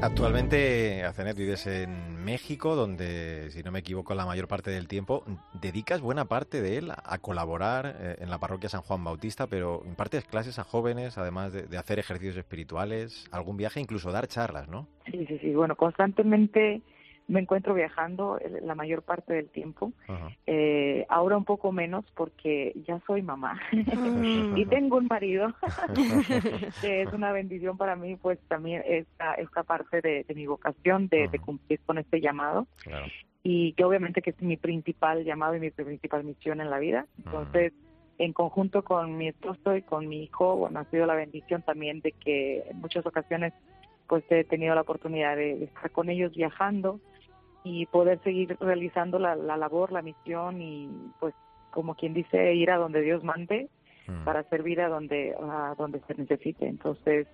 Actualmente, 0.00 1.02
Azenet, 1.02 1.36
vives 1.36 1.66
en 1.66 2.24
México, 2.24 2.76
donde, 2.76 3.50
si 3.50 3.64
no 3.64 3.72
me 3.72 3.80
equivoco, 3.80 4.14
la 4.14 4.26
mayor 4.26 4.46
parte 4.46 4.70
del 4.70 4.86
tiempo 4.86 5.24
dedicas 5.60 6.00
buena 6.00 6.26
parte 6.26 6.62
de 6.62 6.78
él 6.78 6.92
a 6.92 7.18
colaborar 7.18 7.96
eh, 7.98 8.16
en 8.20 8.30
la 8.30 8.38
parroquia 8.38 8.68
San 8.68 8.82
Juan 8.82 9.02
Bautista, 9.02 9.48
pero 9.48 9.82
impartes 9.84 10.24
clases 10.24 10.60
a 10.60 10.64
jóvenes, 10.64 11.18
además 11.18 11.52
de, 11.52 11.64
de 11.64 11.78
hacer 11.78 11.98
ejercicios 11.98 12.36
espirituales, 12.36 13.28
algún 13.32 13.56
viaje, 13.56 13.80
incluso 13.80 14.12
dar 14.12 14.28
charlas, 14.28 14.68
¿no? 14.68 14.86
Sí, 15.10 15.26
sí, 15.26 15.36
sí. 15.40 15.52
Bueno, 15.52 15.74
constantemente 15.74 16.80
me 17.28 17.40
encuentro 17.40 17.74
viajando 17.74 18.40
la 18.62 18.74
mayor 18.74 19.02
parte 19.02 19.34
del 19.34 19.48
tiempo. 19.50 19.92
Eh, 20.46 21.04
ahora 21.10 21.36
un 21.36 21.44
poco 21.44 21.72
menos 21.72 22.04
porque 22.14 22.72
ya 22.86 23.00
soy 23.06 23.20
mamá 23.22 23.60
y 24.56 24.64
tengo 24.66 24.96
un 24.96 25.06
marido 25.08 25.54
que 26.80 27.02
es 27.02 27.12
una 27.12 27.32
bendición 27.32 27.76
para 27.76 27.96
mí, 27.96 28.16
pues 28.16 28.38
también 28.48 28.82
esta, 28.86 29.34
esta 29.34 29.62
parte 29.62 30.00
de, 30.00 30.24
de 30.24 30.34
mi 30.34 30.46
vocación 30.46 31.08
de, 31.08 31.28
de 31.28 31.38
cumplir 31.38 31.80
con 31.86 31.98
este 31.98 32.20
llamado 32.20 32.66
Claro. 32.82 33.06
y 33.42 33.72
que 33.74 33.84
obviamente 33.84 34.22
que 34.22 34.30
es 34.30 34.40
mi 34.42 34.56
principal 34.56 35.24
llamado 35.24 35.54
y 35.54 35.60
mi 35.60 35.70
principal 35.70 36.24
misión 36.24 36.60
en 36.60 36.70
la 36.70 36.78
vida. 36.78 37.06
Entonces, 37.18 37.72
en 38.18 38.32
conjunto 38.32 38.82
con 38.82 39.16
mi 39.16 39.28
esposo 39.28 39.76
y 39.76 39.82
con 39.82 40.08
mi 40.08 40.24
hijo, 40.24 40.56
bueno, 40.56 40.80
ha 40.80 40.84
sido 40.86 41.06
la 41.06 41.14
bendición 41.14 41.62
también 41.62 42.00
de 42.00 42.12
que 42.12 42.64
en 42.70 42.80
muchas 42.80 43.04
ocasiones 43.06 43.52
pues 44.06 44.24
he 44.30 44.44
tenido 44.44 44.74
la 44.74 44.80
oportunidad 44.80 45.36
de 45.36 45.64
estar 45.64 45.90
con 45.90 46.08
ellos 46.08 46.34
viajando 46.34 46.98
y 47.68 47.86
poder 47.86 48.20
seguir 48.22 48.56
realizando 48.60 49.18
la, 49.18 49.36
la 49.36 49.56
labor, 49.56 49.92
la 49.92 50.02
misión 50.02 50.60
y 50.60 50.88
pues 51.20 51.34
como 51.70 51.94
quien 51.94 52.14
dice 52.14 52.54
ir 52.54 52.70
a 52.70 52.78
donde 52.78 53.02
Dios 53.02 53.22
mande 53.22 53.68
para 54.24 54.42
servir 54.44 54.80
a 54.80 54.88
donde 54.88 55.34
a 55.38 55.74
donde 55.76 56.00
se 56.06 56.14
necesite. 56.14 56.66
Entonces, 56.66 57.26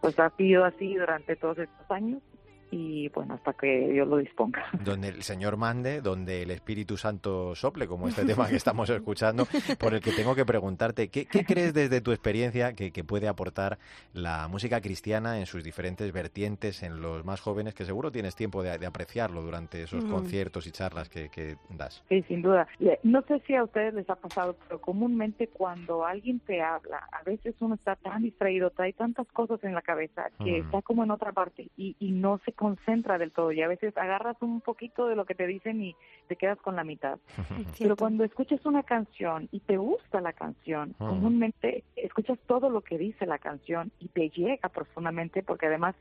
pues 0.00 0.18
ha 0.20 0.30
sido 0.30 0.64
así 0.64 0.94
durante 0.94 1.34
todos 1.34 1.58
estos 1.58 1.90
años 1.90 2.22
y 2.70 3.08
bueno, 3.10 3.34
hasta 3.34 3.52
que 3.52 3.88
Dios 3.92 4.06
lo 4.08 4.16
disponga. 4.18 4.64
Donde 4.84 5.08
el 5.08 5.22
Señor 5.22 5.56
mande, 5.56 6.00
donde 6.00 6.42
el 6.42 6.50
Espíritu 6.50 6.96
Santo 6.96 7.54
sople, 7.54 7.86
como 7.86 8.08
este 8.08 8.24
tema 8.24 8.48
que 8.48 8.56
estamos 8.56 8.88
escuchando, 8.90 9.46
por 9.78 9.94
el 9.94 10.00
que 10.00 10.12
tengo 10.12 10.34
que 10.34 10.44
preguntarte, 10.44 11.08
¿qué, 11.08 11.26
qué 11.26 11.44
crees 11.44 11.74
desde 11.74 12.00
tu 12.00 12.12
experiencia 12.12 12.72
que, 12.74 12.90
que 12.92 13.04
puede 13.04 13.28
aportar 13.28 13.78
la 14.12 14.48
música 14.48 14.80
cristiana 14.80 15.38
en 15.38 15.46
sus 15.46 15.62
diferentes 15.62 16.12
vertientes, 16.12 16.82
en 16.82 17.00
los 17.00 17.24
más 17.24 17.40
jóvenes, 17.40 17.74
que 17.74 17.84
seguro 17.84 18.10
tienes 18.10 18.34
tiempo 18.34 18.62
de, 18.62 18.78
de 18.78 18.86
apreciarlo 18.86 19.42
durante 19.42 19.82
esos 19.82 20.04
Ujú. 20.04 20.14
conciertos 20.14 20.66
y 20.66 20.72
charlas 20.72 21.08
que, 21.08 21.28
que 21.28 21.56
das? 21.70 22.02
Sí, 22.08 22.22
sin 22.28 22.42
duda. 22.42 22.66
No 23.02 23.22
sé 23.22 23.40
si 23.46 23.54
a 23.54 23.64
ustedes 23.64 23.94
les 23.94 24.08
ha 24.08 24.16
pasado, 24.16 24.56
pero 24.66 24.80
comúnmente 24.80 25.48
cuando 25.48 26.04
alguien 26.04 26.40
te 26.40 26.62
habla, 26.62 27.02
a 27.12 27.22
veces 27.24 27.54
uno 27.60 27.74
está 27.74 27.96
tan 27.96 28.22
distraído, 28.22 28.70
trae 28.70 28.92
tantas 28.94 29.26
cosas 29.28 29.62
en 29.64 29.74
la 29.74 29.82
cabeza 29.82 30.30
que 30.42 30.54
Mm. 30.62 30.64
está 30.64 30.82
como 30.82 31.04
en 31.04 31.10
otra 31.10 31.32
parte 31.32 31.70
y, 31.76 31.96
y 31.98 32.10
no 32.12 32.40
se 32.44 32.52
concentra 32.54 33.18
del 33.18 33.32
todo. 33.32 33.52
Y 33.52 33.62
a 33.62 33.68
veces 33.68 33.96
agarras 33.96 34.36
un 34.40 34.60
poquito 34.60 35.06
de 35.08 35.16
lo 35.16 35.24
que 35.24 35.34
te 35.34 35.46
dicen 35.46 35.82
y 35.82 35.94
te 36.28 36.36
quedas 36.36 36.58
con 36.58 36.76
la 36.76 36.84
mitad. 36.84 37.18
Pero 37.78 37.96
cuando 37.96 38.24
escuchas 38.24 38.64
una 38.66 38.82
canción 38.82 39.48
y 39.52 39.60
te 39.60 39.76
gusta 39.76 40.20
la 40.20 40.32
canción, 40.32 40.94
Mm. 40.98 41.06
comúnmente 41.06 41.84
escuchas 41.96 42.38
todo 42.46 42.70
lo 42.70 42.80
que 42.82 42.98
dice 42.98 43.26
la 43.26 43.38
canción 43.38 43.90
y 44.00 44.08
te 44.08 44.28
llega 44.30 44.68
profundamente 44.68 45.42
porque 45.42 45.66
además 45.66 45.94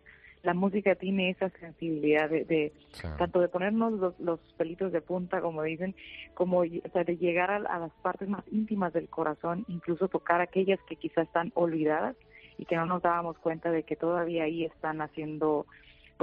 la 0.44 0.54
música 0.54 0.96
tiene 0.96 1.30
esa 1.30 1.50
sensibilidad 1.52 2.30
de, 2.30 2.44
de 2.44 2.74
tanto 3.18 3.40
de 3.40 3.48
ponernos 3.48 3.94
los, 3.94 4.20
los 4.20 4.40
pelitos 4.58 4.92
de 4.92 5.00
punta, 5.02 5.40
como 5.42 5.64
dicen, 5.64 5.96
como 6.34 6.60
o 6.60 6.90
sea, 6.92 7.04
de 7.06 7.16
llegar 7.18 7.50
a, 7.50 7.56
a 7.58 7.80
las 7.80 7.92
partes 8.02 8.28
más 8.28 8.44
íntimas 8.52 8.92
del 8.92 9.08
corazón, 9.08 9.64
incluso 9.70 10.10
tocar 10.10 10.42
aquellas 10.42 10.80
que 10.88 10.98
quizás 10.98 11.28
están 11.28 11.52
olvidadas 11.56 12.16
y 12.58 12.66
que 12.66 12.76
no 12.76 12.86
nos 12.86 13.02
dábamos 13.02 13.38
cuenta 13.40 13.72
de 13.72 13.84
que 13.84 13.96
todavía 13.96 14.44
ahí 14.44 14.66
están 14.66 15.02
haciendo 15.02 15.66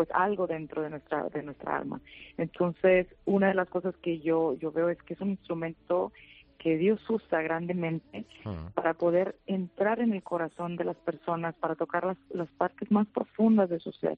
pues 0.01 0.09
algo 0.15 0.47
dentro 0.47 0.81
de 0.81 0.89
nuestra 0.89 1.29
de 1.29 1.43
nuestra 1.43 1.77
alma. 1.77 2.01
Entonces, 2.39 3.07
una 3.27 3.49
de 3.49 3.55
las 3.55 3.69
cosas 3.69 3.95
que 3.99 4.19
yo 4.21 4.55
yo 4.55 4.73
veo 4.73 4.89
es 4.89 4.97
que 5.03 5.13
es 5.13 5.21
un 5.21 5.29
instrumento 5.33 6.11
que 6.59 6.79
Dios 6.79 6.99
usa 7.11 7.43
grandemente 7.43 8.25
para 8.73 8.95
poder 8.95 9.37
entrar 9.47 10.01
en 10.01 10.15
el 10.15 10.23
corazón 10.23 10.77
de 10.77 10.85
las 10.85 10.97
personas, 10.97 11.55
para 11.57 11.75
tocar 11.75 12.05
las, 12.07 12.17
las 12.31 12.49
partes 12.53 12.91
más 12.91 13.07
profundas 13.09 13.69
de 13.69 13.79
su 13.79 13.93
ser. 13.93 14.17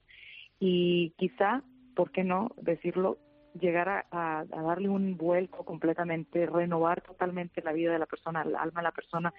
Y 0.57 1.09
quizá, 1.17 1.63
¿por 1.97 2.11
qué 2.11 2.23
no 2.23 2.51
decirlo? 2.61 3.17
llegar 3.59 3.87
a, 3.89 4.05
a- 4.09 4.39
a 4.39 4.61
darle 4.63 4.87
un 4.89 5.17
vuelco 5.17 5.65
completamente, 5.65 6.45
renovar 6.47 7.01
totalmente 7.01 7.61
la 7.61 7.73
vida 7.73 7.91
de 7.91 7.99
la 7.99 8.05
persona, 8.07 8.41
el 8.41 8.55
alma 8.55 8.79
de 8.81 8.89
la 8.89 8.91
persona, 8.91 9.33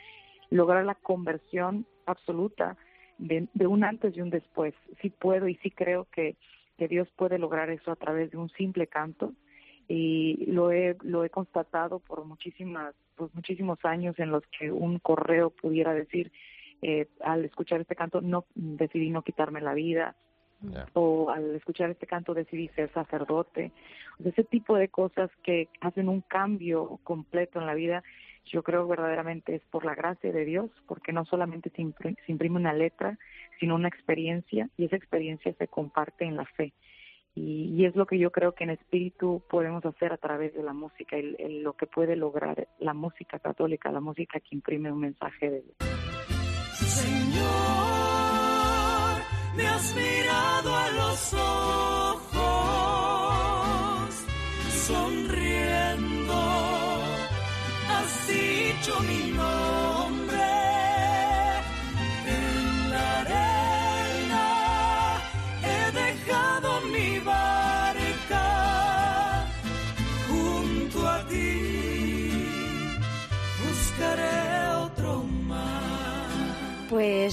lograr 0.51 0.85
la 0.85 0.95
conversión 0.95 1.85
absoluta 2.07 2.77
de, 3.19 3.49
de 3.53 3.67
un 3.67 3.85
antes 3.85 4.17
y 4.17 4.21
un 4.21 4.31
después. 4.31 4.75
Sí 5.01 5.11
puedo 5.11 5.49
y 5.49 5.57
sí 5.57 5.71
creo 5.71 6.07
que, 6.13 6.37
que 6.79 6.89
Dios 6.89 7.09
puede 7.17 7.39
lograr 7.39 7.71
eso 7.71 7.91
a 7.91 7.97
través 7.97 8.31
de 8.31 8.37
un 8.37 8.51
simple 8.51 8.87
canto 8.87 9.33
y 9.89 10.47
lo 10.47 10.73
he, 10.73 10.97
lo 11.03 11.25
he 11.25 11.31
constatado 11.31 11.99
por 11.99 12.25
muchísimas, 12.25 12.95
pues 13.17 13.35
muchísimos 13.35 13.79
años 13.85 14.19
en 14.19 14.31
los 14.31 14.43
que 14.59 14.71
un 14.71 14.99
correo 14.99 15.51
pudiera 15.51 15.93
decir, 15.93 16.33
eh, 16.83 17.09
al 17.21 17.45
escuchar 17.45 17.81
este 17.81 17.97
canto 17.97 18.21
no 18.21 18.47
decidí 18.55 19.11
no 19.11 19.23
quitarme 19.23 19.61
la 19.61 19.75
vida, 19.75 20.17
o 20.95 21.29
al 21.31 21.55
escuchar 21.57 21.91
este 21.91 22.07
canto 22.07 22.33
decidí 22.33 22.69
ser 22.69 22.91
sacerdote. 22.93 23.73
O 24.19 24.23
sea, 24.23 24.33
ese 24.33 24.45
tipo 24.45 24.77
de 24.77 24.89
cosas 24.89 25.31
que 25.43 25.69
hacen 25.81 26.09
un 26.09 26.23
cambio 26.23 26.99
completo 27.05 27.61
en 27.61 27.67
la 27.67 27.75
vida, 27.75 28.03
yo 28.47 28.63
creo 28.63 28.87
verdaderamente 28.87 29.55
es 29.55 29.63
por 29.71 29.85
la 29.85 29.95
gracia 29.95 30.33
de 30.33 30.45
Dios, 30.45 30.71
porque 30.87 31.13
no 31.13 31.25
solamente 31.25 31.71
se 31.71 31.83
impri- 31.83 32.17
se 32.25 32.33
imprime 32.33 32.57
una 32.57 32.73
letra, 32.73 33.19
sino 33.59 33.75
una 33.75 33.89
experiencia, 33.89 34.69
y 34.77 34.85
esa 34.85 34.97
experiencia 34.97 35.53
se 35.55 35.69
comparte 35.69 36.25
en 36.25 36.37
la 36.37 36.45
fe. 36.45 36.73
Y, 37.37 37.85
es 37.85 37.97
lo 37.97 38.07
que 38.07 38.17
yo 38.19 38.31
creo 38.31 38.53
que 38.53 38.63
en 38.63 38.71
espíritu 38.71 39.43
podemos 39.51 39.85
hacer 39.85 40.13
a 40.13 40.19
través 40.19 40.55
de 40.55 40.63
la 40.63 40.73
música, 40.73 41.17
el- 41.17 41.63
lo 41.65 41.73
que 41.73 41.87
puede 41.87 42.15
lograr 42.15 42.69
la 42.79 42.95
música 42.95 43.41
católica, 43.41 43.91
la 43.91 44.01
música 44.01 44.39
que 44.39 44.55
imprime 44.55 44.93
un 44.93 45.01
mensaje 45.01 45.51
de 45.51 45.63
Dios. 45.63 45.77
Señor, 46.75 47.45
me 49.57 49.67
has 49.67 49.95
mirado 49.97 50.77
a 50.77 50.91
los 50.93 51.35
ojos, 51.35 52.14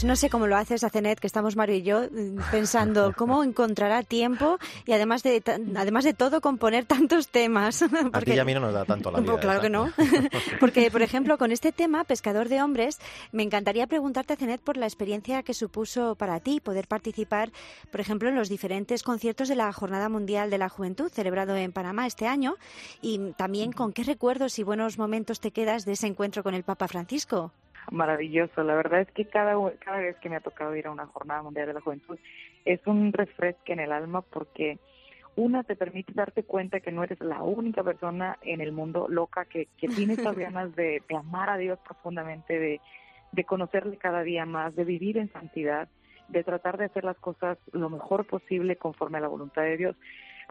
Pues 0.01 0.07
no 0.07 0.15
sé 0.15 0.31
cómo 0.31 0.47
lo 0.47 0.57
haces, 0.57 0.83
Acenet, 0.83 1.19
que 1.19 1.27
estamos 1.27 1.55
Mario 1.55 1.75
y 1.75 1.83
yo 1.83 2.01
mm, 2.09 2.39
pensando 2.49 3.13
cómo 3.15 3.43
encontrará 3.43 4.01
tiempo 4.01 4.57
y 4.87 4.93
además 4.93 5.21
de 5.21 5.43
además 5.75 6.03
de 6.03 6.15
todo 6.15 6.41
componer 6.41 6.85
tantos 6.85 7.27
temas. 7.27 7.83
A 8.11 8.21
ti 8.21 8.31
y 8.31 8.39
a 8.39 8.43
mí 8.43 8.51
no 8.55 8.61
nos 8.61 8.73
da 8.73 8.83
tanto 8.83 9.11
la 9.11 9.19
vida. 9.19 9.33
Pues 9.33 9.43
claro 9.43 9.61
que 9.61 9.69
no. 9.69 9.91
Porque, 10.59 10.89
por 10.89 11.03
ejemplo, 11.03 11.37
con 11.37 11.51
este 11.51 11.71
tema, 11.71 12.03
Pescador 12.03 12.49
de 12.49 12.63
Hombres, 12.63 12.97
me 13.31 13.43
encantaría 13.43 13.85
preguntarte, 13.85 14.35
Cenet, 14.37 14.59
por 14.59 14.75
la 14.75 14.87
experiencia 14.87 15.43
que 15.43 15.53
supuso 15.53 16.15
para 16.15 16.39
ti 16.39 16.59
poder 16.61 16.87
participar, 16.87 17.51
por 17.91 18.01
ejemplo, 18.01 18.27
en 18.27 18.33
los 18.33 18.49
diferentes 18.49 19.03
conciertos 19.03 19.49
de 19.49 19.55
la 19.55 19.71
Jornada 19.71 20.09
Mundial 20.09 20.49
de 20.49 20.57
la 20.57 20.69
Juventud, 20.69 21.11
celebrado 21.11 21.55
en 21.55 21.73
Panamá 21.73 22.07
este 22.07 22.25
año, 22.25 22.55
y 23.03 23.33
también 23.33 23.71
con 23.71 23.93
qué 23.93 24.01
recuerdos 24.03 24.57
y 24.57 24.63
buenos 24.63 24.97
momentos 24.97 25.39
te 25.39 25.51
quedas 25.51 25.85
de 25.85 25.91
ese 25.91 26.07
encuentro 26.07 26.41
con 26.41 26.55
el 26.55 26.63
Papa 26.63 26.87
Francisco. 26.87 27.51
Maravilloso, 27.89 28.63
la 28.63 28.75
verdad 28.75 29.01
es 29.01 29.11
que 29.11 29.25
cada, 29.25 29.55
cada 29.79 29.99
vez 29.99 30.15
que 30.17 30.29
me 30.29 30.35
ha 30.35 30.41
tocado 30.41 30.75
ir 30.75 30.87
a 30.87 30.91
una 30.91 31.07
jornada 31.07 31.41
mundial 31.41 31.67
de 31.67 31.73
la 31.73 31.81
juventud 31.81 32.17
es 32.65 32.79
un 32.85 33.11
refresque 33.11 33.73
en 33.73 33.79
el 33.79 33.91
alma 33.91 34.21
porque 34.21 34.77
una 35.35 35.63
te 35.63 35.75
permite 35.75 36.13
darte 36.13 36.43
cuenta 36.43 36.79
que 36.79 36.91
no 36.91 37.03
eres 37.03 37.19
la 37.21 37.41
única 37.41 37.83
persona 37.83 38.37
en 38.41 38.61
el 38.61 38.71
mundo 38.71 39.07
loca 39.09 39.45
que, 39.45 39.67
que 39.77 39.87
tiene 39.87 40.13
estas 40.13 40.35
ganas 40.37 40.75
de, 40.75 41.01
de 41.07 41.15
amar 41.15 41.49
a 41.49 41.57
Dios 41.57 41.79
profundamente, 41.79 42.59
de, 42.59 42.81
de 43.31 43.43
conocerle 43.43 43.97
cada 43.97 44.23
día 44.23 44.45
más, 44.45 44.75
de 44.75 44.83
vivir 44.83 45.17
en 45.17 45.31
santidad, 45.31 45.87
de 46.27 46.43
tratar 46.43 46.77
de 46.77 46.85
hacer 46.85 47.03
las 47.03 47.17
cosas 47.17 47.57
lo 47.71 47.89
mejor 47.89 48.25
posible 48.25 48.75
conforme 48.75 49.17
a 49.17 49.21
la 49.21 49.27
voluntad 49.27 49.63
de 49.63 49.77
Dios. 49.77 49.95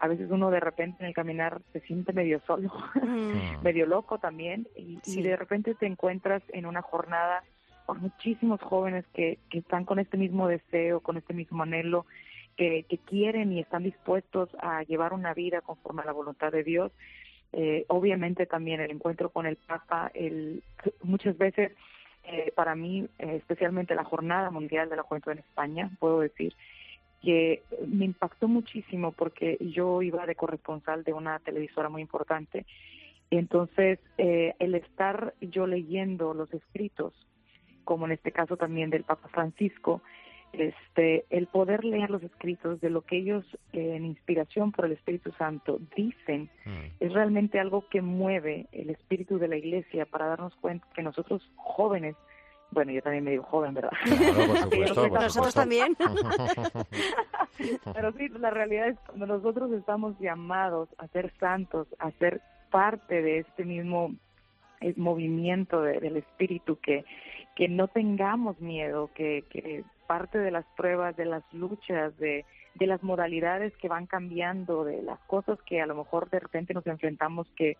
A 0.00 0.08
veces 0.08 0.28
uno 0.30 0.50
de 0.50 0.60
repente 0.60 0.96
en 1.00 1.06
el 1.08 1.14
caminar 1.14 1.60
se 1.72 1.80
siente 1.80 2.12
medio 2.12 2.40
solo, 2.46 2.72
medio 3.62 3.86
loco 3.86 4.18
también, 4.18 4.66
y, 4.76 4.94
y 4.94 5.00
Sí. 5.02 5.22
de 5.22 5.36
repente 5.36 5.74
te 5.74 5.86
encuentras 5.86 6.42
en 6.48 6.66
una 6.66 6.82
jornada 6.82 7.44
con 7.86 8.00
muchísimos 8.00 8.60
jóvenes 8.62 9.04
que, 9.14 9.38
que 9.50 9.58
están 9.58 9.84
con 9.84 9.98
este 9.98 10.16
mismo 10.16 10.48
deseo, 10.48 11.00
con 11.00 11.16
este 11.16 11.34
mismo 11.34 11.62
anhelo, 11.62 12.06
que, 12.56 12.84
que 12.88 12.98
quieren 12.98 13.52
y 13.52 13.60
están 13.60 13.82
dispuestos 13.82 14.48
a 14.60 14.82
llevar 14.84 15.12
una 15.12 15.34
vida 15.34 15.60
conforme 15.60 16.02
a 16.02 16.06
la 16.06 16.12
voluntad 16.12 16.52
de 16.52 16.62
Dios. 16.62 16.92
Eh, 17.52 17.84
obviamente 17.88 18.46
también 18.46 18.80
el 18.80 18.90
encuentro 18.92 19.30
con 19.30 19.44
el 19.46 19.56
Papa, 19.56 20.10
el, 20.14 20.62
muchas 21.02 21.36
veces 21.36 21.72
eh, 22.24 22.52
para 22.54 22.74
mí, 22.76 23.08
eh, 23.18 23.36
especialmente 23.36 23.94
la 23.96 24.04
Jornada 24.04 24.50
Mundial 24.50 24.88
de 24.88 24.96
la 24.96 25.02
Juventud 25.02 25.32
en 25.32 25.38
España, 25.38 25.90
puedo 25.98 26.20
decir 26.20 26.54
que 27.22 27.62
me 27.86 28.06
impactó 28.06 28.48
muchísimo 28.48 29.12
porque 29.12 29.58
yo 29.60 30.02
iba 30.02 30.26
de 30.26 30.34
corresponsal 30.34 31.04
de 31.04 31.12
una 31.12 31.38
televisora 31.40 31.88
muy 31.88 32.02
importante. 32.02 32.64
Entonces, 33.30 33.98
eh, 34.18 34.54
el 34.58 34.74
estar 34.74 35.34
yo 35.40 35.66
leyendo 35.66 36.34
los 36.34 36.52
escritos, 36.52 37.12
como 37.84 38.06
en 38.06 38.12
este 38.12 38.32
caso 38.32 38.56
también 38.56 38.90
del 38.90 39.04
Papa 39.04 39.28
Francisco, 39.28 40.02
este, 40.52 41.26
el 41.30 41.46
poder 41.46 41.84
leer 41.84 42.10
los 42.10 42.22
escritos 42.22 42.80
de 42.80 42.90
lo 42.90 43.02
que 43.02 43.18
ellos, 43.18 43.44
eh, 43.72 43.94
en 43.94 44.04
inspiración 44.04 44.72
por 44.72 44.86
el 44.86 44.92
Espíritu 44.92 45.30
Santo, 45.38 45.78
dicen, 45.96 46.50
es 46.98 47.12
realmente 47.12 47.60
algo 47.60 47.88
que 47.88 48.02
mueve 48.02 48.66
el 48.72 48.90
espíritu 48.90 49.38
de 49.38 49.48
la 49.48 49.56
Iglesia 49.56 50.06
para 50.06 50.26
darnos 50.26 50.54
cuenta 50.56 50.86
que 50.94 51.02
nosotros 51.02 51.48
jóvenes, 51.54 52.16
bueno, 52.70 52.92
yo 52.92 53.02
también 53.02 53.24
me 53.24 53.32
digo 53.32 53.42
joven, 53.44 53.74
¿verdad? 53.74 53.90
Claro, 54.04 54.46
por 54.46 54.58
supuesto, 54.58 55.08
por 55.08 55.20
Nosotros 55.22 55.54
también. 55.54 55.96
Pero 57.94 58.12
sí, 58.12 58.28
la 58.28 58.50
realidad 58.50 58.88
es 58.88 58.98
cuando 59.06 59.26
nosotros 59.26 59.70
estamos 59.72 60.18
llamados 60.18 60.88
a 60.98 61.06
ser 61.08 61.32
santos, 61.38 61.86
a 61.98 62.10
ser 62.12 62.40
parte 62.70 63.20
de 63.22 63.38
este 63.40 63.64
mismo 63.64 64.14
eh, 64.80 64.94
movimiento 64.96 65.82
de- 65.82 66.00
del 66.00 66.16
espíritu, 66.16 66.78
que, 66.80 67.04
que 67.56 67.68
no 67.68 67.88
tengamos 67.88 68.60
miedo, 68.60 69.10
que, 69.14 69.44
que 69.50 69.84
parte 70.06 70.38
de 70.38 70.50
las 70.50 70.64
pruebas, 70.76 71.16
de 71.16 71.26
las 71.26 71.42
luchas, 71.52 72.16
de, 72.18 72.44
de 72.76 72.86
las 72.86 73.02
modalidades 73.02 73.76
que 73.76 73.88
van 73.88 74.06
cambiando, 74.06 74.84
de 74.84 75.02
las 75.02 75.18
cosas 75.20 75.58
que 75.66 75.80
a 75.82 75.86
lo 75.86 75.94
mejor 75.96 76.30
de 76.30 76.40
repente 76.40 76.72
nos 76.72 76.86
enfrentamos 76.86 77.46
que, 77.56 77.76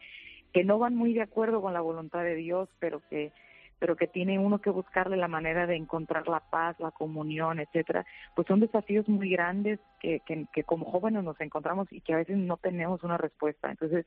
que 0.53 0.65
no 0.65 0.79
van 0.79 0.95
muy 0.95 1.15
de 1.15 1.23
acuerdo 1.23 1.63
con 1.63 1.73
la 1.73 1.81
voluntad 1.81 2.23
de 2.23 2.35
Dios, 2.35 2.69
pero 2.81 3.01
que 3.09 3.33
pero 3.81 3.97
que 3.97 4.07
tiene 4.07 4.39
uno 4.39 4.61
que 4.61 4.71
buscarle 4.71 5.17
la 5.17 5.27
manera 5.27 5.67
de 5.67 5.75
encontrar 5.75 6.29
la 6.29 6.41
paz, 6.41 6.79
la 6.79 6.91
comunión, 6.93 7.59
etcétera, 7.59 8.05
pues 8.37 8.47
son 8.47 8.61
desafíos 8.61 9.09
muy 9.09 9.31
grandes 9.31 9.81
que, 9.99 10.21
que, 10.21 10.65
como 10.65 10.85
jóvenes 10.85 11.25
nos 11.25 11.41
encontramos 11.41 11.89
y 11.91 12.03
que 12.03 12.13
a 12.13 12.19
veces 12.19 12.37
no 12.37 12.59
tenemos 12.59 13.03
una 13.03 13.17
respuesta. 13.17 13.71
Entonces, 13.71 14.05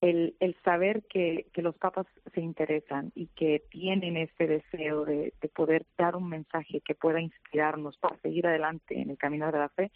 el, 0.00 0.36
el 0.40 0.56
saber 0.64 1.02
que, 1.08 1.46
que 1.52 1.62
los 1.62 1.76
papas 1.76 2.06
se 2.32 2.40
interesan 2.40 3.10
y 3.14 3.26
que 3.28 3.62
tienen 3.70 4.16
este 4.16 4.46
deseo 4.46 5.04
de, 5.04 5.32
de 5.40 5.48
poder 5.48 5.86
dar 5.96 6.14
un 6.14 6.28
mensaje 6.28 6.80
que 6.80 6.94
pueda 6.94 7.20
inspirarnos 7.20 7.96
para 7.98 8.16
seguir 8.18 8.46
adelante 8.46 9.00
en 9.00 9.10
el 9.10 9.18
camino 9.18 9.50
de 9.50 9.58
la 9.58 9.68
fe, 9.70 9.90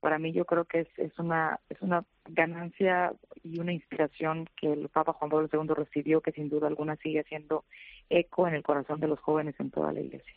para 0.00 0.18
mí 0.18 0.32
yo 0.32 0.44
creo 0.44 0.64
que 0.64 0.80
es, 0.80 0.88
es 0.98 1.18
una 1.18 1.58
es 1.68 1.80
una 1.82 2.04
ganancia 2.28 3.12
y 3.42 3.58
una 3.58 3.72
inspiración 3.72 4.48
que 4.56 4.72
el 4.72 4.88
Papa 4.88 5.12
Juan 5.14 5.30
Pablo 5.30 5.48
II 5.52 5.74
recibió 5.74 6.20
que 6.20 6.32
sin 6.32 6.48
duda 6.48 6.68
alguna 6.68 6.96
sigue 6.96 7.20
haciendo 7.20 7.64
eco 8.08 8.46
en 8.46 8.54
el 8.54 8.62
corazón 8.62 9.00
de 9.00 9.08
los 9.08 9.20
jóvenes 9.20 9.54
en 9.58 9.70
toda 9.70 9.92
la 9.92 10.00
iglesia. 10.00 10.34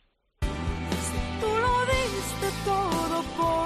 Tú 1.40 1.46
lo 1.46 1.86
diste 1.86 2.48
todo 2.64 3.22
por 3.36 3.63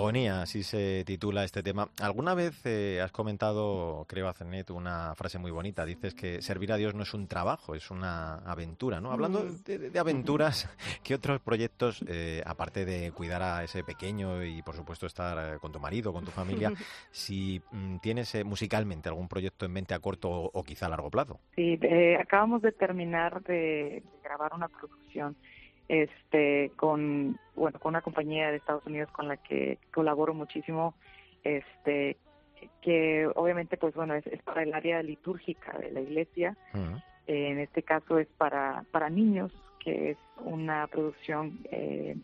agonía, 0.00 0.42
así 0.42 0.62
se 0.62 1.04
titula 1.04 1.44
este 1.44 1.62
tema. 1.62 1.88
¿Alguna 2.00 2.34
vez 2.34 2.60
eh, 2.64 3.00
has 3.02 3.12
comentado, 3.12 4.04
creo, 4.08 4.28
a 4.28 4.32
Cenet, 4.32 4.70
una 4.70 5.14
frase 5.14 5.38
muy 5.38 5.50
bonita? 5.50 5.84
Dices 5.84 6.14
que 6.14 6.40
servir 6.42 6.72
a 6.72 6.76
Dios 6.76 6.94
no 6.94 7.02
es 7.02 7.12
un 7.14 7.26
trabajo, 7.28 7.74
es 7.74 7.90
una 7.90 8.36
aventura, 8.38 9.00
¿no? 9.00 9.12
Hablando 9.12 9.40
Mm. 9.44 9.62
de, 9.64 9.90
de 9.90 9.98
aventuras, 9.98 10.68
¿qué 11.04 11.14
otros 11.14 11.40
proyectos, 11.40 12.02
eh, 12.08 12.42
aparte 12.46 12.84
de 12.84 13.12
cuidar 13.12 13.42
a 13.42 13.62
ese 13.62 13.84
pequeño 13.84 14.42
y, 14.44 14.62
por 14.62 14.74
supuesto, 14.74 15.06
estar 15.06 15.56
eh, 15.56 15.58
con 15.58 15.70
tu 15.72 15.78
marido, 15.80 16.12
con 16.12 16.24
tu 16.24 16.30
familia, 16.30 16.72
si 17.10 17.60
mm, 17.70 17.98
tienes 17.98 18.34
eh, 18.34 18.44
musicalmente 18.44 19.08
algún 19.08 19.28
proyecto 19.28 19.66
en 19.66 19.72
mente 19.72 19.94
a 19.94 19.98
corto 20.00 20.30
o, 20.30 20.50
o 20.52 20.64
quizá 20.64 20.86
a 20.86 20.88
largo 20.90 21.10
plazo? 21.10 21.38
Sí, 21.54 21.78
eh, 21.82 22.16
acabamos 22.20 22.62
de 22.62 22.72
terminar 22.72 23.42
de 23.42 24.02
grabar 24.24 24.52
una 24.54 24.68
producción 24.68 25.36
este 25.90 26.70
con 26.76 27.36
bueno 27.56 27.80
con 27.80 27.90
una 27.90 28.00
compañía 28.00 28.50
de 28.50 28.58
Estados 28.58 28.86
Unidos 28.86 29.10
con 29.10 29.26
la 29.26 29.36
que 29.36 29.78
colaboro 29.92 30.32
muchísimo 30.34 30.94
este 31.42 32.16
que 32.80 33.28
obviamente 33.34 33.76
pues 33.76 33.94
bueno 33.94 34.14
es, 34.14 34.24
es 34.28 34.40
para 34.42 34.62
el 34.62 34.72
área 34.72 35.02
litúrgica 35.02 35.76
de 35.78 35.90
la 35.90 36.00
iglesia. 36.00 36.56
Eh, 37.26 37.48
en 37.48 37.58
este 37.58 37.82
caso 37.82 38.20
es 38.20 38.28
para 38.38 38.84
para 38.92 39.10
niños 39.10 39.52
que 39.80 40.12
es 40.12 40.18
una 40.44 40.86
producción 40.86 41.58
eh, 41.72 42.16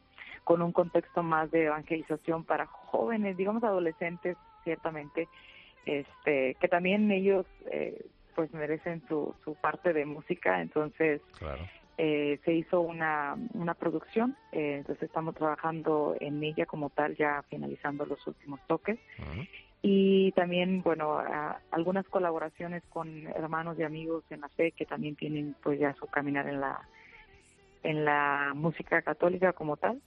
con 0.45 0.62
un 0.62 0.71
contexto 0.71 1.25
más 1.25 1.51
de 1.51 1.64
evangelización 1.64 2.45
para 2.45 2.67
jóvenes 2.67 3.37
digamos 3.37 3.64
adolescentes 3.64 4.37
ciertamente 4.62 5.29
este 5.87 6.55
que 6.61 6.69
también 6.69 7.11
ellos 7.11 7.47
eh, 7.73 8.07
pues 8.37 8.53
merecen 8.53 9.03
su, 9.09 9.35
su 9.43 9.57
parte 9.57 9.93
de 9.93 10.05
música. 10.05 10.61
Entonces 10.61 11.21
Claro. 11.37 11.67
Eh, 11.99 12.39
se 12.45 12.53
hizo 12.53 12.81
una, 12.81 13.37
una 13.55 13.75
producción, 13.75 14.37
eh, 14.53 14.77
entonces 14.79 15.05
estamos 15.05 15.35
trabajando 15.35 16.15
en 16.21 16.43
ella 16.43 16.67
como 16.67 16.91
tal, 16.91 17.17
ya 17.17 17.43
finalizando 17.49 18.05
los 18.07 18.25
últimos 18.27 18.61
toques. 18.67 18.99
Y 19.83 20.33
también, 20.33 20.83
bueno, 20.83 21.19
a- 21.19 21.61
algunas 21.71 22.07
colaboraciones 22.09 22.83
con 22.89 23.27
hermanos 23.29 23.79
y 23.79 23.83
amigos 23.85 24.25
en 24.31 24.41
la 24.41 24.49
fe 24.51 24.73
que 24.73 24.85
también 24.85 25.17
tienen 25.17 25.55
pues 25.63 25.79
ya 25.79 25.95
su 25.95 26.07
caminar 26.07 26.49
en 26.49 26.61
la, 26.61 26.81
en 27.83 28.05
la 28.05 28.53
música 28.55 29.03
católica 29.03 29.53
como 29.53 29.77
tal. 29.77 30.01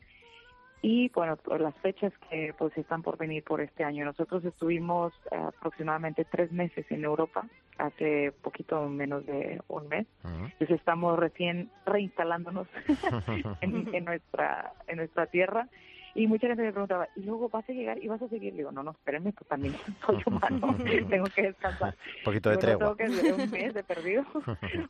Y 0.82 1.10
bueno, 1.10 1.36
por 1.38 1.60
las 1.60 1.76
fechas 1.78 2.14
que 2.30 2.54
pues 2.58 2.78
están 2.78 3.02
por 3.04 3.18
venir 3.18 3.44
por 3.44 3.62
este 3.62 3.84
año. 3.84 4.06
Nosotros 4.06 4.44
estuvimos 4.46 5.14
eh, 5.32 5.36
aproximadamente 5.36 6.26
tres 6.26 6.52
meses 6.52 6.86
en 6.90 7.04
Europa, 7.04 7.46
hace 7.80 8.32
poquito 8.44 8.88
menos 8.90 9.26
de 9.26 9.62
un 9.68 9.88
mes. 9.88 10.06
Entonces 10.24 10.72
estamos 10.72 11.18
recién 11.18 11.70
reinstalándonos 11.86 12.68
en, 13.62 13.94
en 13.96 14.06
nuestra 14.06 14.74
en 14.88 14.98
nuestra 14.98 15.26
tierra 15.28 15.68
y 16.16 16.28
mucha 16.28 16.48
gente 16.48 16.64
me 16.64 16.72
preguntaba 16.72 17.08
y 17.16 17.22
luego 17.22 17.50
vas 17.50 17.68
a 17.70 17.72
llegar 17.72 18.04
y 18.04 18.08
vas 18.08 18.22
a 18.22 18.28
seguir 18.30 18.54
digo 18.56 18.72
no 18.72 18.82
no 18.84 18.92
espérenme 18.92 19.32
que 19.32 19.46
también 19.46 19.76
soy 20.06 20.22
humano 20.26 20.76
tengo 21.10 21.26
que 21.36 21.44
descansar 21.44 21.96
Un 22.18 22.24
poquito 22.26 22.50
de 22.50 22.56
Bueno, 22.56 22.68
tregua. 22.80 22.96
tengo 22.98 23.16
que 23.16 23.32
un 23.44 23.52
mes 23.52 23.74
de 23.76 23.84
perdido 23.84 24.26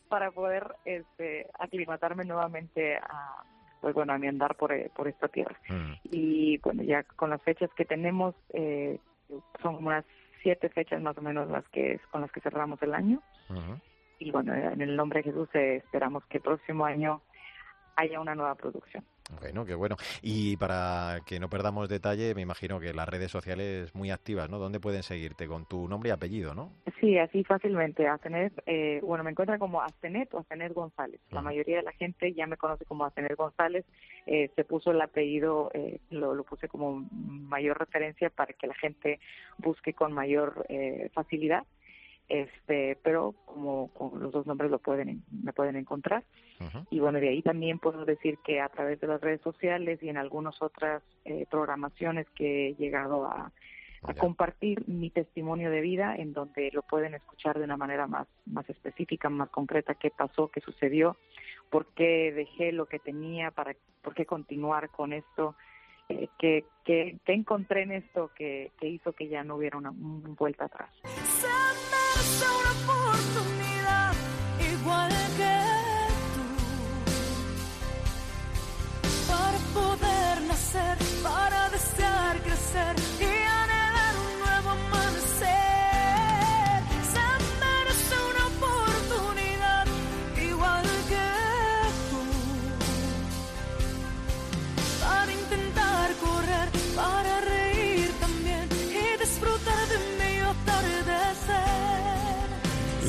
para 0.07 0.31
poder 0.31 0.65
este 0.85 1.47
aclimatarme 1.59 2.23
nuevamente 2.23 2.95
a 2.97 3.43
pues 3.81 3.93
bueno 3.93 4.13
a 4.13 4.17
mi 4.17 4.27
andar 4.27 4.55
por, 4.55 4.71
eh, 4.71 4.89
por 4.95 5.07
esta 5.07 5.27
tierra 5.27 5.57
Mm. 5.69 5.93
y 6.05 6.57
bueno 6.59 6.83
ya 6.83 7.03
con 7.03 7.29
las 7.29 7.41
fechas 7.43 7.69
que 7.75 7.85
tenemos 7.85 8.33
eh, 8.53 8.97
son 9.61 9.75
unas 9.85 10.05
siete 10.41 10.69
fechas 10.69 11.01
más 11.01 11.17
o 11.17 11.21
menos 11.21 11.49
las 11.49 11.67
que 11.69 11.93
es 11.93 12.01
con 12.07 12.21
las 12.21 12.31
que 12.31 12.41
cerramos 12.41 12.81
el 12.81 12.93
año 12.93 13.21
y 14.19 14.31
bueno, 14.31 14.53
en 14.53 14.81
el 14.81 14.95
nombre 14.95 15.19
de 15.19 15.31
Jesús 15.31 15.49
eh, 15.53 15.77
esperamos 15.77 16.25
que 16.25 16.37
el 16.37 16.43
próximo 16.43 16.85
año 16.85 17.21
haya 17.95 18.19
una 18.19 18.35
nueva 18.35 18.55
producción. 18.55 19.03
Bueno, 19.39 19.65
qué 19.65 19.75
bueno. 19.75 19.95
Y 20.21 20.57
para 20.57 21.19
que 21.25 21.39
no 21.39 21.49
perdamos 21.49 21.88
detalle, 21.88 22.34
me 22.34 22.41
imagino 22.41 22.80
que 22.80 22.93
las 22.93 23.07
redes 23.07 23.32
sociales 23.32 23.93
muy 23.93 24.09
activas, 24.09 24.49
¿no? 24.49 24.57
¿Dónde 24.57 24.80
pueden 24.80 25.03
seguirte? 25.03 25.47
Con 25.47 25.65
tu 25.65 25.88
nombre 25.88 26.09
y 26.09 26.11
apellido, 26.11 26.55
¿no? 26.55 26.71
Sí, 26.99 27.17
así 27.17 27.43
fácilmente. 27.43 28.07
Astenet, 28.07 28.53
eh, 28.65 28.99
bueno, 29.03 29.23
me 29.23 29.32
encuentran 29.32 29.59
como 29.59 29.82
Astenet 29.82 30.34
o 30.34 30.39
Astenet 30.39 30.73
González. 30.73 31.21
La 31.32 31.41
mayoría 31.41 31.77
de 31.77 31.84
la 31.84 31.91
gente 31.91 32.34
ya 32.34 32.47
me 32.47 32.57
conoce 32.57 32.86
como 32.86 33.05
Astenet 33.05 33.36
González. 33.36 33.86
Eh, 34.25 34.49
se 34.55 34.63
puso 34.63 34.91
el 34.91 35.01
apellido, 35.01 35.71
eh, 35.73 35.99
lo, 36.09 36.34
lo 36.34 36.43
puse 36.43 36.67
como 36.67 37.07
mayor 37.11 37.77
referencia 37.80 38.30
para 38.30 38.53
que 38.53 38.67
la 38.67 38.75
gente 38.75 39.19
busque 39.57 39.93
con 39.93 40.11
mayor 40.11 40.65
eh, 40.69 41.09
facilidad. 41.13 41.63
Este, 42.30 42.95
pero 43.01 43.34
como 43.45 43.88
con 43.93 44.21
los 44.21 44.32
dos 44.32 44.45
nombres 44.45 44.69
lo 44.69 44.77
pueden 44.80 45.23
me 45.32 45.51
pueden 45.51 45.75
encontrar. 45.75 46.23
Y 46.91 46.99
bueno, 46.99 47.19
de 47.19 47.30
ahí 47.30 47.41
también 47.41 47.80
puedo 47.80 48.05
decir 48.05 48.38
que 48.45 48.61
a 48.61 48.69
través 48.69 48.99
de 49.01 49.07
las 49.07 49.19
redes 49.19 49.41
sociales 49.41 50.01
y 50.03 50.09
en 50.09 50.17
algunas 50.17 50.61
otras 50.61 51.01
eh, 51.25 51.45
programaciones 51.49 52.27
que 52.36 52.67
he 52.69 52.75
llegado 52.75 53.25
a, 53.25 53.51
a 54.03 54.13
compartir 54.13 54.84
mi 54.88 55.09
testimonio 55.09 55.71
de 55.71 55.82
vida, 55.82 56.15
en 56.17 56.34
donde 56.34 56.69
lo 56.71 56.84
pueden 56.84 57.15
escuchar 57.15 57.57
de 57.57 57.63
una 57.65 57.77
manera 57.77 58.05
más, 58.07 58.27
más 58.45 58.69
específica, 58.69 59.30
más 59.30 59.49
concreta, 59.49 59.95
qué 59.95 60.11
pasó, 60.11 60.49
qué 60.49 60.61
sucedió, 60.61 61.17
por 61.71 61.88
qué 61.93 62.32
dejé 62.32 62.71
lo 62.71 62.86
que 62.86 62.99
tenía, 62.99 63.49
para, 63.51 63.73
por 64.03 64.13
qué 64.13 64.25
continuar 64.25 64.89
con 64.89 65.13
esto, 65.13 65.55
eh, 66.09 66.27
qué, 66.38 66.65
qué- 66.84 67.17
qué 67.25 67.34
encontré 67.34 67.84
en 67.84 67.91
esto 67.93 68.32
que, 68.36 68.71
que 68.80 68.88
hizo 68.88 69.13
que 69.13 69.27
ya 69.30 69.43
no 69.43 69.55
hubiera 69.55 69.77
una, 69.77 69.91
una 69.91 70.30
vuelta 70.38 70.65
atrás. 70.65 70.89
Se 72.30 72.99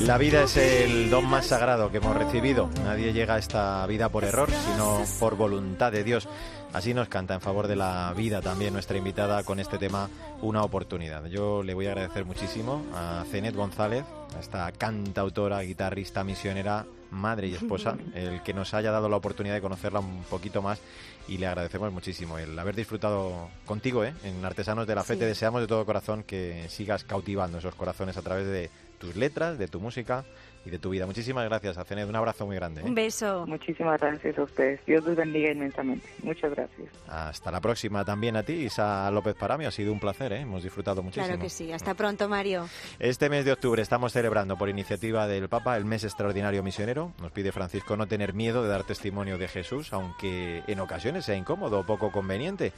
La 0.05 0.17
vida 0.17 0.43
es 0.43 0.57
el 0.57 1.09
don 1.09 1.25
más 1.25 1.45
sagrado 1.45 1.91
que 1.91 1.97
hemos 1.97 2.15
recibido. 2.17 2.69
Nadie 2.83 3.13
llega 3.13 3.35
a 3.35 3.37
esta 3.37 3.85
vida 3.85 4.09
por 4.09 4.23
error, 4.23 4.49
sino 4.49 5.03
por 5.19 5.37
voluntad 5.37 5.91
de 5.91 6.03
Dios. 6.03 6.27
Así 6.73 6.93
nos 6.93 7.07
canta 7.07 7.35
en 7.35 7.41
favor 7.41 7.67
de 7.67 7.75
la 7.75 8.13
vida 8.15 8.41
también 8.41 8.73
nuestra 8.73 8.97
invitada 8.97 9.43
con 9.43 9.59
este 9.59 9.77
tema 9.77 10.09
Una 10.41 10.63
oportunidad. 10.63 11.25
Yo 11.27 11.61
le 11.63 11.73
voy 11.73 11.85
a 11.85 11.91
agradecer 11.91 12.25
muchísimo 12.25 12.83
a 12.93 13.23
Cenet 13.29 13.55
González, 13.55 14.03
a 14.35 14.39
esta 14.39 14.71
cantautora, 14.71 15.61
guitarrista, 15.61 16.23
misionera, 16.23 16.85
madre 17.11 17.47
y 17.47 17.53
esposa, 17.53 17.95
el 18.15 18.41
que 18.41 18.53
nos 18.53 18.73
haya 18.73 18.91
dado 18.91 19.07
la 19.07 19.17
oportunidad 19.17 19.55
de 19.55 19.61
conocerla 19.61 19.99
un 19.99 20.23
poquito 20.23 20.61
más 20.61 20.79
y 21.27 21.37
le 21.37 21.47
agradecemos 21.47 21.91
muchísimo 21.91 22.39
el 22.39 22.57
haber 22.57 22.75
disfrutado 22.75 23.49
contigo 23.65 24.03
¿eh? 24.03 24.13
en 24.23 24.43
Artesanos 24.43 24.87
de 24.87 24.95
la 24.95 25.03
Fe. 25.03 25.13
Sí. 25.13 25.19
Te 25.19 25.25
deseamos 25.25 25.61
de 25.61 25.67
todo 25.67 25.85
corazón 25.85 26.23
que 26.23 26.65
sigas 26.69 27.03
cautivando 27.03 27.59
esos 27.59 27.75
corazones 27.75 28.17
a 28.17 28.21
través 28.21 28.47
de 28.47 28.69
tus 29.01 29.15
letras, 29.15 29.57
de 29.57 29.67
tu 29.67 29.81
música 29.81 30.23
y 30.63 30.69
de 30.69 30.77
tu 30.77 30.91
vida. 30.91 31.05
Muchísimas 31.07 31.43
gracias, 31.45 31.77
Acened. 31.77 32.07
Un 32.07 32.15
abrazo 32.15 32.45
muy 32.45 32.55
grande. 32.55 32.81
¿eh? 32.81 32.83
Un 32.85 32.93
beso. 32.93 33.45
Muchísimas 33.47 33.99
gracias 33.99 34.37
a 34.37 34.43
ustedes. 34.43 34.79
Dios 34.85 35.03
los 35.03 35.15
bendiga 35.15 35.51
inmensamente. 35.51 36.07
Muchas 36.21 36.51
gracias. 36.51 36.87
Hasta 37.07 37.51
la 37.51 37.59
próxima 37.59 38.05
también 38.05 38.37
a 38.37 38.43
ti, 38.43 38.53
Isa 38.53 39.09
López 39.11 39.35
Paramio. 39.35 39.67
Ha 39.67 39.71
sido 39.71 39.91
un 39.91 39.99
placer, 39.99 40.33
¿eh? 40.33 40.41
hemos 40.41 40.63
disfrutado 40.63 41.01
muchísimo. 41.01 41.25
Claro 41.25 41.41
que 41.41 41.49
sí. 41.49 41.71
Hasta 41.71 41.95
pronto, 41.95 42.29
Mario. 42.29 42.67
Este 42.99 43.29
mes 43.29 43.43
de 43.43 43.53
octubre 43.53 43.81
estamos 43.81 44.13
celebrando 44.13 44.55
por 44.55 44.69
iniciativa 44.69 45.27
del 45.27 45.49
Papa 45.49 45.75
el 45.77 45.85
mes 45.85 46.03
extraordinario 46.03 46.61
misionero. 46.61 47.11
Nos 47.19 47.31
pide 47.31 47.51
Francisco 47.51 47.97
no 47.97 48.07
tener 48.07 48.33
miedo 48.33 48.61
de 48.61 48.69
dar 48.69 48.83
testimonio 48.83 49.39
de 49.39 49.47
Jesús, 49.47 49.91
aunque 49.93 50.63
en 50.67 50.79
ocasiones 50.79 51.25
sea 51.25 51.35
incómodo 51.35 51.79
o 51.79 51.85
poco 51.85 52.11
conveniente. 52.11 52.71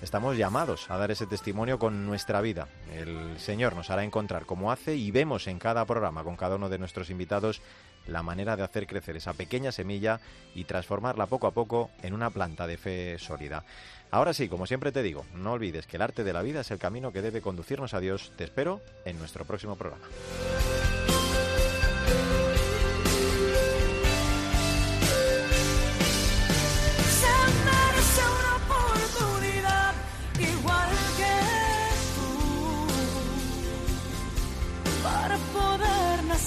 Estamos 0.00 0.36
llamados 0.36 0.90
a 0.90 0.96
dar 0.96 1.10
ese 1.10 1.26
testimonio 1.26 1.78
con 1.78 2.06
nuestra 2.06 2.40
vida. 2.40 2.68
El 2.94 3.38
Señor 3.40 3.74
nos 3.74 3.90
hará 3.90 4.04
encontrar 4.04 4.46
como 4.46 4.70
hace 4.70 4.94
y 4.94 5.10
vemos 5.10 5.48
en 5.48 5.58
cada 5.58 5.84
programa 5.86 6.22
con 6.22 6.36
cada 6.36 6.54
uno 6.54 6.68
de 6.68 6.78
nuestros 6.78 7.10
invitados 7.10 7.60
la 8.06 8.22
manera 8.22 8.56
de 8.56 8.62
hacer 8.62 8.86
crecer 8.86 9.16
esa 9.16 9.32
pequeña 9.32 9.72
semilla 9.72 10.20
y 10.54 10.64
transformarla 10.64 11.26
poco 11.26 11.48
a 11.48 11.50
poco 11.50 11.90
en 12.02 12.14
una 12.14 12.30
planta 12.30 12.66
de 12.68 12.76
fe 12.76 13.18
sólida. 13.18 13.64
Ahora 14.10 14.32
sí, 14.32 14.48
como 14.48 14.66
siempre 14.66 14.92
te 14.92 15.02
digo, 15.02 15.26
no 15.34 15.52
olvides 15.52 15.86
que 15.86 15.96
el 15.96 16.02
arte 16.02 16.22
de 16.22 16.32
la 16.32 16.42
vida 16.42 16.60
es 16.60 16.70
el 16.70 16.78
camino 16.78 17.12
que 17.12 17.20
debe 17.20 17.42
conducirnos 17.42 17.92
a 17.92 18.00
Dios. 18.00 18.32
Te 18.36 18.44
espero 18.44 18.80
en 19.04 19.18
nuestro 19.18 19.44
próximo 19.44 19.76
programa. 19.76 20.04